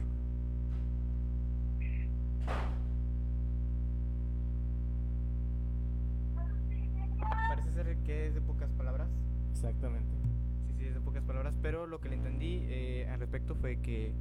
Que 8.06 8.28
es 8.28 8.34
de 8.34 8.40
pocas 8.40 8.70
palabras. 8.70 9.08
Exactamente. 9.50 10.14
Sí, 10.68 10.74
sí, 10.78 10.84
es 10.86 10.94
de 10.94 11.00
pocas 11.00 11.24
palabras, 11.24 11.58
pero 11.60 11.86
lo 11.86 12.00
que 12.00 12.08
le 12.08 12.14
entendí 12.14 12.60
eh, 12.62 13.08
al 13.10 13.18
respecto 13.18 13.56
fue 13.56 13.80
que... 13.80 14.14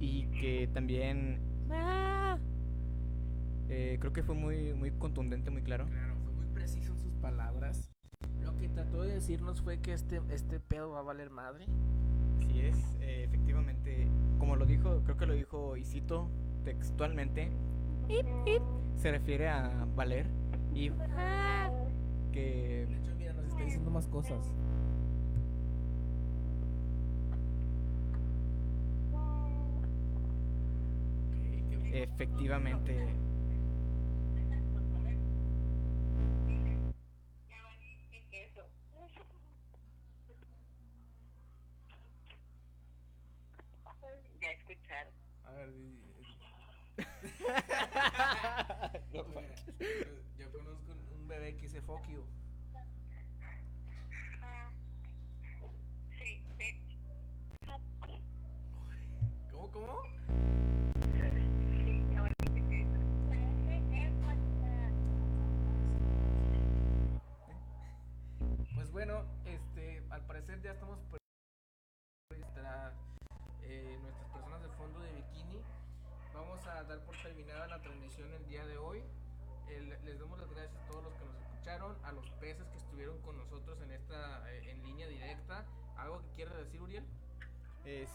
Y 0.00 0.26
que 0.26 0.68
también... 0.72 1.38
eh, 3.68 3.96
creo 4.00 4.12
que 4.12 4.22
fue 4.22 4.34
muy, 4.34 4.72
muy 4.74 4.90
contundente, 4.92 5.50
muy 5.50 5.62
claro. 5.62 5.86
Claro, 5.86 6.14
fue 6.24 6.32
muy 6.32 6.46
preciso 6.46 6.92
en 6.92 6.98
sus 6.98 7.12
palabras. 7.14 7.90
Lo 8.42 8.56
que 8.56 8.68
trató 8.68 9.02
de 9.02 9.14
decirnos 9.14 9.60
fue 9.60 9.78
que 9.78 9.92
este, 9.92 10.20
este 10.30 10.60
pedo 10.60 10.90
va 10.92 11.00
a 11.00 11.02
valer 11.02 11.30
madre. 11.30 11.66
Así 12.38 12.60
es, 12.60 12.76
eh, 13.00 13.24
efectivamente, 13.24 14.08
como 14.38 14.56
lo 14.56 14.64
dijo, 14.64 15.02
creo 15.04 15.16
que 15.16 15.26
lo 15.26 15.34
dijo 15.34 15.76
y 15.76 15.84
cito 15.84 16.30
textualmente, 16.64 17.50
se 18.96 19.10
refiere 19.10 19.48
a 19.48 19.86
valer 19.96 20.26
y 20.74 20.90
que 22.36 22.86
De 22.86 22.96
hecho, 22.96 23.14
mira, 23.16 23.32
nos 23.32 23.46
está 23.46 23.64
diciendo 23.64 23.90
más 23.90 24.06
cosas. 24.08 24.52
efectivamente 31.92 33.08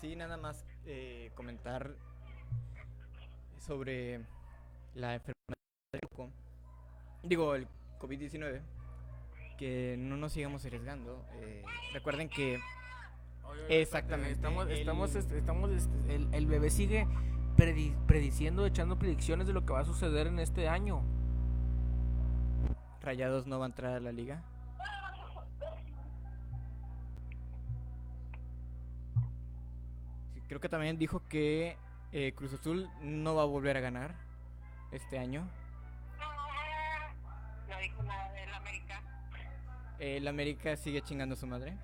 sí, 0.01 0.15
nada 0.15 0.37
más 0.37 0.65
eh, 0.85 1.31
comentar 1.35 1.95
sobre 3.59 4.21
la 4.95 5.13
enfermedad 5.15 5.35
del. 5.93 6.29
Digo, 7.23 7.55
el 7.55 7.67
COVID-19. 7.99 8.61
Que 9.57 9.95
no 9.99 10.17
nos 10.17 10.31
sigamos 10.33 10.65
arriesgando. 10.65 11.23
eh, 11.33 11.63
recuerden 11.93 12.29
que 12.29 12.59
Exactamente, 13.69 14.31
Estamos, 14.31 14.65
el- 14.67 14.77
estamos, 14.79 15.13
este, 15.15 15.37
estamos, 15.37 15.69
este, 15.71 16.15
el, 16.15 16.33
el 16.33 16.45
bebé 16.47 16.69
sigue 16.71 17.05
predi- 17.57 17.93
prediciendo, 18.07 18.65
echando 18.65 18.97
predicciones 18.97 19.45
de 19.45 19.53
lo 19.53 19.65
que 19.65 19.73
va 19.73 19.81
a 19.81 19.85
suceder 19.85 20.25
en 20.27 20.39
este 20.39 20.67
año. 20.69 21.03
Rayados 23.01 23.45
no 23.47 23.59
va 23.59 23.65
a 23.65 23.67
entrar 23.69 23.93
a 23.93 23.99
la 23.99 24.11
liga. 24.11 24.41
Creo 30.51 30.59
que 30.59 30.67
también 30.67 30.97
dijo 30.97 31.25
que 31.29 31.77
eh, 32.11 32.33
Cruz 32.35 32.53
Azul 32.53 32.89
no 33.01 33.35
va 33.35 33.43
a 33.43 33.45
volver 33.45 33.77
a 33.77 33.79
ganar 33.79 34.13
este 34.91 35.17
año. 35.17 35.47
No 37.69 37.79
dijo 37.79 38.03
nada 38.03 38.33
del 38.33 38.53
América. 38.53 39.01
Eh, 39.97 40.17
el 40.17 40.27
América 40.27 40.75
sigue 40.75 41.01
chingando 41.03 41.35
a 41.35 41.37
su 41.37 41.47
madre. 41.47 41.77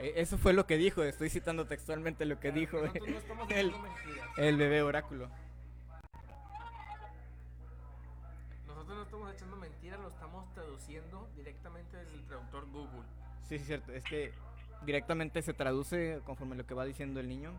Eh, 0.00 0.12
eso 0.16 0.36
fue 0.38 0.52
lo 0.52 0.66
que 0.66 0.76
dijo, 0.76 1.04
estoy 1.04 1.30
citando 1.30 1.66
textualmente 1.66 2.24
lo 2.24 2.40
que 2.40 2.50
dijo 2.50 2.78
Nosotros 2.78 3.36
no 3.36 3.48
el, 3.48 3.72
el 4.36 4.56
bebé 4.56 4.82
oráculo. 4.82 5.30
Nosotros 8.66 8.96
no 8.96 9.02
estamos 9.02 9.32
echando 9.32 9.56
mentiras, 9.56 10.00
lo 10.00 10.08
estamos 10.08 10.52
traduciendo 10.52 11.28
directamente 11.36 11.96
desde 11.96 12.12
el 12.12 12.24
traductor 12.26 12.68
Google. 12.70 13.06
Sí, 13.48 13.58
sí, 13.58 13.66
cierto. 13.66 13.92
Es 13.92 14.02
que 14.02 14.32
directamente 14.84 15.42
se 15.42 15.54
traduce 15.54 16.20
conforme 16.24 16.56
lo 16.56 16.66
que 16.66 16.74
va 16.74 16.84
diciendo 16.84 17.20
el 17.20 17.28
niño. 17.28 17.52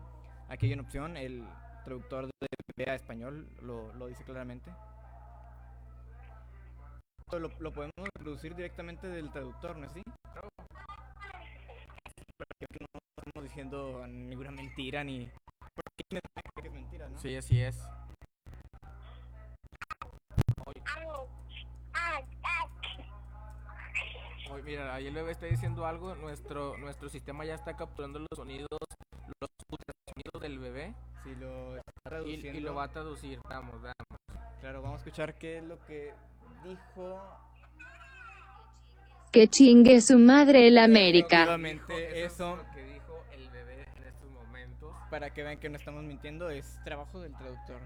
Aquí 0.48 0.66
hay 0.66 0.72
una 0.74 0.82
opción, 0.82 1.16
el 1.16 1.44
traductor 1.84 2.26
de 2.26 2.46
bebé 2.76 2.90
a 2.90 2.94
español 2.94 3.48
lo, 3.62 3.92
lo 3.94 4.06
dice 4.06 4.24
claramente. 4.24 4.70
Lo, 7.32 7.50
lo 7.58 7.72
podemos 7.72 8.08
traducir 8.14 8.54
directamente 8.54 9.08
del 9.08 9.30
traductor, 9.32 9.76
¿no 9.76 9.86
es 9.86 9.90
así? 9.90 10.02
Para 12.36 12.50
que 12.58 12.66
no 12.80 12.86
estamos 13.18 13.42
diciendo 13.42 14.06
ninguna 14.06 14.52
mentira 14.52 15.02
ni... 15.02 15.28
Porque 15.74 16.22
es 16.68 16.72
mentira, 16.72 17.08
¿no? 17.08 17.18
Sí, 17.18 17.34
así 17.34 17.60
es. 17.60 17.76
Oye, 20.66 20.82
mira, 24.64 24.94
ahí 24.94 25.06
el 25.06 25.14
bebé 25.14 25.32
está 25.32 25.46
diciendo 25.46 25.86
algo. 25.86 26.14
Nuestro, 26.16 26.76
nuestro 26.78 27.08
sistema 27.08 27.44
ya 27.44 27.54
está 27.54 27.76
capturando 27.76 28.18
los 28.18 28.28
sonidos, 28.34 28.68
los 29.40 29.50
sonidos 29.70 30.42
del 30.42 30.58
bebé 30.58 30.94
Si 31.24 31.34
lo 31.36 31.76
está 31.76 31.90
y, 31.90 32.08
traduciendo... 32.08 32.58
y 32.58 32.62
lo 32.62 32.74
va 32.74 32.84
a 32.84 32.88
traducir. 32.88 33.40
Vamos, 33.48 33.74
vamos. 33.82 33.94
Claro, 34.60 34.82
vamos 34.82 34.96
a 34.96 35.04
escuchar 35.04 35.34
qué 35.34 35.58
es 35.58 35.64
lo 35.64 35.78
que 35.86 36.12
dijo... 36.64 37.22
Que 39.32 39.48
chingue 39.48 40.00
su 40.00 40.18
madre 40.18 40.68
el 40.68 40.78
América. 40.78 41.42
Efectivamente, 41.42 41.92
Dijo- 41.94 42.26
eso... 42.26 42.58
que 42.74 42.82
dijo 42.84 43.24
el 43.32 43.50
bebé 43.50 43.86
en 43.96 44.04
estos 44.04 44.30
momentos. 44.30 44.94
para 45.10 45.30
que 45.34 45.42
vean 45.42 45.58
que 45.58 45.68
no 45.68 45.76
estamos 45.76 46.02
mintiendo, 46.04 46.48
es 46.48 46.78
trabajo 46.84 47.20
del 47.20 47.34
traductor. 47.36 47.80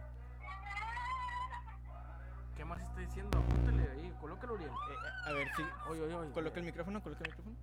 ¿Qué 2.57 2.65
más 2.65 2.81
está 2.83 3.01
diciendo? 3.01 3.39
Apúntale 3.39 3.83
ahí, 3.91 4.10
colócalo, 4.21 4.55
Uriel. 4.55 4.71
Eh, 4.71 5.29
a 5.29 5.33
ver, 5.33 5.49
si 5.57 5.63
Oye, 5.91 6.03
oye, 6.03 6.15
oye. 6.15 6.33
coloca 6.33 6.61
el 6.61 6.67
micrófono, 6.67 7.03
coloca 7.03 7.23
el 7.25 7.31
micrófono. 7.31 7.57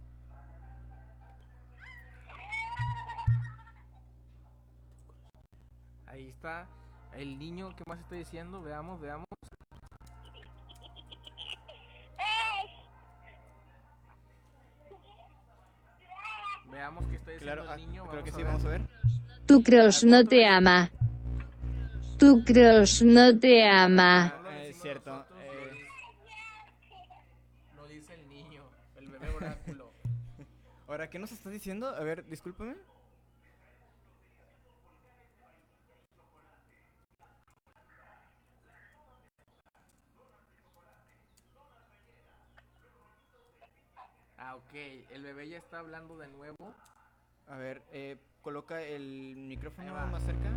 Ahí 6.08 6.30
está 6.30 6.68
el 7.14 7.38
niño. 7.38 7.76
¿Qué 7.76 7.84
más 7.88 8.00
está 8.00 8.16
diciendo? 8.16 8.62
Veamos, 8.62 9.00
veamos. 9.00 9.26
Veamos 16.72 17.06
qué 17.08 17.16
está 17.16 17.32
diciendo 17.32 17.64
Claro, 17.64 17.74
el 17.74 17.88
niño. 17.88 18.04
ah, 18.06 18.10
creo 18.12 18.24
que 18.24 18.32
sí, 18.32 18.44
vamos 18.44 18.66
a 18.66 18.70
ver. 18.70 18.82
Tu 19.46 19.64
crush 19.64 20.04
no 20.04 20.24
te 20.26 20.46
ama. 20.46 20.90
Tu 22.18 22.44
crush 22.44 23.04
no 23.04 23.38
te 23.40 23.68
ama. 23.68 24.34
Ah, 24.46 24.64
es 24.64 24.82
cierto, 24.82 25.26
Ahora, 30.88 31.10
¿qué 31.10 31.20
nos 31.20 31.34
está 31.34 31.50
diciendo? 31.50 31.90
A 31.90 32.00
ver, 32.00 32.26
discúlpame. 32.28 32.76
Ah, 44.38 44.56
ok. 44.56 44.74
El 45.12 45.24
bebé 45.24 45.50
ya 45.50 45.58
está 45.58 45.80
hablando 45.80 46.18
de 46.18 46.28
nuevo. 46.30 46.74
A 47.50 47.58
ver, 47.58 47.82
eh, 47.92 48.18
coloca 48.42 48.82
el 48.82 49.36
micrófono 49.36 49.94
más 49.94 50.24
cerca 50.24 50.57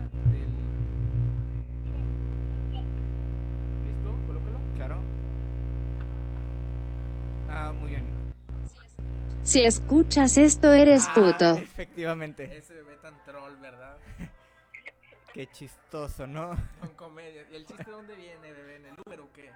Si 9.43 9.65
escuchas 9.65 10.37
esto 10.37 10.73
eres 10.73 11.07
Ah, 11.09 11.15
puto. 11.15 11.51
efectivamente. 11.59 12.57
Ese 12.57 12.75
bebé 12.75 12.97
tan 12.99 13.15
troll, 13.25 13.57
¿verdad? 13.57 13.97
Qué 15.35 15.47
chistoso, 15.49 16.27
¿no? 16.27 16.57
Con 16.81 16.91
comedia. 16.95 17.47
¿Y 17.51 17.57
el 17.57 17.67
chiste 17.67 17.85
de 17.85 17.91
dónde 17.93 18.15
viene, 18.17 18.53
bebé? 18.53 18.77
¿En 18.77 18.87
el 18.87 18.95
Uber 19.07 19.21
o 19.21 19.33
qué? 19.33 19.51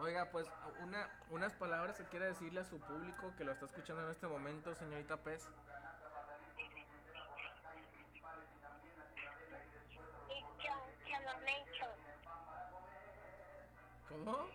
Oiga, 0.00 0.30
pues 0.30 0.46
una, 0.82 1.08
unas 1.30 1.52
palabras 1.54 1.96
que 1.96 2.04
quiera 2.04 2.26
decirle 2.26 2.60
a 2.60 2.64
su 2.64 2.78
público 2.78 3.32
que 3.36 3.44
lo 3.44 3.52
está 3.52 3.66
escuchando 3.66 4.04
en 4.04 4.10
este 4.10 4.26
momento, 4.28 4.74
señorita 4.74 5.16
Pez. 5.16 5.48
¿Cómo? 14.08 14.46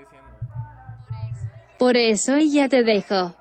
Está 0.00 0.16
diciendo. 0.16 0.30
Por 1.78 1.96
eso 1.96 2.38
ya 2.38 2.68
te 2.68 2.82
dejo. 2.82 3.34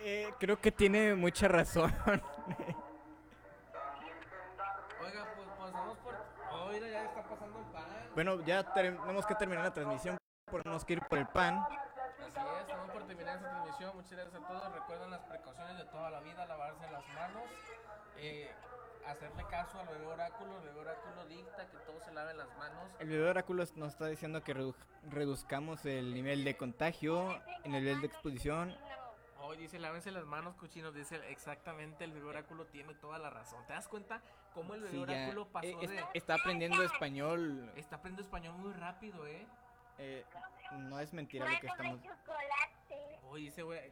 Eh, 0.00 0.32
creo 0.38 0.60
que 0.60 0.72
tiene 0.72 1.14
mucha 1.14 1.48
razón. 1.48 1.92
Oiga, 5.00 5.26
pues 5.36 5.48
pasamos 5.58 5.98
por... 5.98 6.14
Oiga, 6.68 6.88
ya 6.88 7.04
está 7.04 7.22
pasando 7.22 7.58
el 7.58 7.66
pan. 7.66 7.84
bueno, 8.14 8.44
ya 8.44 8.64
tenemos 8.72 9.26
que 9.26 9.34
terminar 9.34 9.64
la 9.64 9.72
transmisión. 9.72 10.16
Tenemos 10.50 10.84
que 10.84 10.94
ir 10.94 11.00
por 11.02 11.18
el 11.18 11.26
pan. 11.26 11.58
Así 11.58 11.76
es, 12.26 12.60
estamos 12.60 12.90
por 12.90 13.06
terminar 13.06 13.36
esta 13.36 13.50
transmisión. 13.50 13.92
Muchas 13.94 14.12
gracias 14.12 14.34
a 14.34 14.46
todos. 14.46 14.72
Recuerden 14.74 15.10
las 15.10 15.20
precauciones 15.20 15.78
de 15.78 15.84
toda 15.84 16.10
la 16.10 16.20
vida, 16.20 16.46
lavarse 16.46 16.90
las 16.90 17.06
manos, 17.08 17.44
eh, 18.16 18.50
hacerle 19.06 19.44
caso 19.50 19.78
al 19.80 19.88
bebé 19.88 20.06
oráculo. 20.06 20.58
El 20.58 20.64
bebé 20.68 20.80
oráculo 20.80 21.26
dicta 21.26 21.66
que 21.70 21.76
todos 21.78 22.04
se 22.04 22.12
laven 22.12 22.36
las 22.36 22.48
manos. 22.56 22.90
El 22.98 23.08
de 23.08 23.22
oráculo 23.22 23.64
nos 23.76 23.92
está 23.92 24.06
diciendo 24.06 24.42
que 24.42 24.54
redu- 24.54 24.74
reduzcamos 25.10 25.84
el 25.86 26.14
nivel 26.14 26.44
de 26.44 26.56
contagio, 26.56 27.40
el 27.64 27.72
nivel 27.72 28.00
de 28.00 28.06
exposición. 28.06 28.76
Hoy 29.44 29.56
dice, 29.56 29.78
lávense 29.78 30.10
las 30.12 30.24
manos, 30.24 30.54
cochinos. 30.54 30.94
Dice 30.94 31.16
exactamente, 31.30 32.04
el 32.04 32.12
bebé 32.12 32.26
oráculo 32.26 32.66
tiene 32.66 32.94
toda 32.94 33.18
la 33.18 33.28
razón. 33.28 33.64
¿Te 33.66 33.72
das 33.72 33.88
cuenta 33.88 34.22
cómo 34.54 34.74
el 34.74 34.82
bebé 34.82 34.92
Sí, 34.92 34.96
ya, 34.98 35.02
oráculo 35.02 35.46
pasó 35.48 35.66
eh, 35.66 35.76
es- 35.82 35.90
de... 35.90 36.04
está 36.14 36.34
aprendiendo 36.34 36.82
español. 36.82 37.72
Está 37.76 37.96
aprendiendo 37.96 38.22
español 38.22 38.54
muy 38.58 38.72
rápido, 38.72 39.26
¿eh? 39.26 39.46
eh, 39.98 40.24
no 40.72 40.98
es 41.00 41.12
mentira 41.12 41.48
lo 41.50 41.58
que 41.60 41.66
estamos. 41.66 42.00
Hoy 43.24 43.42
dice, 43.44 43.62
voy 43.62 43.78
a, 43.78 43.82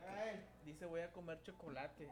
dice, 0.65 0.87
voy 0.87 1.01
a 1.01 1.11
comer 1.13 1.43
chocolate. 1.43 2.11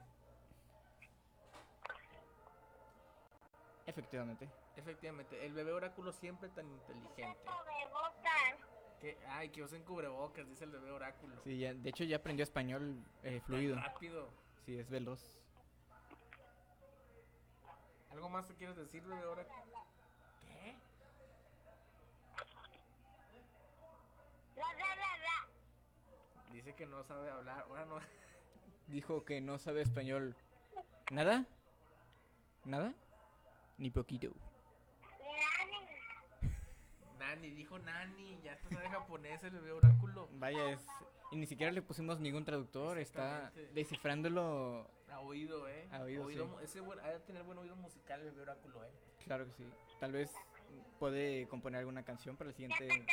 Efectivamente. 3.88 4.48
Efectivamente, 4.76 5.46
el 5.46 5.54
bebé 5.54 5.72
oráculo 5.72 6.12
siempre 6.12 6.50
tan 6.50 6.70
inteligente. 6.70 7.38
Que, 9.00 9.16
ay, 9.28 9.48
que 9.48 9.62
usen 9.62 9.82
cubrebocas, 9.84 10.46
dice 10.46 10.64
el 10.64 10.72
bebé 10.72 10.90
oráculo. 10.90 11.34
Sí, 11.42 11.58
ya- 11.58 11.72
de 11.72 11.88
hecho 11.88 12.04
ya 12.04 12.16
aprendió 12.16 12.42
español 12.42 13.02
eh, 13.22 13.38
Tan 13.38 13.46
fluido. 13.46 13.76
Rápido. 13.76 14.28
Sí, 14.66 14.78
es 14.78 14.90
veloz. 14.90 15.24
¿Algo 18.10 18.28
más 18.28 18.46
te 18.46 18.54
quieres 18.56 18.76
decir, 18.76 19.02
bebé 19.04 19.24
oráculo? 19.24 19.56
¿Qué? 20.42 20.74
Bla, 24.54 24.64
bla, 24.74 24.84
bla. 24.96 26.52
Dice 26.52 26.74
que 26.74 26.86
no 26.86 27.02
sabe 27.04 27.30
hablar. 27.30 27.64
Ahora 27.68 27.84
no. 27.86 27.98
Dijo 28.88 29.24
que 29.24 29.40
no 29.40 29.58
sabe 29.58 29.80
español. 29.82 30.34
¿Nada? 31.10 31.46
¿Nada? 32.64 32.92
Ni 33.78 33.90
poquito. 33.90 34.28
Nani, 37.18 37.50
dijo 37.50 37.78
Nani. 37.78 38.40
Ya 38.42 38.52
está 38.52 38.68
sabe 38.70 38.88
japonés 38.88 39.42
el 39.44 39.50
bebé 39.52 39.72
oráculo. 39.72 40.28
Vaya, 40.32 40.70
es... 40.70 40.86
Y 41.30 41.36
ni 41.36 41.46
siquiera 41.46 41.70
le 41.72 41.82
pusimos 41.82 42.20
ningún 42.20 42.44
traductor. 42.44 42.98
Está 42.98 43.52
descifrándolo. 43.74 44.90
A 45.10 45.20
oído, 45.20 45.68
eh. 45.68 45.88
A 45.92 46.02
oído, 46.02 46.28
sí. 46.28 46.64
Ese 46.64 46.80
buen, 46.80 46.98
ha 47.00 47.08
de 47.08 47.20
tener 47.20 47.42
buen 47.42 47.58
oído 47.58 47.76
musical 47.76 48.20
el 48.20 48.30
bebé 48.30 48.42
oráculo, 48.42 48.84
eh. 48.84 48.90
Claro 49.24 49.46
que 49.46 49.52
sí. 49.52 49.72
Tal 50.00 50.12
vez 50.12 50.32
puede 50.98 51.46
componer 51.48 51.80
alguna 51.80 52.04
canción 52.04 52.36
para 52.36 52.50
el 52.50 52.56
siguiente. 52.56 53.06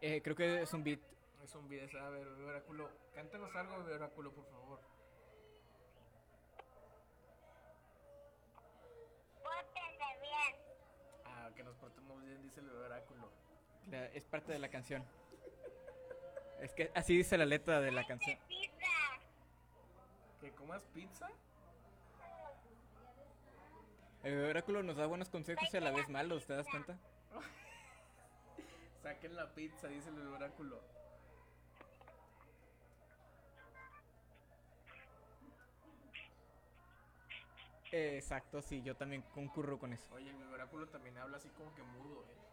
Eh, 0.00 0.20
creo 0.22 0.36
que 0.36 0.62
es 0.62 0.72
un 0.72 0.84
beat. 0.84 1.00
Es 1.42 1.54
un 1.54 1.68
video, 1.68 1.88
a 2.02 2.10
ver, 2.10 2.28
bebé 2.28 2.44
oráculo. 2.44 2.90
Cántanos 3.14 3.54
algo, 3.54 3.78
bebé 3.78 3.94
oráculo, 3.94 4.32
por 4.32 4.44
favor. 4.46 4.80
Pórtense 9.42 10.20
bien. 10.20 10.56
Ah, 11.24 11.50
que 11.54 11.64
nos 11.64 11.76
dice 12.58 12.60
el 12.60 12.66
bebé 12.66 12.86
oráculo. 12.86 13.28
La- 13.90 14.06
es 14.06 14.24
parte 14.24 14.52
de 14.52 14.58
la 14.58 14.68
canción. 14.68 15.04
Es 16.60 16.72
que 16.74 16.90
así 16.94 17.16
dice 17.16 17.38
la 17.38 17.46
letra 17.46 17.80
de 17.80 17.92
la 17.92 18.04
canción. 18.06 18.38
¿Que 20.40 20.50
comas 20.52 20.82
pizza? 20.94 21.28
El 24.24 24.44
oráculo 24.44 24.82
nos 24.82 24.96
da 24.96 25.06
buenos 25.06 25.28
consejos 25.28 25.72
y 25.72 25.76
a 25.76 25.80
la 25.80 25.92
vez 25.92 26.08
malos, 26.08 26.46
¿te 26.46 26.54
das 26.54 26.66
cuenta? 26.68 26.98
Saquen 29.02 29.36
la 29.36 29.54
pizza, 29.54 29.86
dice 29.86 30.08
el 30.08 30.16
bebé 30.16 30.28
oráculo. 30.30 30.80
Eh, 37.90 38.16
exacto, 38.18 38.60
sí, 38.60 38.82
yo 38.82 38.96
también 38.96 39.22
concurro 39.34 39.78
con 39.78 39.92
eso. 39.92 40.06
Oye, 40.14 40.28
el 40.28 40.36
bebé 40.36 40.54
oráculo 40.54 40.86
también 40.88 41.16
habla 41.16 41.38
así 41.38 41.48
como 41.50 41.74
que 41.74 41.82
mudo, 41.82 42.24
eh. 42.28 42.47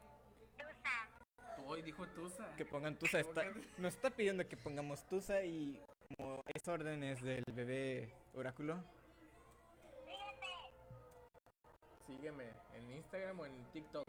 Hoy 1.65 1.81
dijo 1.81 2.05
Tusa. 2.07 2.55
Que 2.55 2.65
pongan 2.65 2.95
Tusa. 2.97 3.23
¿Cómo 3.23 3.41
Está, 3.41 3.59
nos 3.77 3.95
está 3.95 4.09
pidiendo 4.09 4.47
que 4.47 4.57
pongamos 4.57 5.05
Tusa 5.07 5.43
y 5.43 5.81
como 6.17 6.43
es 6.53 6.67
órdenes 6.67 7.21
del 7.21 7.43
bebé 7.53 8.13
oráculo. 8.33 8.83
Sígueme 12.05 12.51
en 12.73 12.91
Instagram 12.91 13.39
o 13.39 13.45
en 13.45 13.65
TikTok. 13.71 14.07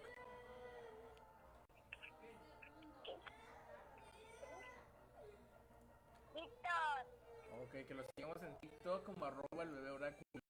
Víctor. 6.35 7.07
Ok, 7.63 7.87
que 7.89 7.95
lo 7.95 8.03
sigamos 8.15 8.43
en 8.43 8.59
TikTok 8.61 9.05
como 9.05 9.25
arroba 9.25 9.63
el 9.63 9.71
bebé 9.71 9.91
oráculo. 9.91 10.43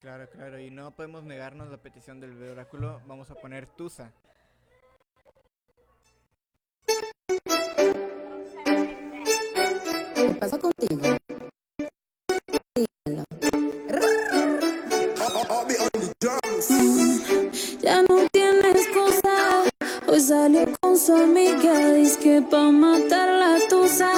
Claro, 0.00 0.28
claro, 0.28 0.58
y 0.58 0.70
no 0.70 0.90
podemos 0.90 1.22
negarnos 1.22 1.70
la 1.70 1.78
petición 1.78 2.20
del 2.20 2.34
bebé 2.34 2.50
oráculo. 2.50 3.00
Vamos 3.06 3.30
a 3.30 3.36
poner 3.36 3.66
Tusa. 3.66 4.12
¿Qué 10.24 10.30
pasa 10.36 10.58
contigo? 10.58 11.02
Ya 17.82 18.02
no 18.02 18.26
tienes 18.32 18.88
cosa. 18.88 19.64
Hoy 20.06 20.20
salió 20.20 20.64
con 20.80 20.96
su 20.96 21.14
amiga. 21.14 21.92
Dice 21.92 22.18
que 22.20 22.40
pa' 22.40 22.70
matar 22.70 23.28
la 23.28 23.58
tusa. 23.68 24.10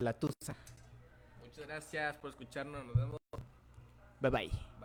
La 0.00 0.12
Tusa. 0.12 0.54
Muchas 1.42 1.66
gracias 1.66 2.14
por 2.16 2.30
escucharnos. 2.30 2.84
Nos 2.84 2.96
vemos. 2.96 3.20
Bye 4.20 4.30
bye. 4.30 4.48
Bye 4.48 4.50
bye. 4.50 4.75